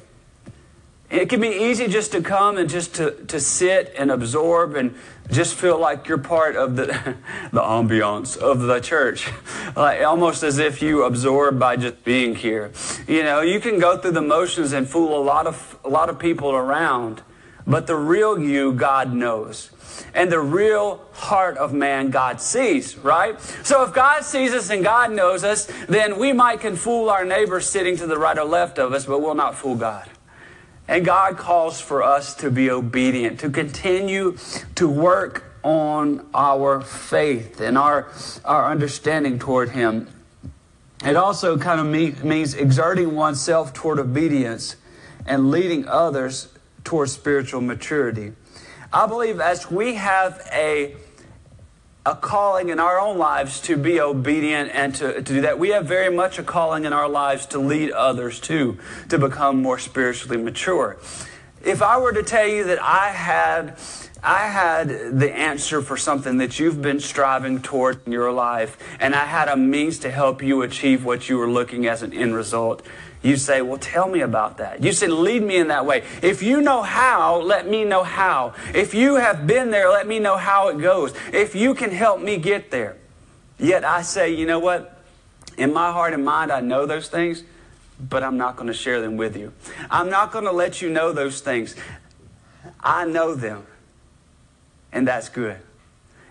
It 1.10 1.28
can 1.30 1.42
be 1.42 1.48
easy 1.48 1.88
just 1.88 2.12
to 2.12 2.22
come 2.22 2.58
and 2.58 2.70
just 2.70 2.96
to, 2.96 3.12
to 3.26 3.40
sit 3.40 3.96
and 3.98 4.12
absorb 4.12 4.76
and 4.76 4.94
just 5.32 5.56
feel 5.56 5.80
like 5.80 6.08
you're 6.08 6.20
part 6.20 6.56
of 6.56 6.76
the, 6.76 6.86
the 7.52 7.62
ambiance 7.62 8.38
of 8.38 8.62
the 8.62 8.80
church. 8.80 9.30
Like 9.76 10.04
almost 10.04 10.42
as 10.44 10.58
if 10.58 10.82
you 10.82 11.04
absorb 11.04 11.60
by 11.60 11.76
just 11.78 12.04
being 12.04 12.34
here. 12.34 12.72
You 13.08 13.24
know, 13.24 13.42
you 13.42 13.60
can 13.60 13.80
go 13.80 13.98
through 13.98 14.12
the 14.12 14.22
motions 14.22 14.74
and 14.74 14.90
fool 14.90 15.18
a 15.18 15.24
lot 15.24 15.46
of, 15.46 15.78
a 15.86 15.90
lot 15.90 16.10
of 16.10 16.18
people 16.18 16.52
around, 16.52 17.22
but 17.70 17.86
the 17.86 17.96
real 17.96 18.40
you, 18.40 18.74
God 18.74 19.14
knows. 19.14 19.70
And 20.16 20.32
the 20.32 20.40
real 20.40 21.06
heart 21.14 21.58
of 21.58 21.72
man, 21.72 22.10
God 22.10 22.42
sees, 22.42 22.98
right? 22.98 23.40
So 23.64 23.84
if 23.84 23.94
God 23.94 24.24
sees 24.24 24.54
us 24.54 24.72
and 24.72 24.84
God 24.84 25.12
knows 25.12 25.44
us, 25.44 25.68
then 25.88 26.18
we 26.18 26.34
might 26.34 26.62
can 26.62 26.76
fool 26.76 27.10
our 27.12 27.24
neighbor 27.24 27.62
sitting 27.62 27.96
to 27.98 28.08
the 28.08 28.18
right 28.18 28.38
or 28.38 28.46
left 28.46 28.80
of 28.80 28.92
us, 28.92 29.06
but 29.06 29.22
we'll 29.22 29.36
not 29.36 29.56
fool 29.56 29.76
God. 29.76 30.10
And 30.88 31.06
God 31.06 31.38
calls 31.38 31.80
for 31.80 32.02
us 32.02 32.34
to 32.36 32.50
be 32.50 32.72
obedient, 32.72 33.40
to 33.42 33.52
continue 33.52 34.36
to 34.74 34.90
work 34.90 35.44
on 35.62 36.28
our 36.34 36.82
faith 36.82 37.62
and 37.62 37.78
our, 37.78 38.08
our 38.46 38.72
understanding 38.72 39.38
toward 39.38 39.70
Him. 39.70 40.08
It 41.06 41.16
also 41.16 41.58
kind 41.60 41.80
of 41.80 42.24
means 42.24 42.56
exerting 42.56 43.16
oneself 43.16 43.74
toward 43.74 44.00
obedience 44.00 44.76
and 45.28 45.52
leading 45.52 45.88
others 45.88 46.48
toward 46.90 47.08
spiritual 47.08 47.62
maturity. 47.62 48.34
I 48.92 49.06
believe 49.06 49.40
as 49.40 49.70
we 49.70 49.94
have 49.94 50.42
a 50.52 50.96
a 52.04 52.16
calling 52.16 52.70
in 52.70 52.80
our 52.80 53.00
own 53.00 53.20
lives 53.20 53.60
to 53.60 53.78
be 53.78 54.02
obedient 54.02 54.72
and 54.74 54.96
to, 54.96 55.14
to 55.14 55.22
do 55.22 55.42
that. 55.42 55.60
We 55.60 55.70
have 55.70 55.86
very 55.86 56.10
much 56.10 56.40
a 56.40 56.44
calling 56.44 56.86
in 56.86 56.94
our 56.94 57.08
lives 57.08 57.46
to 57.48 57.60
lead 57.60 57.92
others 57.92 58.40
too, 58.40 58.80
to 59.10 59.20
become 59.20 59.62
more 59.62 59.78
spiritually 59.78 60.42
mature. 60.42 60.98
If 61.64 61.84
I 61.84 62.00
were 62.00 62.14
to 62.14 62.24
tell 62.24 62.48
you 62.48 62.64
that 62.64 62.82
I 62.82 63.10
had 63.10 63.78
I 64.24 64.48
had 64.48 65.20
the 65.20 65.32
answer 65.32 65.84
for 65.84 65.96
something 65.96 66.38
that 66.38 66.60
you've 66.60 66.82
been 66.82 67.00
striving 67.00 67.62
toward 67.62 68.06
in 68.08 68.12
your 68.12 68.32
life, 68.32 68.78
and 69.00 69.14
I 69.14 69.26
had 69.26 69.48
a 69.48 69.56
means 69.56 70.00
to 70.00 70.10
help 70.10 70.42
you 70.42 70.64
achieve 70.64 71.06
what 71.06 71.30
you 71.30 71.38
were 71.38 71.50
looking 71.50 71.86
as 71.86 72.02
an 72.02 72.14
end 72.14 72.36
result. 72.36 72.82
You 73.22 73.36
say, 73.36 73.62
Well, 73.62 73.78
tell 73.78 74.08
me 74.08 74.22
about 74.22 74.58
that. 74.58 74.82
You 74.82 74.92
say, 74.92 75.08
Lead 75.08 75.44
me 75.44 75.58
in 75.58 75.68
that 75.68 75.86
way. 75.86 76.04
If 76.22 76.42
you 76.42 76.62
know 76.62 76.82
how, 76.82 77.42
let 77.42 77.68
me 77.68 77.84
know 77.84 78.04
how. 78.04 78.54
If 78.74 78.94
you 78.94 79.16
have 79.16 79.46
been 79.46 79.72
there, 79.72 79.90
let 79.90 80.08
me 80.08 80.20
know 80.20 80.38
how 80.38 80.70
it 80.70 80.80
goes. 80.80 81.14
If 81.34 81.56
you 81.56 81.74
can 81.74 81.92
help 81.92 82.22
me 82.22 82.38
get 82.38 82.72
there. 82.72 82.98
Yet 83.58 83.84
I 83.84 84.04
say, 84.04 84.34
You 84.34 84.46
know 84.46 84.60
what? 84.60 84.98
In 85.58 85.74
my 85.74 85.92
heart 85.92 86.14
and 86.14 86.24
mind, 86.24 86.52
I 86.52 86.62
know 86.62 86.86
those 86.86 87.10
things, 87.10 87.44
but 88.00 88.24
I'm 88.24 88.38
not 88.38 88.56
going 88.56 88.68
to 88.68 88.74
share 88.74 89.02
them 89.02 89.18
with 89.18 89.36
you. 89.36 89.52
I'm 89.92 90.10
not 90.10 90.32
going 90.32 90.46
to 90.46 90.54
let 90.54 90.82
you 90.82 90.90
know 90.90 91.12
those 91.12 91.42
things. 91.42 91.76
I 92.80 93.04
know 93.04 93.36
them, 93.36 93.66
and 94.94 95.06
that's 95.06 95.28
good. 95.28 95.58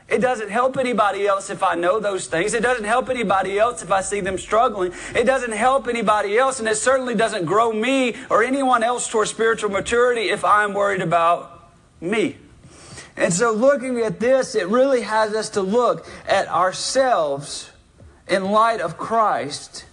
It 0.09 0.19
doesn't 0.19 0.51
help 0.51 0.79
anybody 0.79 1.27
else 1.27 1.51
if 1.51 1.63
I 1.63 1.75
know 1.75 2.01
those 2.01 2.27
things. 2.27 2.55
It 2.55 2.63
doesn't 2.63 2.85
help 2.85 3.11
anybody 3.11 3.59
else 3.59 3.83
if 3.83 3.91
I 3.93 4.01
see 4.01 4.21
them 4.21 4.39
struggling. 4.39 4.93
It 5.15 5.25
doesn't 5.25 5.53
help 5.53 5.87
anybody 5.87 6.39
else, 6.39 6.59
and 6.61 6.69
it 6.69 6.77
certainly 6.77 7.15
doesn't 7.15 7.45
grow 7.45 7.73
me 7.73 8.17
or 8.31 8.43
anyone 8.43 8.83
else 8.83 9.09
toward 9.09 9.29
spiritual 9.29 9.71
maturity 9.71 10.31
if 10.31 10.45
I'm 10.45 10.73
worried 10.73 11.03
about 11.03 11.71
me. 12.01 12.37
And 13.17 13.35
so, 13.35 13.53
looking 13.53 13.99
at 13.99 14.21
this, 14.21 14.55
it 14.55 14.69
really 14.69 15.03
has 15.03 15.35
us 15.35 15.51
to 15.51 15.61
look 15.61 16.07
at 16.27 16.49
ourselves 16.49 17.71
in 18.29 18.45
light 18.45 18.81
of 18.81 18.97
Christ 18.97 19.85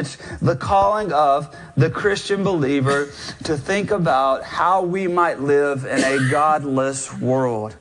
It's 0.00 0.16
the 0.40 0.56
calling 0.56 1.12
of 1.12 1.54
the 1.76 1.90
Christian 1.90 2.42
believer 2.42 3.10
to 3.44 3.56
think 3.56 3.90
about 3.90 4.42
how 4.42 4.82
we 4.82 5.06
might 5.06 5.40
live 5.40 5.84
in 5.84 6.02
a 6.02 6.30
godless 6.30 7.16
world. 7.18 7.76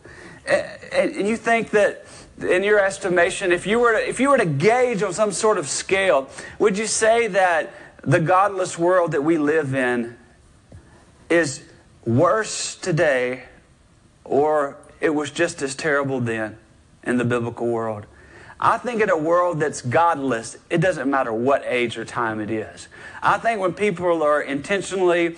And 0.91 1.27
you 1.27 1.37
think 1.37 1.69
that 1.71 2.05
in 2.41 2.63
your 2.63 2.79
estimation, 2.79 3.51
if 3.51 3.67
you 3.67 3.79
were 3.79 3.93
to, 3.93 4.07
if 4.09 4.19
you 4.19 4.29
were 4.29 4.37
to 4.37 4.45
gauge 4.45 5.03
on 5.03 5.13
some 5.13 5.31
sort 5.31 5.57
of 5.57 5.67
scale, 5.67 6.29
would 6.57 6.77
you 6.77 6.87
say 6.87 7.27
that 7.27 7.71
the 8.03 8.19
godless 8.19 8.77
world 8.77 9.11
that 9.11 9.23
we 9.23 9.37
live 9.37 9.73
in 9.73 10.17
is 11.29 11.63
worse 12.05 12.75
today 12.75 13.43
or 14.23 14.77
it 15.01 15.09
was 15.09 15.31
just 15.31 15.61
as 15.61 15.75
terrible 15.75 16.19
then 16.19 16.57
in 17.03 17.17
the 17.17 17.25
biblical 17.25 17.67
world? 17.67 18.05
I 18.59 18.77
think 18.77 19.01
in 19.01 19.09
a 19.09 19.17
world 19.17 19.59
that's 19.61 19.81
godless, 19.81 20.57
it 20.69 20.79
doesn't 20.81 21.09
matter 21.09 21.31
what 21.31 21.63
age 21.65 21.97
or 21.97 22.03
time 22.03 22.41
it 22.41 22.51
is. 22.51 22.89
I 23.23 23.37
think 23.37 23.61
when 23.61 23.73
people 23.73 24.21
are 24.21 24.41
intentionally 24.41 25.37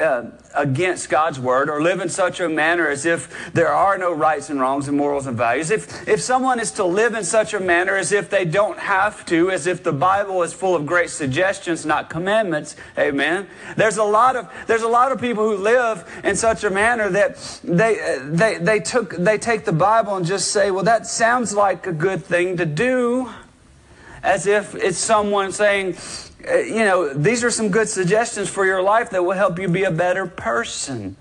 uh, 0.00 0.30
against 0.54 1.08
God's 1.08 1.38
word 1.38 1.68
or 1.68 1.82
live 1.82 2.00
in 2.00 2.08
such 2.08 2.40
a 2.40 2.48
manner 2.48 2.88
as 2.88 3.06
if 3.06 3.52
there 3.52 3.68
are 3.68 3.98
no 3.98 4.12
rights 4.12 4.50
and 4.50 4.60
wrongs 4.60 4.88
and 4.88 4.96
morals 4.96 5.26
and 5.26 5.36
values. 5.36 5.70
If, 5.70 6.08
if 6.08 6.20
someone 6.20 6.58
is 6.58 6.72
to 6.72 6.84
live 6.84 7.14
in 7.14 7.24
such 7.24 7.54
a 7.54 7.60
manner 7.60 7.96
as 7.96 8.10
if 8.12 8.30
they 8.30 8.44
don't 8.44 8.78
have 8.78 9.24
to, 9.26 9.50
as 9.50 9.66
if 9.66 9.82
the 9.82 9.92
Bible 9.92 10.42
is 10.42 10.52
full 10.52 10.74
of 10.74 10.86
great 10.86 11.10
suggestions, 11.10 11.84
not 11.84 12.10
commandments, 12.10 12.76
amen. 12.98 13.46
There's 13.76 13.98
a 13.98 14.04
lot 14.04 14.36
of, 14.36 14.50
there's 14.66 14.82
a 14.82 14.88
lot 14.88 15.12
of 15.12 15.20
people 15.20 15.44
who 15.44 15.62
live 15.62 16.20
in 16.24 16.36
such 16.36 16.64
a 16.64 16.70
manner 16.70 17.10
that 17.10 17.60
they, 17.62 18.18
they, 18.24 18.58
they, 18.58 18.80
took, 18.80 19.16
they 19.16 19.38
take 19.38 19.64
the 19.64 19.72
Bible 19.72 20.16
and 20.16 20.26
just 20.26 20.50
say, 20.50 20.70
well, 20.70 20.84
that 20.84 21.06
sounds 21.06 21.54
like 21.54 21.86
a 21.86 21.92
good 21.92 22.24
thing 22.24 22.56
to 22.56 22.66
do. 22.66 23.30
As 24.22 24.46
if 24.46 24.74
it's 24.74 24.98
someone 24.98 25.50
saying, 25.50 25.96
uh, 25.96 26.29
Uh, 26.48 26.58
you 26.58 26.84
know, 26.84 27.12
these 27.12 27.44
are 27.44 27.50
some 27.50 27.70
good 27.70 27.88
suggestions 27.88 28.48
for 28.48 28.64
your 28.64 28.82
life 28.82 29.10
that 29.10 29.24
will 29.24 29.36
help 29.36 29.58
you 29.58 29.68
be 29.68 29.84
a 29.84 29.90
better 29.90 30.26
person. 30.26 31.16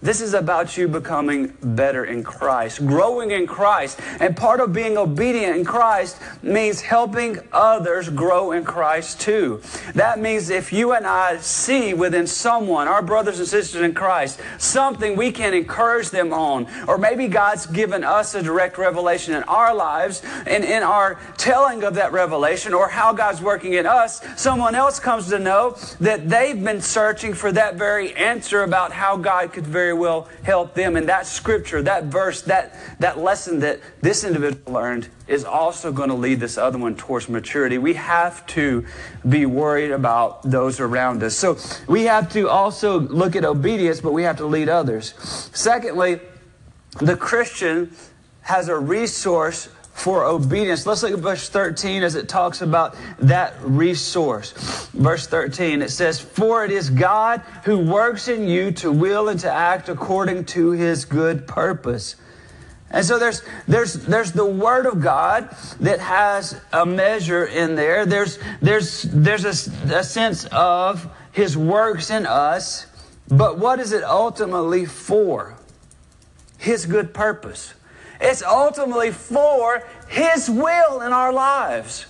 This 0.00 0.20
is 0.20 0.32
about 0.32 0.76
you 0.76 0.86
becoming 0.86 1.52
better 1.60 2.04
in 2.04 2.22
Christ, 2.22 2.86
growing 2.86 3.32
in 3.32 3.48
Christ. 3.48 3.98
And 4.20 4.36
part 4.36 4.60
of 4.60 4.72
being 4.72 4.96
obedient 4.96 5.56
in 5.56 5.64
Christ 5.64 6.20
means 6.40 6.80
helping 6.80 7.40
others 7.50 8.08
grow 8.08 8.52
in 8.52 8.62
Christ 8.62 9.20
too. 9.20 9.60
That 9.96 10.20
means 10.20 10.50
if 10.50 10.72
you 10.72 10.92
and 10.92 11.04
I 11.04 11.38
see 11.38 11.94
within 11.94 12.28
someone, 12.28 12.86
our 12.86 13.02
brothers 13.02 13.40
and 13.40 13.48
sisters 13.48 13.82
in 13.82 13.92
Christ, 13.92 14.40
something 14.58 15.16
we 15.16 15.32
can 15.32 15.52
encourage 15.52 16.10
them 16.10 16.32
on, 16.32 16.68
or 16.86 16.96
maybe 16.96 17.26
God's 17.26 17.66
given 17.66 18.04
us 18.04 18.36
a 18.36 18.42
direct 18.42 18.78
revelation 18.78 19.34
in 19.34 19.42
our 19.44 19.74
lives 19.74 20.22
and 20.46 20.64
in 20.64 20.84
our 20.84 21.18
telling 21.36 21.82
of 21.82 21.96
that 21.96 22.12
revelation 22.12 22.72
or 22.72 22.88
how 22.88 23.12
God's 23.12 23.42
working 23.42 23.72
in 23.72 23.84
us, 23.84 24.20
someone 24.40 24.76
else 24.76 25.00
comes 25.00 25.28
to 25.30 25.40
know 25.40 25.76
that 25.98 26.28
they've 26.28 26.62
been 26.62 26.80
searching 26.80 27.34
for 27.34 27.50
that 27.50 27.74
very 27.74 28.14
answer 28.14 28.62
about 28.62 28.92
how 28.92 29.16
God 29.16 29.52
could 29.52 29.66
very 29.66 29.87
very 29.88 29.98
well 29.98 30.28
help 30.42 30.74
them. 30.74 30.96
And 30.96 31.08
that 31.08 31.26
scripture, 31.26 31.82
that 31.82 32.04
verse, 32.04 32.42
that, 32.42 32.74
that 32.98 33.18
lesson 33.18 33.60
that 33.60 33.80
this 34.02 34.22
individual 34.22 34.74
learned 34.74 35.08
is 35.26 35.44
also 35.44 35.92
going 35.92 36.10
to 36.10 36.14
lead 36.14 36.40
this 36.40 36.58
other 36.58 36.76
one 36.76 36.94
towards 36.94 37.28
maturity. 37.28 37.78
We 37.78 37.94
have 37.94 38.46
to 38.48 38.84
be 39.26 39.46
worried 39.46 39.90
about 39.90 40.42
those 40.42 40.78
around 40.78 41.22
us. 41.22 41.34
So 41.36 41.56
we 41.86 42.04
have 42.04 42.30
to 42.32 42.50
also 42.50 43.00
look 43.00 43.34
at 43.34 43.46
obedience, 43.46 44.02
but 44.02 44.12
we 44.12 44.24
have 44.24 44.36
to 44.38 44.46
lead 44.46 44.68
others. 44.68 45.14
Secondly, 45.54 46.20
the 47.00 47.16
Christian 47.16 47.90
has 48.42 48.68
a 48.68 48.78
resource 48.78 49.70
for 49.98 50.24
obedience. 50.24 50.86
Let's 50.86 51.02
look 51.02 51.12
at 51.12 51.18
verse 51.18 51.48
13 51.48 52.02
as 52.02 52.14
it 52.14 52.28
talks 52.28 52.62
about 52.62 52.96
that 53.18 53.54
resource. 53.62 54.52
Verse 54.92 55.26
13, 55.26 55.82
it 55.82 55.90
says, 55.90 56.20
For 56.20 56.64
it 56.64 56.70
is 56.70 56.88
God 56.90 57.40
who 57.64 57.78
works 57.78 58.28
in 58.28 58.46
you 58.46 58.70
to 58.72 58.92
will 58.92 59.28
and 59.28 59.40
to 59.40 59.52
act 59.52 59.88
according 59.88 60.44
to 60.46 60.70
his 60.70 61.04
good 61.04 61.46
purpose. 61.46 62.16
And 62.90 63.04
so 63.04 63.18
there's, 63.18 63.42
there's, 63.66 63.94
there's 63.94 64.32
the 64.32 64.46
Word 64.46 64.86
of 64.86 65.00
God 65.00 65.54
that 65.80 66.00
has 66.00 66.58
a 66.72 66.86
measure 66.86 67.44
in 67.44 67.74
there. 67.74 68.06
There's, 68.06 68.38
there's, 68.62 69.02
there's 69.02 69.44
a, 69.44 69.98
a 69.98 70.04
sense 70.04 70.46
of 70.46 71.06
His 71.32 71.56
works 71.56 72.10
in 72.10 72.24
us. 72.24 72.86
But 73.28 73.58
what 73.58 73.78
is 73.78 73.92
it 73.92 74.02
ultimately 74.04 74.86
for? 74.86 75.54
His 76.56 76.86
good 76.86 77.12
purpose. 77.12 77.74
It's 78.20 78.42
ultimately 78.42 79.12
for 79.12 79.86
His 80.08 80.48
will 80.50 81.02
in 81.02 81.12
our 81.12 81.32
lives. 81.32 82.06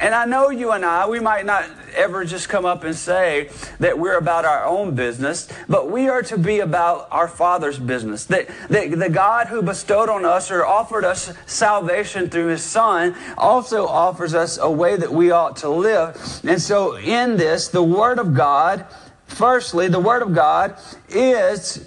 And 0.00 0.14
I 0.14 0.24
know 0.24 0.48
you 0.48 0.72
and 0.72 0.82
I, 0.82 1.06
we 1.06 1.20
might 1.20 1.44
not 1.44 1.68
ever 1.94 2.24
just 2.24 2.48
come 2.48 2.64
up 2.64 2.84
and 2.84 2.96
say 2.96 3.50
that 3.80 3.98
we're 3.98 4.16
about 4.16 4.46
our 4.46 4.64
own 4.64 4.94
business, 4.94 5.46
but 5.68 5.90
we 5.90 6.08
are 6.08 6.22
to 6.22 6.38
be 6.38 6.60
about 6.60 7.06
our 7.10 7.28
Father's 7.28 7.78
business. 7.78 8.24
That, 8.24 8.48
that 8.70 8.98
the 8.98 9.10
God 9.10 9.48
who 9.48 9.60
bestowed 9.60 10.08
on 10.08 10.24
us 10.24 10.50
or 10.50 10.64
offered 10.64 11.04
us 11.04 11.34
salvation 11.44 12.30
through 12.30 12.46
His 12.46 12.62
Son 12.62 13.14
also 13.36 13.86
offers 13.86 14.32
us 14.32 14.56
a 14.56 14.70
way 14.70 14.96
that 14.96 15.12
we 15.12 15.32
ought 15.32 15.56
to 15.58 15.68
live. 15.68 16.16
And 16.44 16.62
so, 16.62 16.96
in 16.96 17.36
this, 17.36 17.68
the 17.68 17.82
Word 17.82 18.18
of 18.18 18.32
God, 18.32 18.86
firstly, 19.26 19.88
the 19.88 20.00
Word 20.00 20.22
of 20.22 20.34
God 20.34 20.78
is 21.10 21.86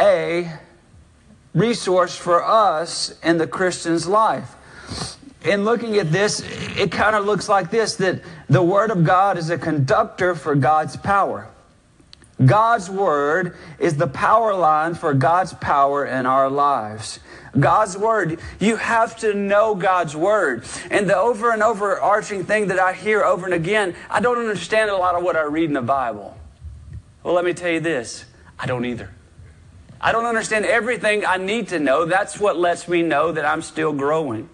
a 0.00 0.50
resource 1.54 2.16
for 2.16 2.44
us 2.44 3.18
in 3.22 3.38
the 3.38 3.46
Christian's 3.46 4.06
life. 4.06 4.54
In 5.44 5.64
looking 5.64 5.96
at 5.96 6.12
this, 6.12 6.40
it 6.76 6.92
kind 6.92 7.16
of 7.16 7.24
looks 7.24 7.48
like 7.48 7.70
this 7.70 7.96
that 7.96 8.20
the 8.48 8.62
Word 8.62 8.90
of 8.90 9.04
God 9.04 9.38
is 9.38 9.50
a 9.50 9.58
conductor 9.58 10.34
for 10.34 10.54
God's 10.54 10.96
power. 10.96 11.48
God's 12.44 12.88
Word 12.88 13.56
is 13.78 13.96
the 13.96 14.06
power 14.06 14.54
line 14.54 14.94
for 14.94 15.12
God's 15.12 15.52
power 15.54 16.06
in 16.06 16.26
our 16.26 16.48
lives. 16.48 17.20
God's 17.58 17.96
Word, 17.96 18.38
you 18.58 18.76
have 18.76 19.16
to 19.18 19.34
know 19.34 19.74
God's 19.74 20.14
Word. 20.14 20.64
And 20.90 21.08
the 21.08 21.16
over 21.16 21.52
and 21.52 21.62
overarching 21.62 22.44
thing 22.44 22.68
that 22.68 22.78
I 22.78 22.92
hear 22.92 23.22
over 23.22 23.44
and 23.44 23.54
again, 23.54 23.94
I 24.08 24.20
don't 24.20 24.38
understand 24.38 24.90
a 24.90 24.96
lot 24.96 25.14
of 25.14 25.22
what 25.22 25.36
I 25.36 25.42
read 25.42 25.64
in 25.64 25.74
the 25.74 25.82
Bible. 25.82 26.36
Well, 27.22 27.34
let 27.34 27.44
me 27.44 27.52
tell 27.52 27.70
you 27.70 27.80
this 27.80 28.24
I 28.58 28.66
don't 28.66 28.84
either. 28.84 29.10
I 30.00 30.12
don't 30.12 30.24
understand 30.24 30.64
everything 30.64 31.26
I 31.26 31.36
need 31.36 31.68
to 31.68 31.78
know. 31.78 32.06
That's 32.06 32.40
what 32.40 32.56
lets 32.56 32.88
me 32.88 33.02
know 33.02 33.32
that 33.32 33.44
I'm 33.44 33.60
still 33.60 33.92
growing. 33.92 34.48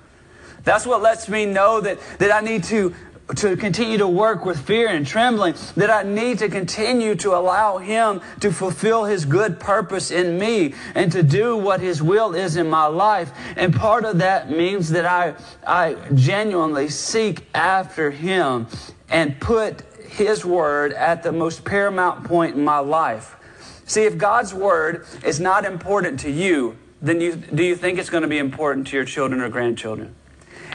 That's 0.64 0.84
what 0.84 1.00
lets 1.00 1.28
me 1.28 1.46
know 1.46 1.80
that, 1.80 2.00
that 2.18 2.34
I 2.34 2.40
need 2.40 2.64
to, 2.64 2.92
to 3.36 3.56
continue 3.56 3.98
to 3.98 4.08
work 4.08 4.44
with 4.44 4.58
fear 4.66 4.88
and 4.88 5.06
trembling, 5.06 5.54
that 5.76 5.88
I 5.88 6.02
need 6.02 6.40
to 6.40 6.48
continue 6.48 7.14
to 7.16 7.36
allow 7.36 7.78
Him 7.78 8.20
to 8.40 8.50
fulfill 8.50 9.04
His 9.04 9.24
good 9.24 9.60
purpose 9.60 10.10
in 10.10 10.36
me 10.36 10.74
and 10.96 11.12
to 11.12 11.22
do 11.22 11.56
what 11.56 11.80
His 11.80 12.02
will 12.02 12.34
is 12.34 12.56
in 12.56 12.68
my 12.68 12.86
life. 12.86 13.30
And 13.56 13.72
part 13.72 14.04
of 14.04 14.18
that 14.18 14.50
means 14.50 14.90
that 14.90 15.06
I, 15.06 15.36
I 15.64 15.94
genuinely 16.14 16.88
seek 16.88 17.46
after 17.54 18.10
Him 18.10 18.66
and 19.08 19.38
put 19.38 19.82
His 20.08 20.44
word 20.44 20.92
at 20.92 21.22
the 21.22 21.30
most 21.30 21.64
paramount 21.64 22.24
point 22.24 22.56
in 22.56 22.64
my 22.64 22.78
life. 22.78 23.36
See, 23.86 24.02
if 24.02 24.18
God's 24.18 24.52
word 24.52 25.06
is 25.24 25.40
not 25.40 25.64
important 25.64 26.20
to 26.20 26.30
you, 26.30 26.76
then 27.00 27.20
you, 27.20 27.36
do 27.36 27.62
you 27.62 27.76
think 27.76 27.98
it's 27.98 28.10
going 28.10 28.22
to 28.22 28.28
be 28.28 28.38
important 28.38 28.88
to 28.88 28.96
your 28.96 29.04
children 29.04 29.40
or 29.40 29.48
grandchildren? 29.48 30.14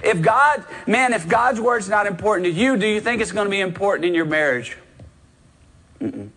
If 0.03 0.21
God, 0.21 0.65
man, 0.87 1.13
if 1.13 1.27
God's 1.27 1.59
word's 1.59 1.89
not 1.89 2.07
important 2.07 2.45
to 2.45 2.51
you, 2.51 2.77
do 2.77 2.87
you 2.87 3.01
think 3.01 3.21
it's 3.21 3.31
going 3.31 3.45
to 3.45 3.51
be 3.51 3.59
important 3.59 4.05
in 4.05 4.13
your 4.13 4.25
marriage? 4.25 4.77
Mm-mm. 5.99 6.29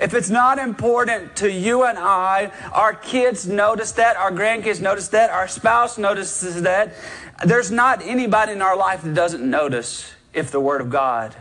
If 0.00 0.12
it's 0.12 0.30
not 0.30 0.58
important 0.58 1.36
to 1.36 1.52
you 1.52 1.84
and 1.84 1.98
I, 1.98 2.50
our 2.72 2.94
kids 2.94 3.46
notice 3.46 3.92
that, 3.92 4.16
our 4.16 4.32
grandkids 4.32 4.80
notice 4.80 5.08
that, 5.08 5.30
our 5.30 5.46
spouse 5.46 5.98
notices 5.98 6.62
that, 6.62 6.94
there's 7.44 7.70
not 7.70 8.02
anybody 8.02 8.52
in 8.52 8.62
our 8.62 8.76
life 8.76 9.02
that 9.02 9.14
doesn't 9.14 9.48
notice 9.48 10.12
if 10.32 10.50
the 10.50 10.60
Word 10.60 10.80
of 10.80 10.90
God 10.90 11.36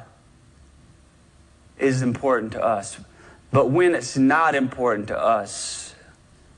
is 1.79 2.01
important 2.01 2.51
to 2.51 2.63
us. 2.63 2.99
But 3.53 3.69
when 3.69 3.93
it's 3.93 4.17
not 4.17 4.55
important 4.55 5.07
to 5.09 5.17
us, 5.17 5.93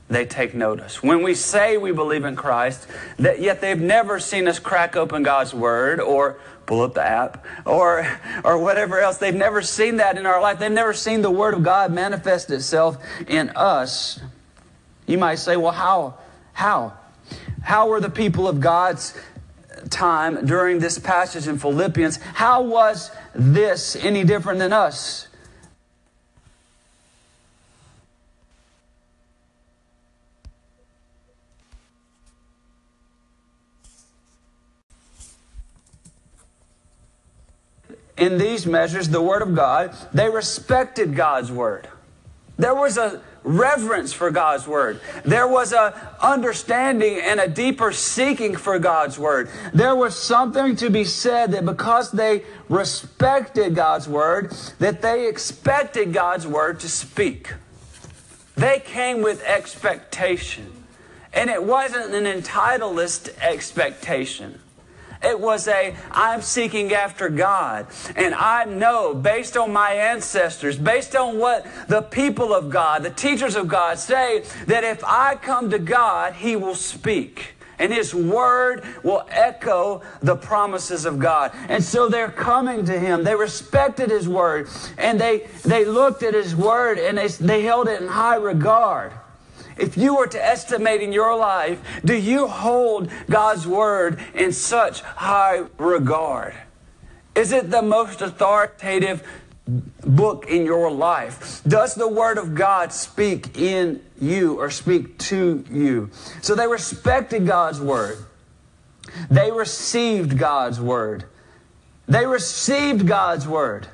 they 0.08 0.24
take 0.24 0.54
notice. 0.54 1.02
When 1.02 1.22
we 1.22 1.34
say 1.34 1.76
we 1.76 1.92
believe 1.92 2.24
in 2.24 2.36
Christ, 2.36 2.86
that 3.18 3.40
yet 3.40 3.60
they've 3.60 3.80
never 3.80 4.18
seen 4.18 4.48
us 4.48 4.58
crack 4.58 4.96
open 4.96 5.22
God's 5.22 5.52
Word 5.52 6.00
or 6.00 6.38
pull 6.64 6.80
up 6.82 6.94
the 6.94 7.04
app 7.04 7.44
or, 7.66 8.08
or 8.44 8.58
whatever 8.58 8.98
else. 8.98 9.18
They've 9.18 9.34
never 9.34 9.62
seen 9.62 9.96
that 9.96 10.16
in 10.16 10.26
our 10.26 10.40
life. 10.40 10.58
They've 10.58 10.72
never 10.72 10.94
seen 10.94 11.22
the 11.22 11.30
Word 11.30 11.54
of 11.54 11.62
God 11.62 11.92
manifest 11.92 12.50
itself 12.50 12.96
in 13.28 13.50
us. 13.50 14.20
You 15.06 15.18
might 15.18 15.36
say, 15.36 15.56
well, 15.56 15.72
how? 15.72 16.14
How? 16.52 16.94
How 17.62 17.88
were 17.88 18.00
the 18.00 18.10
people 18.10 18.48
of 18.48 18.60
God's 18.60 19.12
time 19.90 20.46
during 20.46 20.78
this 20.78 20.98
passage 20.98 21.46
in 21.46 21.58
Philippians? 21.58 22.16
How 22.16 22.62
was 22.62 23.10
this 23.34 23.96
any 23.96 24.24
different 24.24 24.60
than 24.60 24.72
us? 24.72 25.25
In 38.16 38.38
these 38.38 38.66
measures 38.66 39.08
the 39.08 39.22
Word 39.22 39.42
of 39.42 39.54
God. 39.54 39.94
They 40.12 40.28
respected 40.28 41.14
God's 41.14 41.52
Word. 41.52 41.88
There 42.58 42.74
was 42.74 42.96
a 42.96 43.20
reverence 43.42 44.12
for 44.12 44.30
God's 44.30 44.66
Word. 44.66 45.00
There 45.24 45.46
was 45.46 45.72
a 45.72 46.16
understanding 46.20 47.20
and 47.22 47.38
a 47.38 47.48
deeper 47.48 47.92
seeking 47.92 48.56
for 48.56 48.78
God's 48.78 49.18
Word. 49.18 49.50
There 49.72 49.94
was 49.94 50.16
something 50.16 50.74
to 50.76 50.90
be 50.90 51.04
said 51.04 51.52
that 51.52 51.64
because 51.64 52.10
they 52.10 52.44
respected 52.68 53.74
God's 53.74 54.08
Word, 54.08 54.52
that 54.78 55.02
they 55.02 55.28
expected 55.28 56.12
God's 56.12 56.46
Word 56.46 56.80
to 56.80 56.88
speak. 56.88 57.52
They 58.56 58.80
came 58.80 59.22
with 59.22 59.42
expectation. 59.44 60.72
And 61.32 61.50
it 61.50 61.62
wasn't 61.62 62.14
an 62.14 62.24
entitlist 62.24 63.36
expectation. 63.40 64.58
It 65.26 65.40
was 65.40 65.66
a, 65.66 65.96
I'm 66.12 66.40
seeking 66.40 66.92
after 66.92 67.28
God. 67.28 67.88
And 68.14 68.34
I 68.34 68.64
know, 68.64 69.12
based 69.12 69.56
on 69.56 69.72
my 69.72 69.92
ancestors, 69.92 70.78
based 70.78 71.16
on 71.16 71.38
what 71.38 71.66
the 71.88 72.02
people 72.02 72.54
of 72.54 72.70
God, 72.70 73.02
the 73.02 73.10
teachers 73.10 73.56
of 73.56 73.66
God 73.66 73.98
say, 73.98 74.44
that 74.66 74.84
if 74.84 75.02
I 75.04 75.34
come 75.34 75.70
to 75.70 75.78
God, 75.78 76.34
He 76.34 76.54
will 76.54 76.76
speak. 76.76 77.54
And 77.78 77.92
His 77.92 78.14
Word 78.14 78.84
will 79.02 79.26
echo 79.28 80.02
the 80.22 80.36
promises 80.36 81.04
of 81.04 81.18
God. 81.18 81.52
And 81.68 81.82
so 81.82 82.08
they're 82.08 82.30
coming 82.30 82.84
to 82.86 82.98
Him. 82.98 83.24
They 83.24 83.34
respected 83.34 84.10
His 84.10 84.28
Word. 84.28 84.68
And 84.96 85.20
they, 85.20 85.48
they 85.64 85.84
looked 85.84 86.22
at 86.22 86.34
His 86.34 86.54
Word 86.56 86.98
and 86.98 87.18
they, 87.18 87.28
they 87.28 87.62
held 87.62 87.88
it 87.88 88.00
in 88.00 88.08
high 88.08 88.36
regard. 88.36 89.12
If 89.76 89.96
you 89.96 90.16
were 90.16 90.26
to 90.26 90.44
estimate 90.44 91.02
in 91.02 91.12
your 91.12 91.36
life, 91.36 91.80
do 92.04 92.14
you 92.14 92.46
hold 92.46 93.10
God's 93.28 93.66
word 93.66 94.20
in 94.34 94.52
such 94.52 95.02
high 95.02 95.64
regard? 95.78 96.54
Is 97.34 97.52
it 97.52 97.70
the 97.70 97.82
most 97.82 98.22
authoritative 98.22 99.22
book 99.66 100.46
in 100.48 100.64
your 100.64 100.90
life? 100.90 101.62
Does 101.64 101.94
the 101.94 102.08
Word 102.08 102.38
of 102.38 102.54
God 102.54 102.92
speak 102.92 103.58
in 103.58 104.02
you 104.20 104.58
or 104.58 104.70
speak 104.70 105.18
to 105.18 105.64
you? 105.70 106.10
So 106.40 106.54
they 106.54 106.66
respected 106.66 107.46
God's 107.46 107.80
Word. 107.80 108.18
They 109.30 109.50
received 109.50 110.38
God's 110.38 110.80
Word. 110.80 111.24
They 112.08 112.26
received 112.26 113.06
God's 113.06 113.46
Word. 113.46 113.88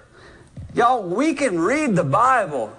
Y'all, 0.75 1.03
we 1.03 1.35
can 1.35 1.59
read 1.59 1.97
the 1.97 2.05
Bible. 2.05 2.73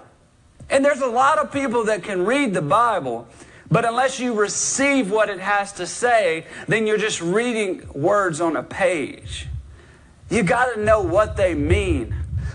And 0.70 0.84
there's 0.84 1.00
a 1.00 1.06
lot 1.06 1.38
of 1.38 1.52
people 1.52 1.84
that 1.84 2.02
can 2.02 2.24
read 2.24 2.54
the 2.54 2.62
Bible. 2.62 3.28
But 3.70 3.84
unless 3.84 4.20
you 4.20 4.34
receive 4.34 5.10
what 5.10 5.28
it 5.28 5.40
has 5.40 5.72
to 5.74 5.86
say, 5.86 6.46
then 6.68 6.86
you're 6.86 6.98
just 6.98 7.20
reading 7.20 7.88
words 7.94 8.40
on 8.40 8.56
a 8.56 8.62
page. 8.62 9.48
You 10.30 10.42
got 10.42 10.74
to 10.74 10.80
know 10.80 11.00
what 11.00 11.36
they 11.36 11.54
mean 11.54 12.14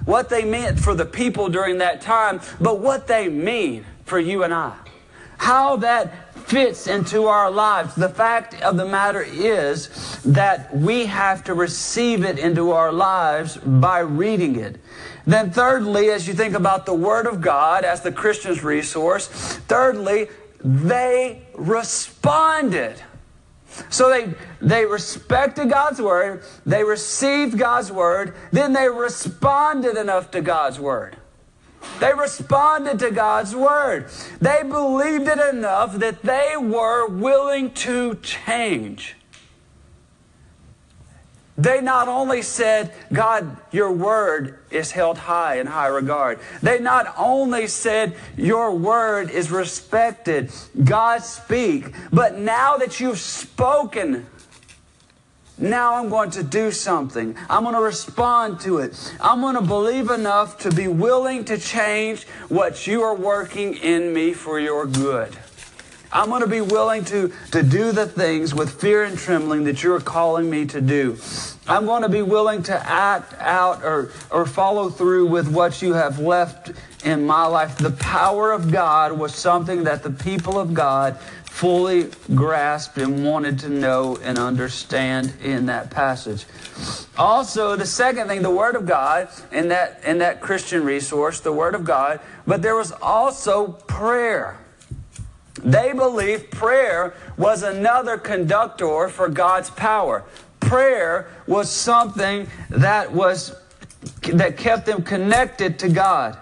what 0.10 0.30
they 0.30 0.44
meant 0.44 0.80
for 0.80 0.96
the 0.96 1.06
people 1.06 1.50
during 1.50 1.78
that 1.78 2.02
time, 2.02 2.42
but 2.60 2.80
what 2.80 3.06
they 3.06 3.30
mean 3.30 3.86
for 4.06 4.20
you 4.20 4.44
and 4.44 4.52
I. 4.52 4.76
How 5.38 5.78
that 5.78 6.34
fits 6.48 6.88
into 6.88 7.28
our 7.28 7.52
lives. 7.52 7.94
The 7.94 8.10
fact 8.10 8.60
of 8.62 8.76
the 8.76 8.86
matter 8.86 9.22
is 9.22 10.20
that 10.24 10.76
we 10.76 11.06
have 11.06 11.44
to 11.44 11.54
receive 11.54 12.26
it 12.26 12.40
into 12.40 12.72
our 12.72 12.92
lives 12.92 13.58
by 13.58 14.00
reading 14.00 14.56
it. 14.56 14.80
Then, 15.26 15.52
thirdly, 15.52 16.10
as 16.10 16.28
you 16.28 16.34
think 16.34 16.56
about 16.56 16.86
the 16.86 16.94
Word 16.94 17.28
of 17.28 17.42
God 17.42 17.84
as 17.84 18.02
the 18.02 18.12
Christian's 18.12 18.64
resource, 18.64 19.28
thirdly, 19.68 20.28
they 20.64 21.42
responded. 21.56 23.02
So 23.90 24.10
they, 24.10 24.34
they 24.62 24.86
respected 24.86 25.70
God's 25.70 26.02
word, 26.02 26.44
they 26.66 26.84
received 26.84 27.58
God's 27.58 27.92
word, 27.92 28.36
then 28.52 28.74
they 28.74 28.90
responded 28.90 29.96
enough 29.96 30.32
to 30.32 30.42
God's 30.42 30.80
word. 30.80 31.18
They 32.00 32.14
responded 32.14 33.00
to 33.00 33.12
God's 33.12 33.56
word. 33.56 34.08
They 34.42 34.64
believed 34.64 35.28
it 35.28 35.40
enough 35.54 35.98
that 36.00 36.22
they 36.24 36.56
were 36.58 37.08
willing 37.08 37.72
to 37.76 38.16
change. 38.16 39.16
They 41.60 41.82
not 41.82 42.08
only 42.08 42.42
said, 42.42 42.94
God, 43.12 43.58
your 43.74 43.92
word 43.92 44.60
is 44.72 44.92
held 44.92 45.18
high 45.18 45.60
in 45.60 45.68
high 45.68 45.88
regard. 45.88 46.40
They 46.64 46.80
not 46.80 47.14
only 47.18 47.68
said, 47.68 48.16
your 48.38 48.74
word 48.74 49.30
is 49.30 49.52
respected, 49.52 50.52
God 50.86 51.22
speak, 51.22 51.94
but 52.14 52.38
now 52.38 52.78
that 52.78 53.02
you've 53.02 53.20
spoken, 53.20 54.26
now 55.58 55.96
I'm 55.96 56.08
going 56.08 56.32
to 56.32 56.44
do 56.44 56.72
something. 56.72 57.36
I'm 57.50 57.64
going 57.64 57.76
to 57.76 57.82
respond 57.82 58.62
to 58.62 58.78
it. 58.78 59.14
I'm 59.20 59.42
going 59.42 59.56
to 59.56 59.62
believe 59.62 60.12
enough 60.12 60.60
to 60.60 60.72
be 60.72 60.88
willing 60.88 61.44
to 61.46 61.58
change 61.58 62.26
what 62.48 62.88
you 62.88 63.02
are 63.02 63.16
working 63.16 63.74
in 63.74 64.14
me 64.14 64.32
for 64.32 64.62
your 64.62 64.86
good. 64.86 65.38
I'm 66.12 66.30
going 66.30 66.42
to 66.42 66.48
be 66.48 66.62
willing 66.62 67.06
to, 67.06 67.32
to 67.52 67.62
do 67.62 67.92
the 67.92 68.08
things 68.08 68.54
with 68.54 68.82
fear 68.82 69.04
and 69.04 69.18
trembling 69.18 69.66
that 69.66 69.84
you're 69.84 70.00
calling 70.00 70.50
me 70.50 70.66
to 70.68 70.82
do. 70.82 71.18
I'm 71.68 71.86
going 71.86 72.02
to 72.02 72.10
be 72.10 72.24
willing 72.24 72.64
to 72.64 72.90
act 72.90 73.36
out 73.40 73.84
or, 73.84 74.12
or 74.32 74.48
follow 74.48 74.90
through 74.90 75.28
with 75.28 75.48
what 75.48 75.84
you 75.84 75.94
have 75.94 76.18
left 76.18 76.72
in 77.06 77.26
my 77.26 77.46
life. 77.46 77.78
The 77.78 77.92
power 77.92 78.52
of 78.52 78.72
God 78.72 79.12
was 79.12 79.36
something 79.36 79.84
that 79.84 80.02
the 80.02 80.10
people 80.10 80.60
of 80.60 80.74
God 80.74 81.20
fully 81.20 82.10
grasped 82.34 82.98
and 82.98 83.26
wanted 83.26 83.60
to 83.60 83.70
know 83.70 84.18
and 84.24 84.38
understand 84.38 85.34
in 85.44 85.66
that 85.66 85.92
passage. 85.92 86.46
Also, 87.18 87.76
the 87.76 87.86
second 87.86 88.28
thing, 88.30 88.42
the 88.42 88.50
Word 88.50 88.76
of 88.76 88.86
God 88.86 89.28
in 89.52 89.68
that, 89.68 90.02
in 90.06 90.20
that 90.20 90.42
Christian 90.42 90.86
resource, 90.86 91.42
the 91.42 91.52
Word 91.52 91.76
of 91.76 91.84
God, 91.84 92.20
but 92.48 92.62
there 92.62 92.76
was 92.76 92.92
also 92.94 93.74
prayer. 93.88 94.58
They 95.64 95.94
believed 95.94 96.52
prayer 96.52 97.14
was 97.38 97.64
another 97.64 98.18
conductor 98.18 99.10
for 99.10 99.30
God's 99.30 99.70
power. 99.70 100.24
Prayer 100.60 101.30
was 101.48 101.70
something 101.70 102.48
that 102.70 103.12
was 103.12 103.56
that 104.34 104.58
kept 104.58 104.86
them 104.86 105.04
connected 105.04 105.80
to 105.80 105.90
God. 105.90 106.38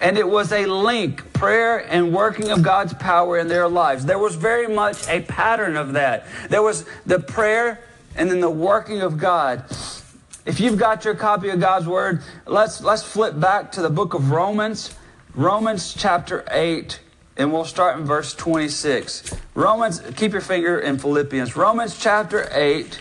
And 0.00 0.16
it 0.16 0.26
was 0.26 0.52
a 0.52 0.64
link, 0.66 1.32
prayer 1.32 1.78
and 1.78 2.14
working 2.14 2.50
of 2.50 2.62
God's 2.62 2.94
power 2.94 3.38
in 3.38 3.48
their 3.48 3.68
lives. 3.68 4.04
There 4.04 4.18
was 4.18 4.36
very 4.36 4.72
much 4.72 5.08
a 5.08 5.22
pattern 5.22 5.76
of 5.76 5.94
that. 5.94 6.26
There 6.48 6.62
was 6.62 6.86
the 7.04 7.18
prayer 7.18 7.80
and 8.14 8.30
then 8.30 8.40
the 8.40 8.50
working 8.50 9.00
of 9.00 9.18
God. 9.18 9.64
If 10.46 10.60
you've 10.60 10.78
got 10.78 11.04
your 11.04 11.14
copy 11.14 11.48
of 11.48 11.60
God's 11.60 11.86
Word, 11.86 12.22
let's, 12.46 12.80
let's 12.80 13.02
flip 13.02 13.38
back 13.38 13.72
to 13.72 13.82
the 13.82 13.90
book 13.90 14.14
of 14.14 14.30
Romans, 14.30 14.94
Romans 15.34 15.94
chapter 15.94 16.44
8, 16.50 17.00
and 17.38 17.52
we'll 17.52 17.64
start 17.64 17.96
in 17.96 18.04
verse 18.04 18.34
26. 18.34 19.32
Romans, 19.54 20.02
keep 20.16 20.32
your 20.32 20.40
finger 20.40 20.80
in 20.80 20.98
Philippians. 20.98 21.56
Romans 21.56 21.96
chapter 21.96 22.48
8, 22.52 23.00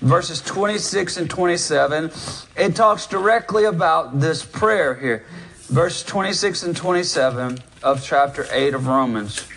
verses 0.00 0.40
26 0.40 1.16
and 1.16 1.28
27. 1.28 2.12
It 2.56 2.76
talks 2.76 3.08
directly 3.08 3.64
about 3.64 4.20
this 4.20 4.44
prayer 4.44 4.94
here. 4.94 5.26
Verse 5.62 6.04
26 6.04 6.62
and 6.62 6.76
27 6.76 7.58
of 7.82 8.04
chapter 8.04 8.46
8 8.52 8.74
of 8.74 8.86
Romans. 8.86 9.48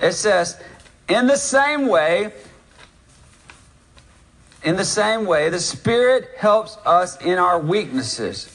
It 0.00 0.12
says, 0.12 0.60
In 1.08 1.26
the 1.26 1.36
same 1.36 1.88
way, 1.88 2.32
in 4.62 4.76
the 4.76 4.84
same 4.84 5.26
way, 5.26 5.48
the 5.50 5.58
Spirit 5.58 6.28
helps 6.38 6.76
us 6.86 7.20
in 7.20 7.38
our 7.38 7.58
weaknesses. 7.58 8.53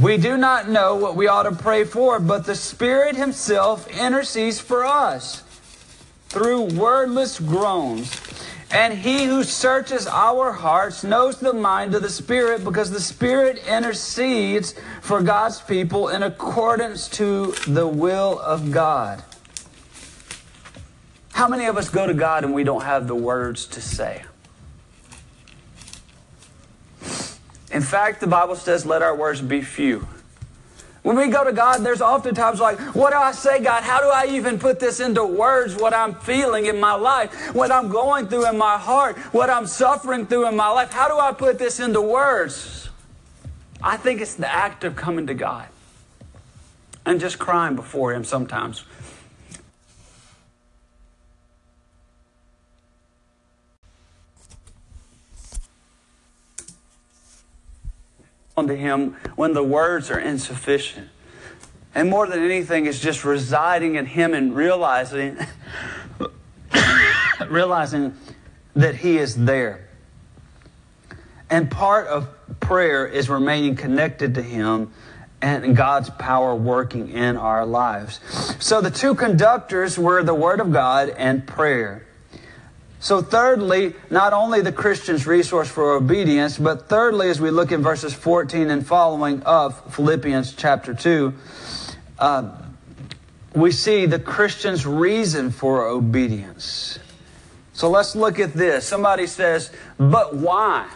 We 0.00 0.16
do 0.16 0.36
not 0.36 0.68
know 0.68 0.94
what 0.94 1.16
we 1.16 1.26
ought 1.26 1.42
to 1.42 1.52
pray 1.52 1.82
for, 1.82 2.20
but 2.20 2.46
the 2.46 2.54
Spirit 2.54 3.16
Himself 3.16 3.88
intercedes 3.88 4.60
for 4.60 4.84
us 4.84 5.42
through 6.28 6.74
wordless 6.76 7.40
groans. 7.40 8.20
And 8.70 8.94
He 8.94 9.24
who 9.24 9.42
searches 9.42 10.06
our 10.06 10.52
hearts 10.52 11.02
knows 11.02 11.40
the 11.40 11.52
mind 11.52 11.96
of 11.96 12.02
the 12.02 12.10
Spirit 12.10 12.62
because 12.62 12.92
the 12.92 13.00
Spirit 13.00 13.66
intercedes 13.66 14.76
for 15.02 15.20
God's 15.20 15.60
people 15.60 16.10
in 16.10 16.22
accordance 16.22 17.08
to 17.08 17.54
the 17.66 17.88
will 17.88 18.38
of 18.38 18.70
God. 18.70 19.24
How 21.32 21.48
many 21.48 21.64
of 21.64 21.76
us 21.76 21.88
go 21.88 22.06
to 22.06 22.14
God 22.14 22.44
and 22.44 22.54
we 22.54 22.62
don't 22.62 22.84
have 22.84 23.08
the 23.08 23.16
words 23.16 23.66
to 23.66 23.80
say? 23.80 24.22
In 27.70 27.82
fact, 27.82 28.20
the 28.20 28.26
Bible 28.26 28.56
says, 28.56 28.86
let 28.86 29.02
our 29.02 29.14
words 29.14 29.40
be 29.40 29.60
few. 29.60 30.06
When 31.02 31.16
we 31.16 31.28
go 31.28 31.44
to 31.44 31.52
God, 31.52 31.78
there's 31.78 32.00
oftentimes 32.00 32.60
like, 32.60 32.78
what 32.94 33.12
do 33.12 33.18
I 33.18 33.32
say, 33.32 33.62
God? 33.62 33.82
How 33.82 34.00
do 34.00 34.08
I 34.08 34.34
even 34.36 34.58
put 34.58 34.80
this 34.80 35.00
into 35.00 35.24
words, 35.24 35.76
what 35.76 35.94
I'm 35.94 36.14
feeling 36.14 36.66
in 36.66 36.80
my 36.80 36.94
life, 36.94 37.54
what 37.54 37.70
I'm 37.70 37.88
going 37.88 38.28
through 38.28 38.48
in 38.48 38.58
my 38.58 38.76
heart, 38.76 39.16
what 39.32 39.48
I'm 39.48 39.66
suffering 39.66 40.26
through 40.26 40.48
in 40.48 40.56
my 40.56 40.68
life? 40.68 40.92
How 40.92 41.08
do 41.08 41.18
I 41.18 41.32
put 41.32 41.58
this 41.58 41.80
into 41.80 42.00
words? 42.00 42.88
I 43.82 43.96
think 43.96 44.20
it's 44.20 44.34
the 44.34 44.52
act 44.52 44.84
of 44.84 44.96
coming 44.96 45.28
to 45.28 45.34
God 45.34 45.66
and 47.06 47.20
just 47.20 47.38
crying 47.38 47.76
before 47.76 48.12
Him 48.12 48.24
sometimes. 48.24 48.84
To 58.66 58.76
him 58.76 59.16
when 59.36 59.54
the 59.54 59.62
words 59.62 60.10
are 60.10 60.18
insufficient. 60.18 61.08
And 61.94 62.10
more 62.10 62.26
than 62.26 62.44
anything, 62.44 62.86
is 62.86 63.00
just 63.00 63.24
residing 63.24 63.94
in 63.94 64.06
him 64.06 64.34
and 64.34 64.54
realizing, 64.54 65.38
realizing 67.48 68.16
that 68.74 68.96
he 68.96 69.18
is 69.18 69.34
there. 69.36 69.88
And 71.50 71.70
part 71.70 72.08
of 72.08 72.28
prayer 72.60 73.06
is 73.06 73.30
remaining 73.30 73.76
connected 73.76 74.34
to 74.34 74.42
him 74.42 74.92
and 75.40 75.76
God's 75.76 76.10
power 76.10 76.54
working 76.54 77.10
in 77.10 77.36
our 77.36 77.64
lives. 77.64 78.20
So 78.58 78.80
the 78.80 78.90
two 78.90 79.14
conductors 79.14 79.96
were 79.96 80.22
the 80.22 80.34
Word 80.34 80.60
of 80.60 80.72
God 80.72 81.10
and 81.10 81.46
prayer. 81.46 82.07
So, 83.00 83.22
thirdly, 83.22 83.94
not 84.10 84.32
only 84.32 84.60
the 84.60 84.72
Christian's 84.72 85.26
resource 85.26 85.68
for 85.68 85.92
obedience, 85.92 86.58
but 86.58 86.88
thirdly, 86.88 87.30
as 87.30 87.40
we 87.40 87.50
look 87.50 87.70
in 87.70 87.80
verses 87.80 88.12
14 88.12 88.70
and 88.70 88.84
following 88.84 89.42
of 89.44 89.94
Philippians 89.94 90.54
chapter 90.54 90.94
2, 90.94 91.32
uh, 92.18 92.50
we 93.54 93.70
see 93.70 94.06
the 94.06 94.18
Christian's 94.18 94.84
reason 94.84 95.50
for 95.50 95.86
obedience. 95.86 96.98
So 97.72 97.88
let's 97.88 98.16
look 98.16 98.40
at 98.40 98.54
this. 98.54 98.86
Somebody 98.86 99.28
says, 99.28 99.70
but 99.98 100.34
why? 100.34 100.88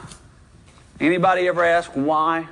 Anybody 0.98 1.46
ever 1.46 1.64
ask 1.64 1.92
why? 1.92 2.48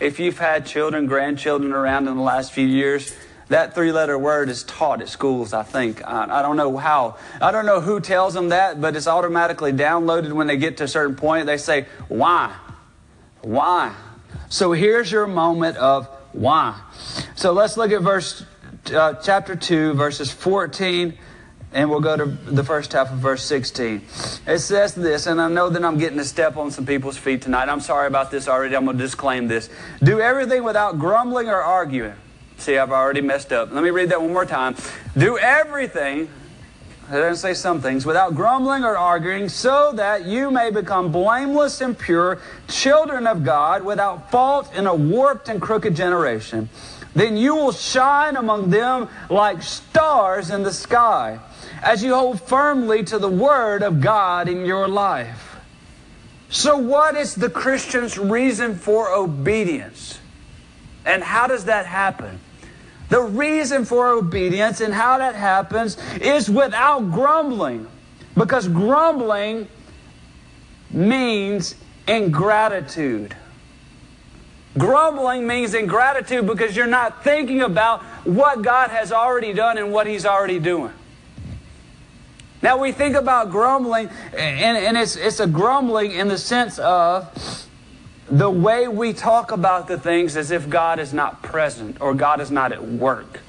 If 0.00 0.18
you've 0.18 0.38
had 0.38 0.64
children, 0.64 1.06
grandchildren 1.06 1.72
around 1.72 2.08
in 2.08 2.16
the 2.16 2.22
last 2.22 2.52
few 2.52 2.66
years, 2.66 3.14
that 3.48 3.74
three 3.74 3.92
letter 3.92 4.18
word 4.18 4.48
is 4.48 4.64
taught 4.64 5.00
at 5.00 5.08
schools, 5.08 5.52
I 5.52 5.62
think. 5.62 6.04
I, 6.06 6.38
I, 6.40 6.42
don't 6.42 6.56
know 6.56 6.76
how. 6.76 7.16
I 7.40 7.52
don't 7.52 7.66
know 7.66 7.80
who 7.80 8.00
tells 8.00 8.34
them 8.34 8.48
that, 8.48 8.80
but 8.80 8.96
it's 8.96 9.06
automatically 9.06 9.72
downloaded 9.72 10.32
when 10.32 10.46
they 10.46 10.56
get 10.56 10.78
to 10.78 10.84
a 10.84 10.88
certain 10.88 11.16
point. 11.16 11.46
They 11.46 11.58
say, 11.58 11.86
Why? 12.08 12.54
Why? 13.42 13.94
So 14.48 14.72
here's 14.72 15.10
your 15.10 15.26
moment 15.26 15.76
of 15.76 16.06
why. 16.32 16.80
So 17.34 17.52
let's 17.52 17.76
look 17.76 17.92
at 17.92 18.02
verse 18.02 18.44
uh, 18.92 19.14
chapter 19.14 19.56
2, 19.56 19.94
verses 19.94 20.30
14 20.30 21.16
and 21.72 21.90
we'll 21.90 22.00
go 22.00 22.16
to 22.16 22.24
the 22.24 22.64
first 22.64 22.92
half 22.92 23.12
of 23.12 23.18
verse 23.18 23.42
16. 23.44 24.02
It 24.46 24.58
says 24.60 24.94
this, 24.94 25.26
and 25.26 25.40
I 25.40 25.48
know 25.48 25.68
that 25.68 25.84
I'm 25.84 25.98
getting 25.98 26.16
to 26.16 26.24
step 26.24 26.56
on 26.56 26.70
some 26.70 26.86
people's 26.86 27.18
feet 27.18 27.42
tonight. 27.42 27.68
I'm 27.68 27.80
sorry 27.80 28.06
about 28.06 28.30
this 28.30 28.48
already. 28.48 28.74
I'm 28.74 28.86
going 28.86 28.96
to 28.96 29.02
disclaim 29.02 29.46
this. 29.46 29.68
Do 30.02 30.20
everything 30.20 30.64
without 30.64 30.98
grumbling 30.98 31.48
or 31.48 31.60
arguing. 31.60 32.14
See, 32.58 32.78
I've 32.78 32.90
already 32.90 33.20
messed 33.20 33.52
up. 33.52 33.70
Let 33.72 33.84
me 33.84 33.90
read 33.90 34.10
that 34.10 34.20
one 34.20 34.32
more 34.32 34.46
time. 34.46 34.76
Do 35.16 35.38
everything, 35.38 36.28
I 37.08 37.12
didn't 37.12 37.36
say 37.36 37.54
some 37.54 37.80
things, 37.80 38.04
without 38.04 38.34
grumbling 38.34 38.82
or 38.82 38.96
arguing, 38.96 39.48
so 39.48 39.92
that 39.94 40.24
you 40.24 40.50
may 40.50 40.70
become 40.70 41.12
blameless 41.12 41.80
and 41.80 41.96
pure, 41.96 42.40
children 42.68 43.26
of 43.26 43.44
God, 43.44 43.84
without 43.84 44.30
fault 44.30 44.74
in 44.74 44.86
a 44.86 44.94
warped 44.94 45.48
and 45.48 45.60
crooked 45.60 45.94
generation. 45.94 46.68
Then 47.14 47.36
you 47.36 47.54
will 47.54 47.72
shine 47.72 48.36
among 48.36 48.70
them 48.70 49.08
like 49.30 49.62
stars 49.62 50.50
in 50.50 50.62
the 50.62 50.72
sky 50.72 51.38
as 51.82 52.02
you 52.02 52.14
hold 52.14 52.40
firmly 52.40 53.04
to 53.04 53.18
the 53.18 53.28
Word 53.28 53.82
of 53.82 54.00
God 54.00 54.48
in 54.48 54.66
your 54.66 54.88
life. 54.88 55.56
So, 56.48 56.76
what 56.76 57.16
is 57.16 57.34
the 57.34 57.50
Christian's 57.50 58.18
reason 58.18 58.76
for 58.76 59.12
obedience? 59.12 60.18
And 61.04 61.22
how 61.22 61.46
does 61.46 61.64
that 61.66 61.86
happen? 61.86 62.40
The 63.08 63.20
reason 63.20 63.84
for 63.84 64.08
obedience 64.08 64.80
and 64.80 64.92
how 64.92 65.18
that 65.18 65.34
happens 65.34 65.96
is 66.20 66.50
without 66.50 67.12
grumbling. 67.12 67.86
Because 68.34 68.68
grumbling 68.68 69.68
means 70.90 71.74
ingratitude. 72.08 73.36
Grumbling 74.76 75.46
means 75.46 75.74
ingratitude 75.74 76.46
because 76.46 76.76
you're 76.76 76.86
not 76.86 77.24
thinking 77.24 77.62
about 77.62 78.02
what 78.24 78.62
God 78.62 78.90
has 78.90 79.10
already 79.10 79.52
done 79.52 79.78
and 79.78 79.92
what 79.92 80.06
He's 80.06 80.26
already 80.26 80.58
doing. 80.58 80.92
Now 82.60 82.78
we 82.78 82.92
think 82.92 83.14
about 83.14 83.50
grumbling, 83.50 84.08
and, 84.36 84.76
and 84.76 84.96
it's, 84.96 85.16
it's 85.16 85.40
a 85.40 85.46
grumbling 85.46 86.12
in 86.12 86.28
the 86.28 86.38
sense 86.38 86.78
of 86.78 87.65
the 88.28 88.50
way 88.50 88.88
we 88.88 89.12
talk 89.12 89.52
about 89.52 89.88
the 89.88 89.98
things 89.98 90.36
as 90.36 90.50
if 90.50 90.68
God 90.68 90.98
is 90.98 91.12
not 91.12 91.42
present 91.42 92.00
or 92.00 92.14
God 92.14 92.40
is 92.40 92.50
not 92.50 92.72
at 92.72 92.84
work. 92.84 93.40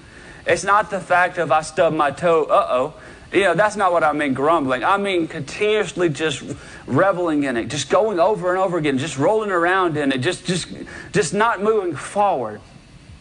It's 0.46 0.64
not 0.64 0.90
the 0.90 1.00
fact 1.00 1.38
of 1.38 1.52
I 1.52 1.62
stubbed 1.62 1.96
my 1.96 2.12
toe, 2.12 2.44
uh 2.46 2.68
oh. 2.70 2.94
You 3.34 3.42
know, 3.42 3.56
that's 3.56 3.76
not 3.76 3.92
what 3.92 4.06
I 4.06 4.14
mean 4.14 4.34
grumbling. 4.34 4.86
I 4.86 4.96
mean 4.96 5.28
continuously 5.28 6.08
just 6.08 6.44
reveling 6.86 7.44
in 7.44 7.58
it, 7.58 7.66
just 7.66 7.90
going 7.90 8.20
over 8.20 8.52
and 8.52 8.60
over 8.62 8.78
again, 8.78 8.98
just 8.98 9.18
rolling 9.18 9.52
around 9.52 9.98
in 9.98 10.14
it, 10.14 10.20
just 10.20 10.46
just 10.46 10.70
just 11.12 11.34
not 11.34 11.62
moving 11.62 11.96
forward. 11.96 12.62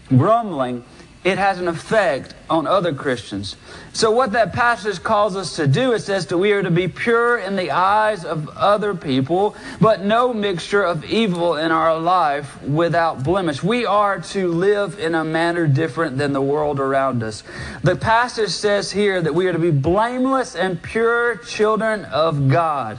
Grumbling 0.09 0.85
it 1.27 1.39
has 1.39 1.59
an 1.59 1.67
effect 1.67 2.35
on 2.49 2.69
other 2.69 2.95
Christians. 2.95 3.57
So, 3.97 4.11
what 4.11 4.33
that 4.33 4.53
passage 4.53 5.03
calls 5.03 5.37
us 5.37 5.57
to 5.57 5.67
do, 5.67 5.93
it 5.93 6.01
says 6.01 6.27
that 6.27 6.37
we 6.37 6.53
are 6.53 6.63
to 6.63 6.71
be 6.71 6.87
pure 6.87 7.39
in 7.39 7.57
the 7.57 7.71
eyes 7.71 8.27
of 8.27 8.51
other 8.51 8.95
people, 8.95 9.57
but 9.81 10.05
no 10.05 10.35
mixture 10.35 10.83
of 10.83 11.03
evil 11.07 11.57
in 11.57 11.73
our 11.73 11.99
life 11.99 12.63
without 12.63 13.25
blemish. 13.25 13.63
We 13.63 13.87
are 13.87 14.21
to 14.21 14.49
live 14.49 14.99
in 14.99 15.15
a 15.15 15.25
manner 15.25 15.67
different 15.67 16.19
than 16.19 16.35
the 16.35 16.43
world 16.43 16.79
around 16.79 17.23
us. 17.23 17.43
The 17.85 17.97
passage 17.97 18.51
says 18.51 18.93
here 18.93 19.23
that 19.23 19.35
we 19.35 19.47
are 19.47 19.55
to 19.55 19.59
be 19.59 19.71
blameless 19.71 20.55
and 20.55 20.83
pure 20.83 21.37
children 21.37 22.05
of 22.05 22.51
God. 22.51 22.99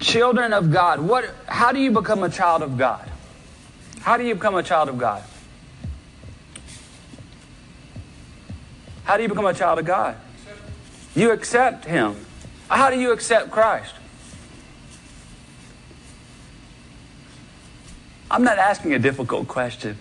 Children 0.00 0.52
of 0.52 0.72
God. 0.72 0.98
What, 0.98 1.32
how 1.46 1.70
do 1.70 1.78
you 1.78 1.92
become 1.92 2.24
a 2.24 2.30
child 2.30 2.62
of 2.62 2.76
God? 2.76 3.08
How 4.00 4.16
do 4.16 4.24
you 4.24 4.34
become 4.34 4.56
a 4.56 4.64
child 4.64 4.88
of 4.88 4.98
God? 4.98 5.22
How 9.04 9.16
do 9.16 9.22
you 9.22 9.28
become 9.28 9.46
a 9.46 9.54
child 9.54 9.78
of 9.78 9.84
God? 9.84 10.16
You 11.14 11.32
accept 11.32 11.84
Him. 11.84 12.16
How 12.68 12.90
do 12.90 12.98
you 12.98 13.12
accept 13.12 13.50
Christ? 13.50 13.94
I'm 18.30 18.44
not 18.44 18.58
asking 18.58 18.94
a 18.94 18.98
difficult 18.98 19.48
question. 19.48 19.98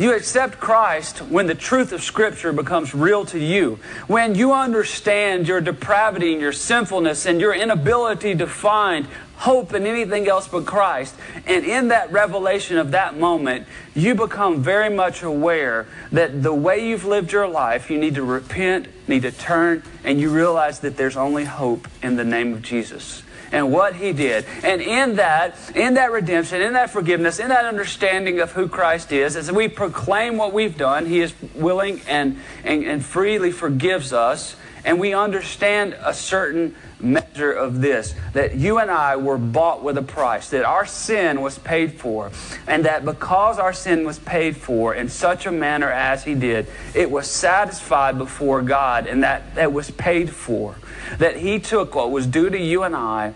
You 0.00 0.14
accept 0.14 0.58
Christ 0.58 1.18
when 1.18 1.46
the 1.46 1.54
truth 1.54 1.92
of 1.92 2.02
Scripture 2.02 2.54
becomes 2.54 2.94
real 2.94 3.26
to 3.26 3.38
you. 3.38 3.78
When 4.06 4.34
you 4.34 4.54
understand 4.54 5.46
your 5.46 5.60
depravity 5.60 6.32
and 6.32 6.40
your 6.40 6.54
sinfulness 6.54 7.26
and 7.26 7.38
your 7.38 7.54
inability 7.54 8.34
to 8.36 8.46
find 8.46 9.06
hope 9.40 9.72
in 9.72 9.86
anything 9.86 10.28
else 10.28 10.46
but 10.46 10.66
Christ. 10.66 11.14
And 11.46 11.64
in 11.64 11.88
that 11.88 12.12
revelation 12.12 12.76
of 12.76 12.90
that 12.90 13.18
moment, 13.18 13.66
you 13.94 14.14
become 14.14 14.62
very 14.62 14.94
much 14.94 15.22
aware 15.22 15.86
that 16.12 16.42
the 16.42 16.52
way 16.52 16.86
you've 16.86 17.06
lived 17.06 17.32
your 17.32 17.48
life, 17.48 17.90
you 17.90 17.98
need 17.98 18.16
to 18.16 18.22
repent, 18.22 18.88
need 19.08 19.22
to 19.22 19.32
turn, 19.32 19.82
and 20.04 20.20
you 20.20 20.30
realize 20.30 20.80
that 20.80 20.98
there's 20.98 21.16
only 21.16 21.44
hope 21.44 21.88
in 22.02 22.16
the 22.16 22.24
name 22.24 22.52
of 22.52 22.60
Jesus 22.60 23.22
and 23.52 23.72
what 23.72 23.96
he 23.96 24.12
did. 24.12 24.44
And 24.62 24.80
in 24.80 25.16
that, 25.16 25.56
in 25.74 25.94
that 25.94 26.12
redemption, 26.12 26.62
in 26.62 26.74
that 26.74 26.90
forgiveness, 26.90 27.38
in 27.38 27.48
that 27.48 27.64
understanding 27.64 28.40
of 28.40 28.52
who 28.52 28.68
Christ 28.68 29.10
is, 29.10 29.36
as 29.36 29.50
we 29.50 29.68
proclaim 29.68 30.36
what 30.36 30.52
we've 30.52 30.76
done, 30.76 31.06
he 31.06 31.20
is 31.20 31.34
willing 31.54 32.00
and, 32.06 32.38
and, 32.62 32.84
and 32.84 33.04
freely 33.04 33.52
forgives 33.52 34.12
us. 34.12 34.54
And 34.84 34.98
we 34.98 35.14
understand 35.14 35.96
a 36.04 36.14
certain 36.14 36.74
measure 36.98 37.52
of 37.52 37.80
this 37.80 38.14
that 38.32 38.56
you 38.56 38.78
and 38.78 38.90
I 38.90 39.16
were 39.16 39.38
bought 39.38 39.82
with 39.82 39.96
a 39.98 40.02
price, 40.02 40.50
that 40.50 40.64
our 40.64 40.86
sin 40.86 41.40
was 41.40 41.58
paid 41.58 41.94
for, 41.94 42.30
and 42.66 42.84
that 42.84 43.04
because 43.04 43.58
our 43.58 43.72
sin 43.72 44.04
was 44.04 44.18
paid 44.18 44.56
for 44.56 44.94
in 44.94 45.08
such 45.08 45.46
a 45.46 45.52
manner 45.52 45.90
as 45.90 46.24
He 46.24 46.34
did, 46.34 46.66
it 46.94 47.10
was 47.10 47.30
satisfied 47.30 48.18
before 48.18 48.62
God, 48.62 49.06
and 49.06 49.22
that 49.22 49.54
that 49.54 49.72
was 49.72 49.90
paid 49.90 50.30
for. 50.30 50.76
That 51.18 51.36
He 51.36 51.58
took 51.58 51.94
what 51.94 52.10
was 52.10 52.26
due 52.26 52.50
to 52.50 52.58
you 52.58 52.82
and 52.82 52.94
I 52.94 53.34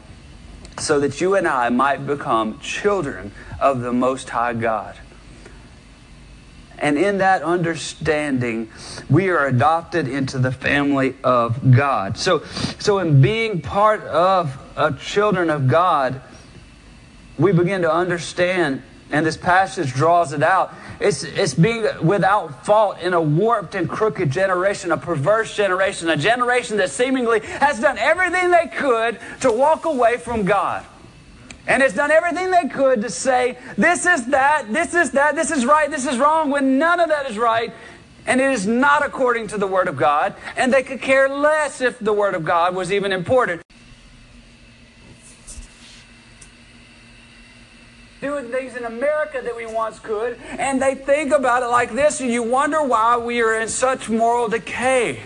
so 0.79 1.01
that 1.01 1.21
you 1.21 1.35
and 1.35 1.47
I 1.47 1.69
might 1.69 2.07
become 2.07 2.59
children 2.61 3.33
of 3.61 3.81
the 3.81 3.93
Most 3.93 4.31
High 4.31 4.55
God. 4.55 4.97
And 6.79 6.99
in 6.99 7.19
that 7.19 7.43
understanding, 7.43 8.71
we 9.09 9.29
are 9.29 9.47
adopted 9.47 10.09
into 10.09 10.39
the 10.39 10.53
family 10.53 11.15
of 11.23 11.73
God. 11.73 12.19
So, 12.19 12.45
so 12.79 12.99
in 12.99 13.21
being 13.21 13.61
part 13.61 14.03
of 14.03 14.57
a 14.77 14.93
children 14.93 15.51
of 15.51 15.69
God, 15.69 16.21
we 17.39 17.53
begin 17.53 17.83
to 17.83 17.93
understand, 17.93 18.83
and 19.11 19.25
this 19.25 19.37
passage 19.37 19.93
draws 19.93 20.33
it 20.33 20.43
out. 20.43 20.75
It's, 21.01 21.25
it's 21.25 21.55
being 21.55 21.87
without 22.03 22.65
fault 22.65 23.01
in 23.01 23.15
a 23.15 23.21
warped 23.21 23.75
and 23.75 23.89
crooked 23.89 24.31
generation, 24.31 24.93
a 24.93 24.97
perverse 24.97 25.55
generation, 25.57 26.09
a 26.09 26.17
generation 26.17 26.77
that 26.79 26.91
seemingly 26.91 27.41
has 27.41 27.81
done 27.81 27.99
everything 27.99 28.51
they 28.51 28.69
could 28.69 29.19
to 29.41 29.51
walk 29.51 29.85
away 29.85 30.17
from 30.17 30.45
God 30.45 30.85
and 31.67 31.83
has 31.83 31.95
done 31.95 32.11
everything 32.11 32.51
they 32.51 32.69
could 32.69 33.03
to 33.03 33.11
say, 33.11 33.59
this 33.77 34.07
is 34.07 34.27
that, 34.27 34.73
this 34.73 34.95
is 34.95 35.13
that, 35.13 35.35
this 35.35 35.51
is 35.51 35.65
right, 35.65 35.91
this 35.91 36.07
is 36.07 36.19
wrong, 36.19 36.51
when 36.51 36.79
none 36.79 37.01
of 37.01 37.09
that 37.09 37.31
is 37.31 37.39
right. 37.39 37.73
And 38.27 38.41
it 38.41 38.51
is 38.53 38.67
not 38.67 39.05
according 39.05 39.49
to 39.49 39.59
the 39.59 39.67
Word 39.67 39.89
of 39.89 39.97
God. 39.97 40.35
And 40.57 40.73
they 40.73 40.83
could 40.83 41.01
care 41.01 41.29
less 41.29 41.81
if 41.81 41.99
the 41.99 42.13
Word 42.13 42.35
of 42.35 42.45
God 42.45 42.75
was 42.75 42.93
even 42.93 43.13
important. 43.13 43.63
Doing 48.21 48.51
things 48.51 48.77
in 48.77 48.85
America 48.85 49.43
that 49.43 49.55
we 49.55 49.67
once 49.67 49.99
could. 49.99 50.39
And 50.59 50.81
they 50.81 50.95
think 50.95 51.33
about 51.33 51.63
it 51.63 51.67
like 51.67 51.93
this, 51.93 52.21
and 52.23 52.31
you 52.31 52.43
wonder 52.43 52.83
why 52.83 53.19
we 53.19 53.43
are 53.43 53.61
in 53.61 53.69
such 53.69 54.09
moral 54.09 54.49
decay 54.49 55.21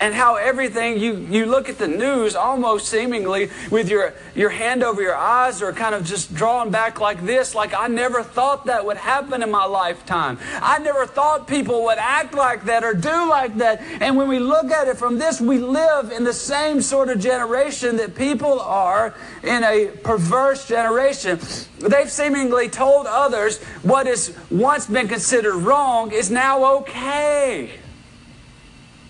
and 0.00 0.14
how 0.14 0.36
everything 0.36 0.98
you, 0.98 1.14
you 1.30 1.44
look 1.44 1.68
at 1.68 1.76
the 1.76 1.86
news 1.86 2.34
almost 2.34 2.88
seemingly 2.88 3.50
with 3.70 3.90
your, 3.90 4.14
your 4.34 4.48
hand 4.48 4.82
over 4.82 5.02
your 5.02 5.14
eyes 5.14 5.60
or 5.60 5.72
kind 5.74 5.94
of 5.94 6.04
just 6.04 6.34
drawn 6.34 6.70
back 6.70 7.00
like 7.00 7.24
this, 7.24 7.54
like 7.54 7.74
I 7.74 7.86
never 7.86 8.22
thought 8.22 8.64
that 8.66 8.84
would 8.84 8.96
happen 8.96 9.42
in 9.42 9.50
my 9.50 9.66
lifetime. 9.66 10.38
I 10.62 10.78
never 10.78 11.06
thought 11.06 11.46
people 11.46 11.84
would 11.84 11.98
act 11.98 12.34
like 12.34 12.64
that 12.64 12.82
or 12.82 12.94
do 12.94 13.28
like 13.28 13.56
that. 13.58 13.82
And 14.00 14.16
when 14.16 14.26
we 14.26 14.38
look 14.38 14.70
at 14.70 14.88
it 14.88 14.96
from 14.96 15.18
this, 15.18 15.38
we 15.40 15.58
live 15.58 16.10
in 16.10 16.24
the 16.24 16.32
same 16.32 16.80
sort 16.80 17.10
of 17.10 17.20
generation 17.20 17.98
that 17.98 18.14
people 18.14 18.58
are 18.60 19.14
in 19.42 19.62
a 19.64 19.88
perverse 20.02 20.66
generation. 20.66 21.38
They've 21.78 22.10
seemingly 22.10 22.70
told 22.70 23.06
others 23.06 23.62
what 23.82 24.06
has 24.06 24.34
once 24.50 24.86
been 24.86 25.08
considered 25.08 25.56
wrong 25.56 26.12
is 26.12 26.30
now 26.30 26.76
okay 26.78 27.79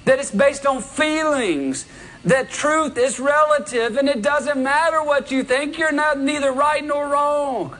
that 0.04 0.18
it's 0.18 0.30
based 0.30 0.66
on 0.66 0.82
feelings, 0.82 1.86
that 2.24 2.50
truth 2.50 2.98
is 2.98 3.18
relative 3.18 3.96
and 3.96 4.08
it 4.08 4.22
doesn't 4.22 4.62
matter 4.62 5.02
what 5.02 5.30
you 5.30 5.42
think, 5.42 5.78
you're 5.78 5.92
not 5.92 6.18
neither 6.18 6.52
right 6.52 6.84
nor 6.84 7.08
wrong. 7.08 7.76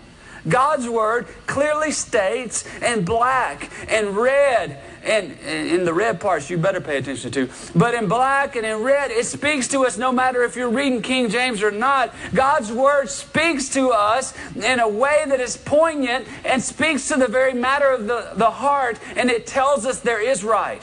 God's 0.49 0.89
word 0.89 1.27
clearly 1.47 1.93
states 1.93 2.65
in 2.81 3.05
black 3.05 3.71
and 3.89 4.17
red 4.17 4.81
and 5.03 5.33
in 5.41 5.85
the 5.85 5.93
red 5.93 6.21
parts 6.21 6.49
you 6.49 6.57
better 6.57 6.81
pay 6.81 6.99
attention 6.99 7.31
to. 7.33 7.49
But 7.75 7.95
in 7.95 8.09
black 8.09 8.57
and 8.57 8.65
in 8.65 8.83
red, 8.83 9.11
it 9.11 9.27
speaks 9.27 9.69
to 9.69 9.85
us 9.85 9.99
no 9.99 10.13
matter 10.13 10.43
if 10.43 10.57
you're 10.57 10.71
reading 10.71 11.03
King 11.03 11.29
James 11.29 11.63
or 11.63 11.71
not. 11.71 12.15
God's 12.35 12.73
word 12.73 13.09
speaks 13.09 13.69
to 13.71 13.91
us 13.91 14.35
in 14.57 14.81
a 14.81 14.89
way 14.89 15.25
that 15.29 15.41
is 15.41 15.57
poignant 15.57 16.27
and 16.45 16.63
speaks 16.63 17.09
to 17.09 17.17
the 17.17 17.29
very 17.29 17.55
matter 17.55 17.91
of 17.91 18.07
the, 18.07 18.33
the 18.35 18.51
heart, 18.51 18.99
and 19.17 19.31
it 19.31 19.47
tells 19.47 19.85
us 19.85 20.01
there 20.01 20.23
is 20.23 20.43
right 20.43 20.83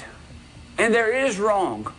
and 0.78 0.94
there 0.94 1.14
is 1.14 1.40
wrong 1.40 1.92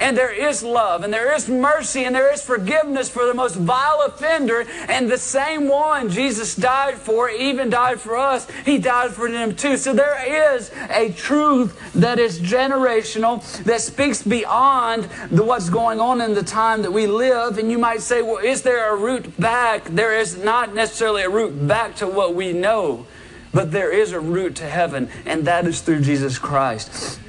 and 0.00 0.16
there 0.16 0.32
is 0.32 0.62
love, 0.62 1.04
and 1.04 1.14
there 1.14 1.32
is 1.34 1.48
mercy, 1.48 2.04
and 2.04 2.14
there 2.14 2.32
is 2.32 2.42
forgiveness 2.44 3.08
for 3.08 3.26
the 3.26 3.34
most 3.34 3.54
vile 3.54 4.02
offender. 4.02 4.66
And 4.88 5.08
the 5.10 5.18
same 5.18 5.68
one 5.68 6.10
Jesus 6.10 6.56
died 6.56 6.96
for, 6.96 7.30
even 7.30 7.70
died 7.70 8.00
for 8.00 8.16
us, 8.16 8.50
he 8.64 8.78
died 8.78 9.12
for 9.12 9.30
them 9.30 9.54
too. 9.54 9.76
So 9.76 9.94
there 9.94 10.56
is 10.56 10.72
a 10.90 11.12
truth 11.12 11.92
that 11.94 12.18
is 12.18 12.40
generational, 12.40 13.40
that 13.64 13.80
speaks 13.80 14.22
beyond 14.22 15.08
the, 15.30 15.44
what's 15.44 15.70
going 15.70 16.00
on 16.00 16.20
in 16.20 16.34
the 16.34 16.42
time 16.42 16.82
that 16.82 16.92
we 16.92 17.06
live. 17.06 17.58
And 17.58 17.70
you 17.70 17.78
might 17.78 18.00
say, 18.00 18.20
well, 18.20 18.38
is 18.38 18.62
there 18.62 18.92
a 18.92 18.96
route 18.96 19.38
back? 19.40 19.84
There 19.84 20.18
is 20.18 20.36
not 20.36 20.74
necessarily 20.74 21.22
a 21.22 21.30
route 21.30 21.68
back 21.68 21.94
to 21.96 22.08
what 22.08 22.34
we 22.34 22.52
know. 22.52 23.06
But 23.52 23.70
there 23.70 23.92
is 23.92 24.10
a 24.10 24.18
route 24.18 24.56
to 24.56 24.68
heaven, 24.68 25.08
and 25.24 25.44
that 25.44 25.64
is 25.64 25.80
through 25.80 26.00
Jesus 26.00 26.38
Christ. 26.38 27.20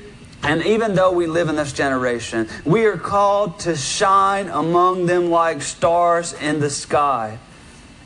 And 0.45 0.63
even 0.63 0.93
though 0.93 1.11
we 1.11 1.25
live 1.25 1.49
in 1.49 1.55
this 1.55 1.73
generation, 1.73 2.47
we 2.63 2.85
are 2.85 2.97
called 2.97 3.59
to 3.61 3.75
shine 3.75 4.47
among 4.47 5.07
them 5.07 5.31
like 5.31 5.63
stars 5.63 6.33
in 6.33 6.59
the 6.59 6.69
sky 6.69 7.39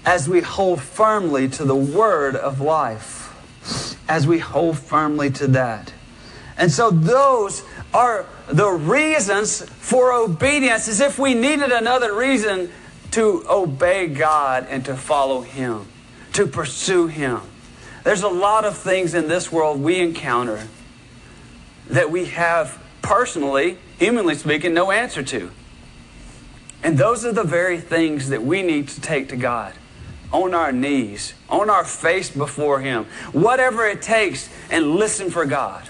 as 0.05 0.29
we 0.29 0.39
hold 0.39 0.81
firmly 0.81 1.49
to 1.49 1.65
the 1.65 1.75
word 1.75 2.37
of 2.37 2.61
life. 2.61 3.25
As 4.07 4.25
we 4.25 4.39
hold 4.39 4.79
firmly 4.79 5.31
to 5.31 5.47
that. 5.47 5.91
And 6.57 6.71
so 6.71 6.91
those 6.91 7.61
are 7.93 8.25
the 8.47 8.69
reasons 8.69 9.61
for 9.61 10.13
obedience, 10.13 10.87
as 10.87 11.01
if 11.01 11.19
we 11.19 11.33
needed 11.33 11.73
another 11.73 12.15
reason 12.15 12.71
to 13.11 13.43
obey 13.49 14.07
God 14.07 14.65
and 14.69 14.85
to 14.85 14.95
follow 14.95 15.41
Him, 15.41 15.87
to 16.33 16.47
pursue 16.47 17.07
Him. 17.07 17.41
There's 18.05 18.23
a 18.23 18.29
lot 18.29 18.63
of 18.63 18.77
things 18.77 19.13
in 19.13 19.27
this 19.27 19.51
world 19.51 19.81
we 19.81 19.99
encounter 19.99 20.65
that 21.89 22.11
we 22.11 22.25
have 22.25 22.81
personally, 23.01 23.77
humanly 23.97 24.35
speaking, 24.35 24.73
no 24.73 24.91
answer 24.91 25.23
to. 25.23 25.51
And 26.83 26.97
those 26.97 27.25
are 27.25 27.33
the 27.33 27.43
very 27.43 27.79
things 27.79 28.29
that 28.29 28.43
we 28.43 28.61
need 28.61 28.87
to 28.89 29.01
take 29.01 29.29
to 29.29 29.35
God 29.35 29.73
on 30.31 30.53
our 30.53 30.71
knees, 30.71 31.33
on 31.49 31.69
our 31.69 31.83
face 31.83 32.29
before 32.29 32.79
Him, 32.79 33.05
whatever 33.31 33.85
it 33.87 34.01
takes, 34.01 34.49
and 34.69 34.95
listen 34.95 35.31
for 35.31 35.45
God. 35.45 35.87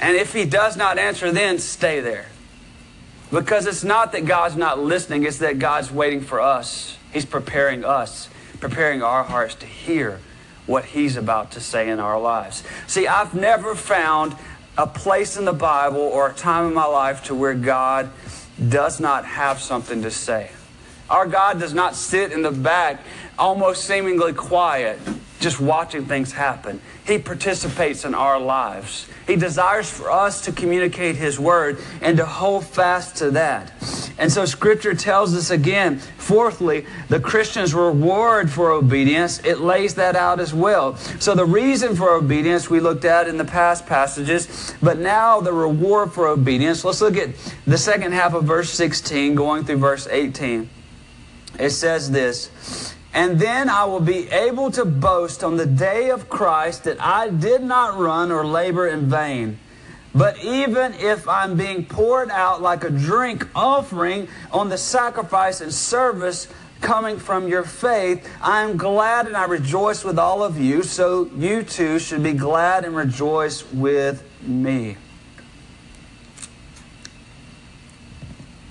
And 0.00 0.16
if 0.16 0.32
He 0.32 0.44
does 0.44 0.76
not 0.76 0.98
answer, 0.98 1.30
then 1.30 1.58
stay 1.58 2.00
there. 2.00 2.26
Because 3.30 3.66
it's 3.66 3.84
not 3.84 4.12
that 4.12 4.26
God's 4.26 4.56
not 4.56 4.78
listening, 4.78 5.22
it's 5.24 5.38
that 5.38 5.58
God's 5.58 5.90
waiting 5.90 6.20
for 6.20 6.40
us. 6.40 6.98
He's 7.12 7.24
preparing 7.24 7.84
us, 7.84 8.28
preparing 8.60 9.02
our 9.02 9.22
hearts 9.22 9.54
to 9.56 9.66
hear 9.66 10.20
what 10.66 10.86
He's 10.86 11.16
about 11.16 11.52
to 11.52 11.60
say 11.60 11.88
in 11.88 11.98
our 11.98 12.20
lives. 12.20 12.62
See, 12.86 13.06
I've 13.06 13.34
never 13.34 13.74
found 13.74 14.36
a 14.76 14.86
place 14.86 15.36
in 15.36 15.44
the 15.44 15.52
Bible 15.52 16.00
or 16.00 16.30
a 16.30 16.32
time 16.32 16.66
in 16.66 16.74
my 16.74 16.86
life 16.86 17.24
to 17.24 17.34
where 17.34 17.54
God 17.54 18.10
does 18.68 19.00
not 19.00 19.24
have 19.24 19.60
something 19.60 20.02
to 20.02 20.10
say. 20.10 20.50
Our 21.10 21.26
God 21.26 21.60
does 21.60 21.74
not 21.74 21.94
sit 21.94 22.32
in 22.32 22.42
the 22.42 22.50
back, 22.50 23.00
almost 23.38 23.84
seemingly 23.84 24.32
quiet, 24.32 24.98
just 25.42 25.60
watching 25.60 26.06
things 26.06 26.32
happen. 26.32 26.80
He 27.06 27.18
participates 27.18 28.04
in 28.04 28.14
our 28.14 28.40
lives. 28.40 29.08
He 29.26 29.36
desires 29.36 29.90
for 29.90 30.10
us 30.10 30.40
to 30.42 30.52
communicate 30.52 31.16
His 31.16 31.38
word 31.38 31.78
and 32.00 32.16
to 32.16 32.24
hold 32.24 32.64
fast 32.64 33.16
to 33.16 33.30
that. 33.32 33.72
And 34.18 34.30
so 34.30 34.44
Scripture 34.44 34.94
tells 34.94 35.34
us 35.34 35.50
again, 35.50 35.98
fourthly, 35.98 36.86
the 37.08 37.18
Christian's 37.18 37.74
reward 37.74 38.50
for 38.50 38.70
obedience, 38.70 39.40
it 39.44 39.60
lays 39.60 39.94
that 39.96 40.16
out 40.16 40.38
as 40.38 40.54
well. 40.54 40.96
So 40.96 41.34
the 41.34 41.44
reason 41.44 41.96
for 41.96 42.10
obedience 42.10 42.70
we 42.70 42.80
looked 42.80 43.04
at 43.04 43.26
in 43.26 43.36
the 43.36 43.44
past 43.44 43.86
passages, 43.86 44.74
but 44.82 44.98
now 44.98 45.40
the 45.40 45.52
reward 45.52 46.12
for 46.12 46.28
obedience. 46.28 46.84
Let's 46.84 47.00
look 47.00 47.16
at 47.16 47.30
the 47.66 47.78
second 47.78 48.12
half 48.12 48.34
of 48.34 48.44
verse 48.44 48.70
16 48.70 49.34
going 49.34 49.64
through 49.64 49.78
verse 49.78 50.06
18. 50.06 50.68
It 51.58 51.70
says 51.70 52.10
this 52.10 52.94
and 53.14 53.38
then 53.38 53.68
I 53.68 53.84
will 53.84 54.00
be 54.00 54.28
able 54.30 54.70
to 54.72 54.84
boast 54.84 55.44
on 55.44 55.56
the 55.56 55.66
day 55.66 56.10
of 56.10 56.28
Christ 56.28 56.84
that 56.84 57.00
I 57.00 57.28
did 57.28 57.62
not 57.62 57.98
run 57.98 58.32
or 58.32 58.46
labor 58.46 58.88
in 58.88 59.10
vain. 59.10 59.58
But 60.14 60.42
even 60.44 60.94
if 60.94 61.26
I'm 61.28 61.56
being 61.56 61.86
poured 61.86 62.30
out 62.30 62.60
like 62.60 62.84
a 62.84 62.90
drink 62.90 63.48
offering 63.54 64.28
on 64.50 64.68
the 64.68 64.78
sacrifice 64.78 65.60
and 65.60 65.72
service 65.72 66.48
coming 66.80 67.18
from 67.18 67.48
your 67.48 67.64
faith, 67.64 68.28
I 68.42 68.62
am 68.62 68.76
glad 68.76 69.26
and 69.26 69.36
I 69.36 69.44
rejoice 69.44 70.04
with 70.04 70.18
all 70.18 70.42
of 70.42 70.58
you, 70.58 70.82
so 70.82 71.30
you 71.36 71.62
too 71.62 71.98
should 71.98 72.22
be 72.22 72.32
glad 72.32 72.84
and 72.84 72.94
rejoice 72.94 73.64
with 73.72 74.22
me. 74.42 74.96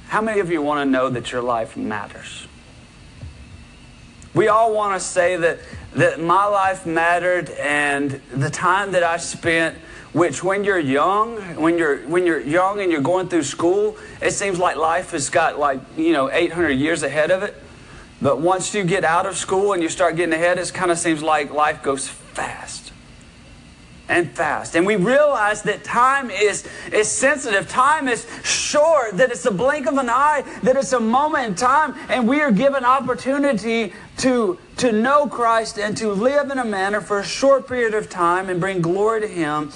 How 0.10 0.22
many 0.22 0.42
of 0.42 0.52
you 0.52 0.62
want 0.62 0.86
to 0.86 0.92
know 0.92 1.10
that 1.10 1.32
your 1.32 1.42
life 1.42 1.78
matters? 1.78 2.48
We 4.34 4.48
all 4.48 4.74
want 4.74 5.00
to 5.00 5.06
say 5.06 5.36
that, 5.38 5.60
that 5.94 6.20
my 6.20 6.46
life 6.46 6.86
mattered 6.86 7.50
and 7.52 8.22
the 8.34 8.50
time 8.50 8.94
that 8.94 9.04
I 9.04 9.18
spent, 9.18 9.78
which 10.14 10.44
when 10.44 10.64
you're 10.64 10.80
young, 10.80 11.38
when 11.56 11.78
you're, 11.78 11.98
when 12.08 12.26
you're 12.26 12.40
young 12.40 12.80
and 12.80 12.92
you're 12.92 13.02
going 13.02 13.28
through 13.28 13.44
school, 13.44 13.98
it 14.22 14.32
seems 14.32 14.58
like 14.60 14.78
life 14.78 15.12
has 15.12 15.30
got 15.30 15.60
like, 15.60 15.80
you 15.98 16.14
know, 16.14 16.32
800 16.32 16.72
years 16.72 17.04
ahead 17.04 17.32
of 17.32 17.44
it. 17.44 17.56
But 18.22 18.40
once 18.40 18.74
you 18.74 18.84
get 18.84 19.04
out 19.04 19.26
of 19.26 19.36
school 19.36 19.74
and 19.74 19.82
you 19.82 19.90
start 19.90 20.16
getting 20.16 20.34
ahead, 20.34 20.58
it 20.60 20.74
kind 20.74 20.92
of 20.92 20.98
seems 20.98 21.22
like 21.24 21.52
life 21.52 21.82
goes 21.82 22.08
fast 22.08 22.91
and 24.12 24.30
fast. 24.30 24.76
And 24.76 24.86
we 24.86 24.98
realize 24.98 25.64
that 25.64 25.84
time 25.84 26.30
is, 26.30 26.68
is 26.92 27.10
sensitive. 27.10 27.68
Time 27.70 28.08
is 28.08 28.28
short, 28.44 29.18
that 29.18 29.32
it's 29.32 29.46
a 29.46 29.52
blink 29.52 29.88
of 29.88 29.98
an 29.98 30.10
eye, 30.10 30.44
that 30.64 30.76
it's 30.76 30.94
a 30.94 31.00
moment 31.00 31.48
in 31.48 31.56
time, 31.56 31.96
and 32.10 32.28
we 32.28 32.42
are 32.42 32.52
given 32.52 32.84
opportunity 32.84 33.94
to, 34.18 34.60
to 34.78 34.92
know 34.92 35.28
Christ 35.28 35.80
and 35.80 35.96
to 35.98 36.12
live 36.12 36.52
in 36.52 36.60
a 36.60 36.66
manner 36.66 37.00
for 37.00 37.20
a 37.20 37.24
short 37.24 37.68
period 37.68 37.94
of 37.94 38.10
time 38.10 38.50
and 38.50 38.60
bring 38.60 38.82
glory 38.82 39.22
to 39.22 39.28
Him 39.28 39.72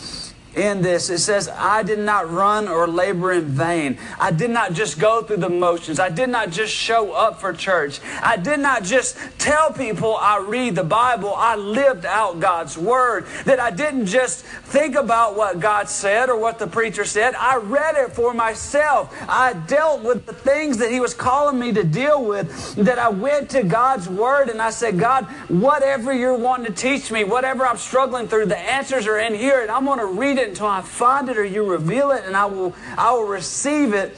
in 0.55 0.81
this. 0.81 1.09
It 1.09 1.19
says, 1.19 1.49
I 1.49 1.83
did 1.83 1.99
not 1.99 2.31
run 2.31 2.67
or 2.67 2.87
labor 2.87 3.31
in 3.31 3.45
vain. 3.45 3.97
I 4.19 4.31
did 4.31 4.49
not 4.49 4.73
just 4.73 4.99
go 4.99 5.21
through 5.21 5.37
the 5.37 5.49
motions. 5.49 5.99
I 5.99 6.09
did 6.09 6.29
not 6.29 6.51
just 6.51 6.73
show 6.73 7.11
up 7.13 7.39
for 7.39 7.53
church. 7.53 7.99
I 8.21 8.37
did 8.37 8.59
not 8.59 8.83
just 8.83 9.17
tell 9.37 9.71
people 9.71 10.15
I 10.15 10.37
read 10.37 10.75
the 10.75 10.83
Bible. 10.83 11.33
I 11.35 11.55
lived 11.55 12.05
out 12.05 12.39
God's 12.39 12.77
Word. 12.77 13.25
That 13.45 13.59
I 13.59 13.71
didn't 13.71 14.05
just 14.05 14.45
think 14.45 14.95
about 14.95 15.35
what 15.35 15.59
God 15.59 15.89
said 15.89 16.29
or 16.29 16.37
what 16.37 16.59
the 16.59 16.67
preacher 16.67 17.05
said. 17.05 17.35
I 17.35 17.57
read 17.57 17.95
it 17.95 18.13
for 18.13 18.33
myself. 18.33 19.13
I 19.27 19.53
dealt 19.53 20.03
with 20.03 20.25
the 20.25 20.33
things 20.33 20.77
that 20.77 20.91
He 20.91 20.99
was 20.99 21.13
calling 21.13 21.59
me 21.59 21.73
to 21.73 21.83
deal 21.83 22.23
with. 22.23 22.75
That 22.75 22.99
I 22.99 23.09
went 23.09 23.49
to 23.51 23.63
God's 23.63 24.07
Word 24.07 24.49
and 24.49 24.61
I 24.61 24.69
said, 24.69 24.97
God, 24.99 25.25
whatever 25.49 26.13
you're 26.13 26.37
wanting 26.37 26.67
to 26.67 26.73
teach 26.73 27.11
me, 27.11 27.23
whatever 27.23 27.65
I'm 27.65 27.77
struggling 27.77 28.27
through, 28.27 28.45
the 28.45 28.57
answers 28.57 29.07
are 29.07 29.19
in 29.19 29.33
here 29.33 29.61
and 29.61 29.71
I'm 29.71 29.85
going 29.85 29.99
to 29.99 30.05
read 30.05 30.37
it 30.37 30.44
it 30.45 30.49
until 30.49 30.67
I 30.67 30.81
find 30.81 31.27
it 31.29 31.37
or 31.37 31.43
you 31.43 31.65
reveal 31.65 32.11
it, 32.11 32.23
and 32.25 32.35
I 32.35 32.45
will, 32.45 32.73
I 32.97 33.11
will 33.11 33.25
receive 33.25 33.93
it. 33.93 34.15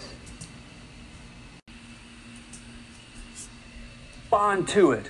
Respond 4.22 4.68
to 4.70 4.92
it. 4.92 5.10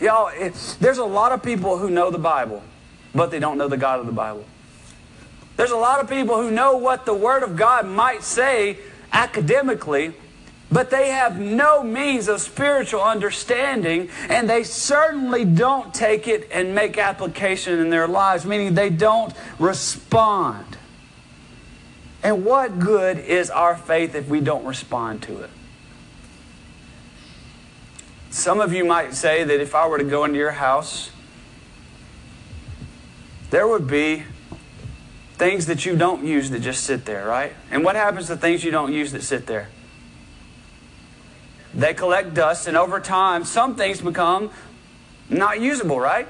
Y'all, 0.00 0.30
there's 0.80 0.98
a 0.98 1.04
lot 1.04 1.32
of 1.32 1.42
people 1.42 1.78
who 1.78 1.90
know 1.90 2.10
the 2.10 2.18
Bible, 2.18 2.62
but 3.14 3.30
they 3.30 3.38
don't 3.38 3.58
know 3.58 3.68
the 3.68 3.76
God 3.76 4.00
of 4.00 4.06
the 4.06 4.12
Bible. 4.12 4.44
There's 5.56 5.70
a 5.70 5.76
lot 5.76 6.00
of 6.00 6.08
people 6.08 6.40
who 6.40 6.50
know 6.50 6.76
what 6.76 7.04
the 7.04 7.14
Word 7.14 7.42
of 7.42 7.56
God 7.56 7.86
might 7.86 8.22
say 8.22 8.78
academically, 9.12 10.14
but 10.72 10.88
they 10.90 11.10
have 11.10 11.38
no 11.38 11.82
means 11.82 12.28
of 12.28 12.40
spiritual 12.40 13.02
understanding, 13.02 14.08
and 14.28 14.48
they 14.48 14.64
certainly 14.64 15.44
don't 15.44 15.92
take 15.92 16.26
it 16.26 16.48
and 16.50 16.74
make 16.74 16.96
application 16.96 17.78
in 17.78 17.90
their 17.90 18.08
lives, 18.08 18.46
meaning 18.46 18.74
they 18.74 18.88
don't 18.88 19.34
respond. 19.58 20.78
And 22.22 22.44
what 22.44 22.78
good 22.78 23.18
is 23.18 23.50
our 23.50 23.76
faith 23.76 24.14
if 24.14 24.28
we 24.28 24.40
don't 24.40 24.64
respond 24.64 25.22
to 25.24 25.42
it? 25.42 25.50
Some 28.30 28.60
of 28.60 28.72
you 28.72 28.84
might 28.84 29.14
say 29.14 29.44
that 29.44 29.60
if 29.60 29.74
I 29.74 29.86
were 29.86 29.98
to 29.98 30.04
go 30.04 30.24
into 30.24 30.38
your 30.38 30.52
house, 30.52 31.10
there 33.50 33.68
would 33.68 33.86
be 33.86 34.22
things 35.34 35.66
that 35.66 35.84
you 35.84 35.96
don't 35.96 36.24
use 36.24 36.48
that 36.48 36.60
just 36.60 36.84
sit 36.84 37.04
there, 37.04 37.26
right? 37.26 37.52
And 37.70 37.84
what 37.84 37.94
happens 37.94 38.28
to 38.28 38.36
things 38.36 38.64
you 38.64 38.70
don't 38.70 38.92
use 38.92 39.12
that 39.12 39.22
sit 39.22 39.46
there? 39.46 39.68
They 41.74 41.94
collect 41.94 42.34
dust, 42.34 42.68
and 42.68 42.76
over 42.76 43.00
time, 43.00 43.44
some 43.44 43.76
things 43.76 44.00
become 44.00 44.50
not 45.28 45.60
usable, 45.60 45.98
right? 45.98 46.28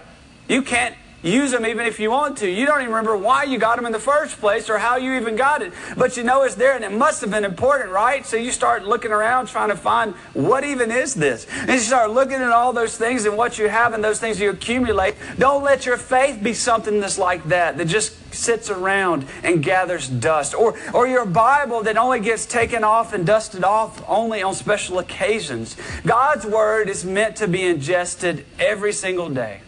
You 0.48 0.62
can't 0.62 0.94
use 1.22 1.50
them 1.50 1.66
even 1.66 1.86
if 1.86 2.00
you 2.00 2.10
want 2.10 2.38
to. 2.38 2.48
You 2.48 2.66
don't 2.66 2.80
even 2.80 2.92
remember 2.92 3.16
why 3.16 3.44
you 3.44 3.58
got 3.58 3.76
them 3.76 3.86
in 3.86 3.92
the 3.92 3.98
first 3.98 4.38
place 4.38 4.68
or 4.68 4.78
how 4.78 4.96
you 4.96 5.14
even 5.14 5.36
got 5.36 5.62
it. 5.62 5.72
But 5.96 6.16
you 6.16 6.22
know 6.22 6.42
it's 6.42 6.54
there 6.54 6.74
and 6.74 6.84
it 6.84 6.92
must 6.92 7.20
have 7.20 7.30
been 7.30 7.44
important, 7.44 7.90
right? 7.90 8.24
So 8.26 8.36
you 8.36 8.50
start 8.50 8.84
looking 8.84 9.12
around 9.12 9.46
trying 9.46 9.68
to 9.68 9.76
find 9.76 10.14
what 10.34 10.64
even 10.64 10.90
is 10.90 11.14
this? 11.14 11.46
And 11.60 11.70
you 11.70 11.78
start 11.78 12.10
looking 12.10 12.36
at 12.36 12.50
all 12.50 12.72
those 12.72 12.96
things 12.96 13.24
and 13.24 13.36
what 13.36 13.58
you 13.58 13.68
have 13.68 13.94
and 13.94 14.02
those 14.02 14.20
things 14.20 14.40
you 14.40 14.50
accumulate. 14.50 15.14
Don't 15.38 15.62
let 15.62 15.86
your 15.86 15.96
faith 15.96 16.42
be 16.42 16.54
something 16.54 17.00
that's 17.00 17.18
like 17.18 17.44
that, 17.48 17.78
that 17.78 17.86
just 17.86 18.22
sits 18.34 18.70
around 18.70 19.26
and 19.42 19.62
gathers 19.62 20.08
dust. 20.08 20.54
Or, 20.54 20.76
or 20.92 21.06
your 21.06 21.26
Bible 21.26 21.82
that 21.82 21.96
only 21.96 22.20
gets 22.20 22.46
taken 22.46 22.84
off 22.84 23.12
and 23.12 23.26
dusted 23.26 23.64
off 23.64 24.02
only 24.08 24.42
on 24.42 24.54
special 24.54 24.98
occasions. 24.98 25.76
God's 26.04 26.46
Word 26.46 26.88
is 26.88 27.04
meant 27.04 27.36
to 27.36 27.48
be 27.48 27.62
ingested 27.62 28.44
every 28.58 28.92
single 28.92 29.28
day. 29.28 29.60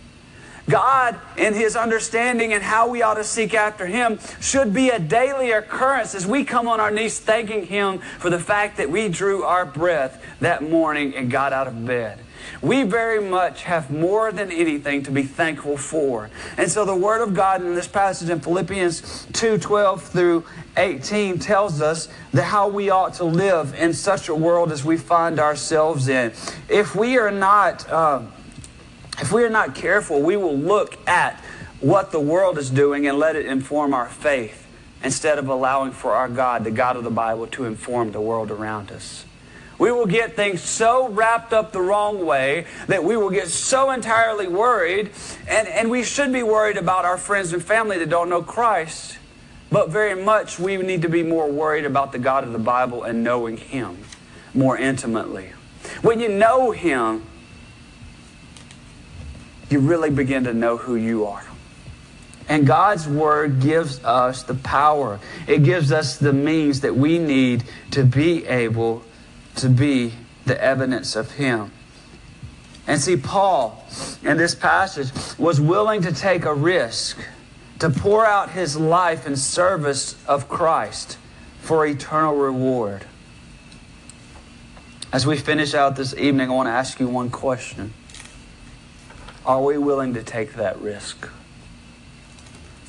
God, 0.68 1.18
in 1.36 1.54
His 1.54 1.76
understanding 1.76 2.52
and 2.52 2.62
how 2.62 2.88
we 2.88 3.02
ought 3.02 3.14
to 3.14 3.24
seek 3.24 3.54
after 3.54 3.86
Him, 3.86 4.18
should 4.40 4.72
be 4.72 4.88
a 4.90 4.98
daily 4.98 5.50
occurrence 5.50 6.14
as 6.14 6.26
we 6.26 6.44
come 6.44 6.68
on 6.68 6.80
our 6.80 6.90
knees 6.90 7.18
thanking 7.18 7.66
Him 7.66 7.98
for 8.18 8.30
the 8.30 8.38
fact 8.38 8.78
that 8.78 8.90
we 8.90 9.08
drew 9.08 9.42
our 9.42 9.66
breath 9.66 10.22
that 10.40 10.62
morning 10.62 11.14
and 11.14 11.30
got 11.30 11.52
out 11.52 11.66
of 11.66 11.84
bed. 11.84 12.18
We 12.60 12.82
very 12.82 13.22
much 13.22 13.64
have 13.64 13.90
more 13.90 14.32
than 14.32 14.50
anything 14.50 15.02
to 15.04 15.10
be 15.10 15.22
thankful 15.22 15.76
for. 15.76 16.30
And 16.56 16.70
so 16.70 16.84
the 16.84 16.94
Word 16.94 17.22
of 17.22 17.34
God 17.34 17.62
in 17.62 17.74
this 17.74 17.88
passage 17.88 18.30
in 18.30 18.40
Philippians 18.40 19.26
2 19.32 19.58
12 19.58 20.02
through 20.02 20.44
18 20.76 21.38
tells 21.38 21.80
us 21.80 22.08
that 22.32 22.44
how 22.44 22.68
we 22.68 22.90
ought 22.90 23.14
to 23.14 23.24
live 23.24 23.74
in 23.74 23.92
such 23.92 24.28
a 24.28 24.34
world 24.34 24.72
as 24.72 24.84
we 24.84 24.96
find 24.96 25.38
ourselves 25.38 26.08
in. 26.08 26.32
If 26.68 26.94
we 26.94 27.18
are 27.18 27.30
not. 27.30 27.88
Uh, 27.88 28.22
if 29.20 29.32
we 29.32 29.44
are 29.44 29.50
not 29.50 29.74
careful, 29.74 30.20
we 30.20 30.36
will 30.36 30.56
look 30.56 30.96
at 31.08 31.40
what 31.80 32.12
the 32.12 32.20
world 32.20 32.58
is 32.58 32.70
doing 32.70 33.06
and 33.06 33.18
let 33.18 33.36
it 33.36 33.46
inform 33.46 33.94
our 33.94 34.08
faith 34.08 34.66
instead 35.02 35.38
of 35.38 35.48
allowing 35.48 35.92
for 35.92 36.12
our 36.12 36.28
God, 36.28 36.64
the 36.64 36.70
God 36.70 36.96
of 36.96 37.04
the 37.04 37.10
Bible, 37.10 37.46
to 37.48 37.64
inform 37.64 38.12
the 38.12 38.20
world 38.20 38.50
around 38.50 38.90
us. 38.90 39.24
We 39.78 39.90
will 39.92 40.06
get 40.06 40.34
things 40.34 40.62
so 40.62 41.08
wrapped 41.08 41.52
up 41.52 41.72
the 41.72 41.80
wrong 41.80 42.24
way 42.24 42.66
that 42.86 43.04
we 43.04 43.16
will 43.16 43.30
get 43.30 43.48
so 43.48 43.90
entirely 43.90 44.46
worried, 44.46 45.10
and, 45.48 45.68
and 45.68 45.90
we 45.90 46.04
should 46.04 46.32
be 46.32 46.42
worried 46.42 46.76
about 46.76 47.04
our 47.04 47.18
friends 47.18 47.52
and 47.52 47.62
family 47.62 47.98
that 47.98 48.08
don't 48.08 48.28
know 48.28 48.42
Christ, 48.42 49.18
but 49.70 49.90
very 49.90 50.20
much 50.20 50.58
we 50.58 50.76
need 50.76 51.02
to 51.02 51.08
be 51.08 51.22
more 51.22 51.50
worried 51.50 51.84
about 51.84 52.12
the 52.12 52.18
God 52.18 52.44
of 52.44 52.52
the 52.52 52.58
Bible 52.58 53.02
and 53.02 53.24
knowing 53.24 53.56
Him 53.56 53.98
more 54.54 54.78
intimately. 54.78 55.50
When 56.02 56.20
you 56.20 56.28
know 56.28 56.70
Him, 56.70 57.24
you 59.70 59.80
really 59.80 60.10
begin 60.10 60.44
to 60.44 60.54
know 60.54 60.76
who 60.76 60.96
you 60.96 61.26
are. 61.26 61.44
And 62.48 62.66
God's 62.66 63.08
Word 63.08 63.60
gives 63.60 64.04
us 64.04 64.42
the 64.42 64.54
power, 64.54 65.18
it 65.46 65.64
gives 65.64 65.92
us 65.92 66.18
the 66.18 66.32
means 66.32 66.80
that 66.82 66.94
we 66.94 67.18
need 67.18 67.64
to 67.92 68.04
be 68.04 68.46
able 68.46 69.02
to 69.56 69.68
be 69.68 70.12
the 70.44 70.62
evidence 70.62 71.16
of 71.16 71.32
Him. 71.32 71.72
And 72.86 73.00
see, 73.00 73.16
Paul, 73.16 73.86
in 74.22 74.36
this 74.36 74.54
passage, 74.54 75.10
was 75.38 75.60
willing 75.60 76.02
to 76.02 76.12
take 76.12 76.44
a 76.44 76.54
risk 76.54 77.18
to 77.78 77.90
pour 77.90 78.26
out 78.26 78.50
his 78.50 78.76
life 78.76 79.26
in 79.26 79.36
service 79.36 80.16
of 80.26 80.48
Christ 80.48 81.18
for 81.60 81.86
eternal 81.86 82.36
reward. 82.36 83.04
As 85.12 85.26
we 85.26 85.36
finish 85.36 85.74
out 85.74 85.96
this 85.96 86.14
evening, 86.14 86.50
I 86.50 86.52
want 86.54 86.66
to 86.66 86.72
ask 86.72 87.00
you 87.00 87.08
one 87.08 87.30
question. 87.30 87.94
Are 89.46 89.62
we 89.62 89.78
willing 89.78 90.14
to 90.14 90.22
take 90.22 90.54
that 90.54 90.80
risk? 90.80 91.28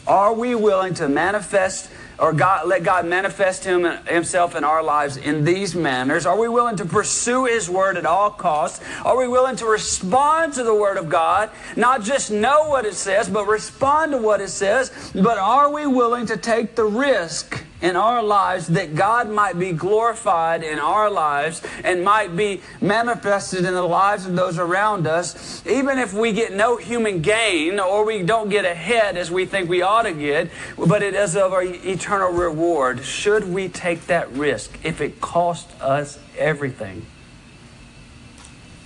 Are 0.08 0.34
we 0.34 0.56
willing 0.56 0.94
to 0.96 1.10
manifest 1.10 1.90
or 2.18 2.32
God, 2.32 2.68
let 2.68 2.84
God 2.84 3.06
manifest 3.06 3.66
him, 3.66 3.84
Himself 4.08 4.56
in 4.56 4.64
our 4.64 4.82
lives 4.82 5.18
in 5.18 5.44
these 5.44 5.76
manners? 5.76 6.26
Are 6.26 6.40
we 6.40 6.48
willing 6.48 6.78
to 6.78 6.86
pursue 6.86 7.46
His 7.46 7.70
Word 7.70 7.98
at 7.98 8.06
all 8.06 8.30
costs? 8.30 8.82
Are 9.04 9.18
we 9.18 9.28
willing 9.28 9.58
to 9.58 9.66
respond 9.66 10.54
to 10.54 10.64
the 10.64 10.74
Word 10.74 10.98
of 10.98 11.10
God? 11.10 11.50
Not 11.76 12.04
just 12.04 12.32
know 12.32 12.70
what 12.70 12.86
it 12.86 12.94
says, 12.94 13.28
but 13.28 13.48
respond 13.48 14.14
to 14.14 14.18
what 14.18 14.40
it 14.40 14.50
says. 14.50 15.12
But 15.14 15.38
are 15.38 15.70
we 15.70 15.86
willing 15.86 16.26
to 16.28 16.38
take 16.38 16.76
the 16.76 16.86
risk 16.86 17.65
in 17.82 17.96
our 17.96 18.24
lives 18.24 18.68
that 18.68 18.96
God 18.96 19.30
might 19.30 19.60
be 19.60 19.72
glorified 19.72 20.64
in 20.64 20.80
our 20.80 21.10
lives 21.10 21.62
and 21.84 22.04
might 22.04 22.36
be 22.36 22.62
manifested 22.82 23.66
in 23.66 23.74
the 23.74 23.84
lives 23.84 24.26
of 24.26 24.36
those 24.36 24.58
around 24.58 25.08
us, 25.08 25.66
even 25.68 26.00
if 26.00 26.14
we 26.14 26.32
get 26.32 26.54
no 26.54 26.78
human 26.78 27.22
gain 27.22 27.80
or 27.80 28.06
we 28.06 28.24
don't 28.24 28.50
get 28.50 28.66
ahead 28.66 29.18
as 29.18 29.30
we 29.30 29.46
think 29.46 29.70
we 29.70 29.82
ought 29.82 30.04
to 30.04 30.14
get, 30.14 30.50
but 30.78 31.04
it 31.04 31.14
is 31.14 31.36
of 31.36 31.54
our 31.54 31.64
eternal 31.64 32.32
reward. 32.32 33.04
Should 33.04 33.48
we 33.48 33.68
take 33.68 34.08
that 34.08 34.32
risk 34.32 34.80
if 34.84 35.02
it 35.02 35.20
costs 35.20 35.80
us 35.82 36.18
everything? 36.38 37.06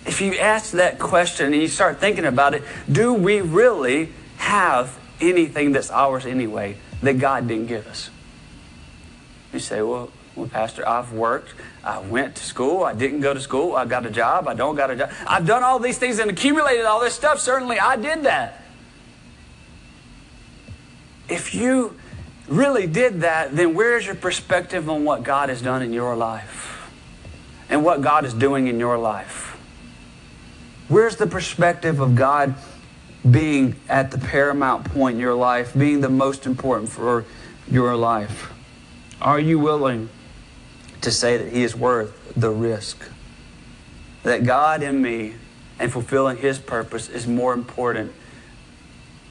If 0.05 0.21
you 0.21 0.35
ask 0.35 0.71
that 0.71 0.97
question 0.97 1.53
and 1.53 1.61
you 1.61 1.67
start 1.67 1.99
thinking 1.99 2.25
about 2.25 2.55
it, 2.55 2.63
do 2.91 3.13
we 3.13 3.41
really 3.41 4.09
have 4.37 4.97
anything 5.21 5.73
that's 5.73 5.91
ours 5.91 6.25
anyway 6.25 6.77
that 7.03 7.19
God 7.19 7.47
didn't 7.47 7.67
give 7.67 7.85
us? 7.85 8.09
You 9.53 9.59
say, 9.59 9.81
well, 9.81 10.11
well, 10.35 10.47
Pastor, 10.47 10.87
I've 10.87 11.11
worked. 11.11 11.53
I 11.83 11.99
went 11.99 12.35
to 12.35 12.43
school. 12.43 12.83
I 12.83 12.93
didn't 12.93 13.21
go 13.21 13.33
to 13.33 13.39
school. 13.41 13.75
I 13.75 13.85
got 13.85 14.05
a 14.05 14.09
job. 14.09 14.47
I 14.47 14.53
don't 14.53 14.75
got 14.75 14.89
a 14.89 14.95
job. 14.95 15.11
I've 15.27 15.45
done 15.45 15.63
all 15.63 15.79
these 15.79 15.97
things 15.97 16.19
and 16.19 16.29
accumulated 16.29 16.85
all 16.85 17.01
this 17.01 17.13
stuff. 17.13 17.39
Certainly, 17.39 17.79
I 17.79 17.95
did 17.97 18.23
that. 18.23 18.63
If 21.27 21.53
you 21.53 21.95
really 22.47 22.87
did 22.87 23.21
that, 23.21 23.55
then 23.55 23.75
where's 23.75 24.05
your 24.05 24.15
perspective 24.15 24.89
on 24.89 25.03
what 25.03 25.23
God 25.23 25.49
has 25.49 25.61
done 25.61 25.81
in 25.81 25.93
your 25.93 26.15
life 26.15 26.89
and 27.69 27.83
what 27.83 28.01
God 28.01 28.25
is 28.25 28.33
doing 28.33 28.67
in 28.67 28.79
your 28.79 28.97
life? 28.97 29.57
Where's 30.87 31.17
the 31.17 31.27
perspective 31.27 31.99
of 31.99 32.15
God 32.15 32.55
being 33.29 33.75
at 33.89 34.11
the 34.11 34.17
paramount 34.17 34.85
point 34.85 35.15
in 35.15 35.19
your 35.19 35.35
life, 35.35 35.77
being 35.77 36.01
the 36.01 36.09
most 36.09 36.45
important 36.45 36.89
for 36.89 37.25
your 37.69 37.95
life? 37.95 38.51
Are 39.21 39.39
you 39.39 39.59
willing 39.59 40.09
to 41.01 41.11
say 41.11 41.37
that 41.37 41.51
He 41.51 41.63
is 41.63 41.75
worth 41.75 42.33
the 42.35 42.49
risk? 42.49 43.03
That 44.23 44.45
God 44.45 44.81
in 44.81 45.01
me 45.01 45.35
and 45.77 45.91
fulfilling 45.91 46.37
His 46.37 46.59
purpose 46.59 47.09
is 47.09 47.27
more 47.27 47.53
important 47.53 48.13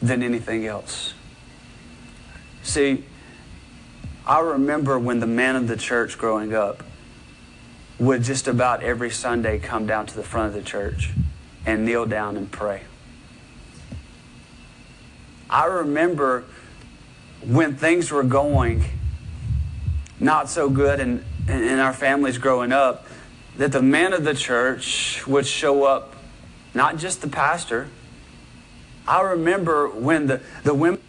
than 0.02 0.22
anything 0.22 0.66
else? 0.66 1.14
See, 2.62 3.04
I 4.26 4.40
remember 4.40 4.98
when 4.98 5.20
the 5.20 5.26
man 5.26 5.56
of 5.56 5.68
the 5.68 5.76
church 5.76 6.18
growing 6.18 6.54
up 6.54 6.82
would 7.98 8.22
just 8.22 8.46
about 8.46 8.82
every 8.82 9.10
Sunday 9.10 9.58
come 9.58 9.86
down 9.86 10.06
to 10.06 10.14
the 10.14 10.22
front 10.22 10.48
of 10.48 10.54
the 10.54 10.62
church 10.62 11.10
and 11.64 11.84
kneel 11.84 12.04
down 12.04 12.36
and 12.36 12.50
pray. 12.50 12.82
I 15.48 15.64
remember 15.64 16.44
when 17.42 17.74
things 17.76 18.10
were 18.10 18.22
going 18.22 18.84
not 20.20 20.48
so 20.48 20.68
good 20.68 21.00
in, 21.00 21.24
in 21.48 21.78
our 21.78 21.92
families 21.92 22.38
growing 22.38 22.72
up 22.72 23.06
that 23.56 23.72
the 23.72 23.82
man 23.82 24.12
of 24.12 24.24
the 24.24 24.34
church 24.34 25.26
would 25.26 25.46
show 25.46 25.84
up, 25.84 26.14
not 26.74 26.96
just 26.96 27.20
the 27.20 27.28
pastor. 27.28 27.88
I 29.06 29.20
remember 29.22 29.88
when 29.88 30.26
the, 30.26 30.40
the 30.62 30.74
women 30.74 31.00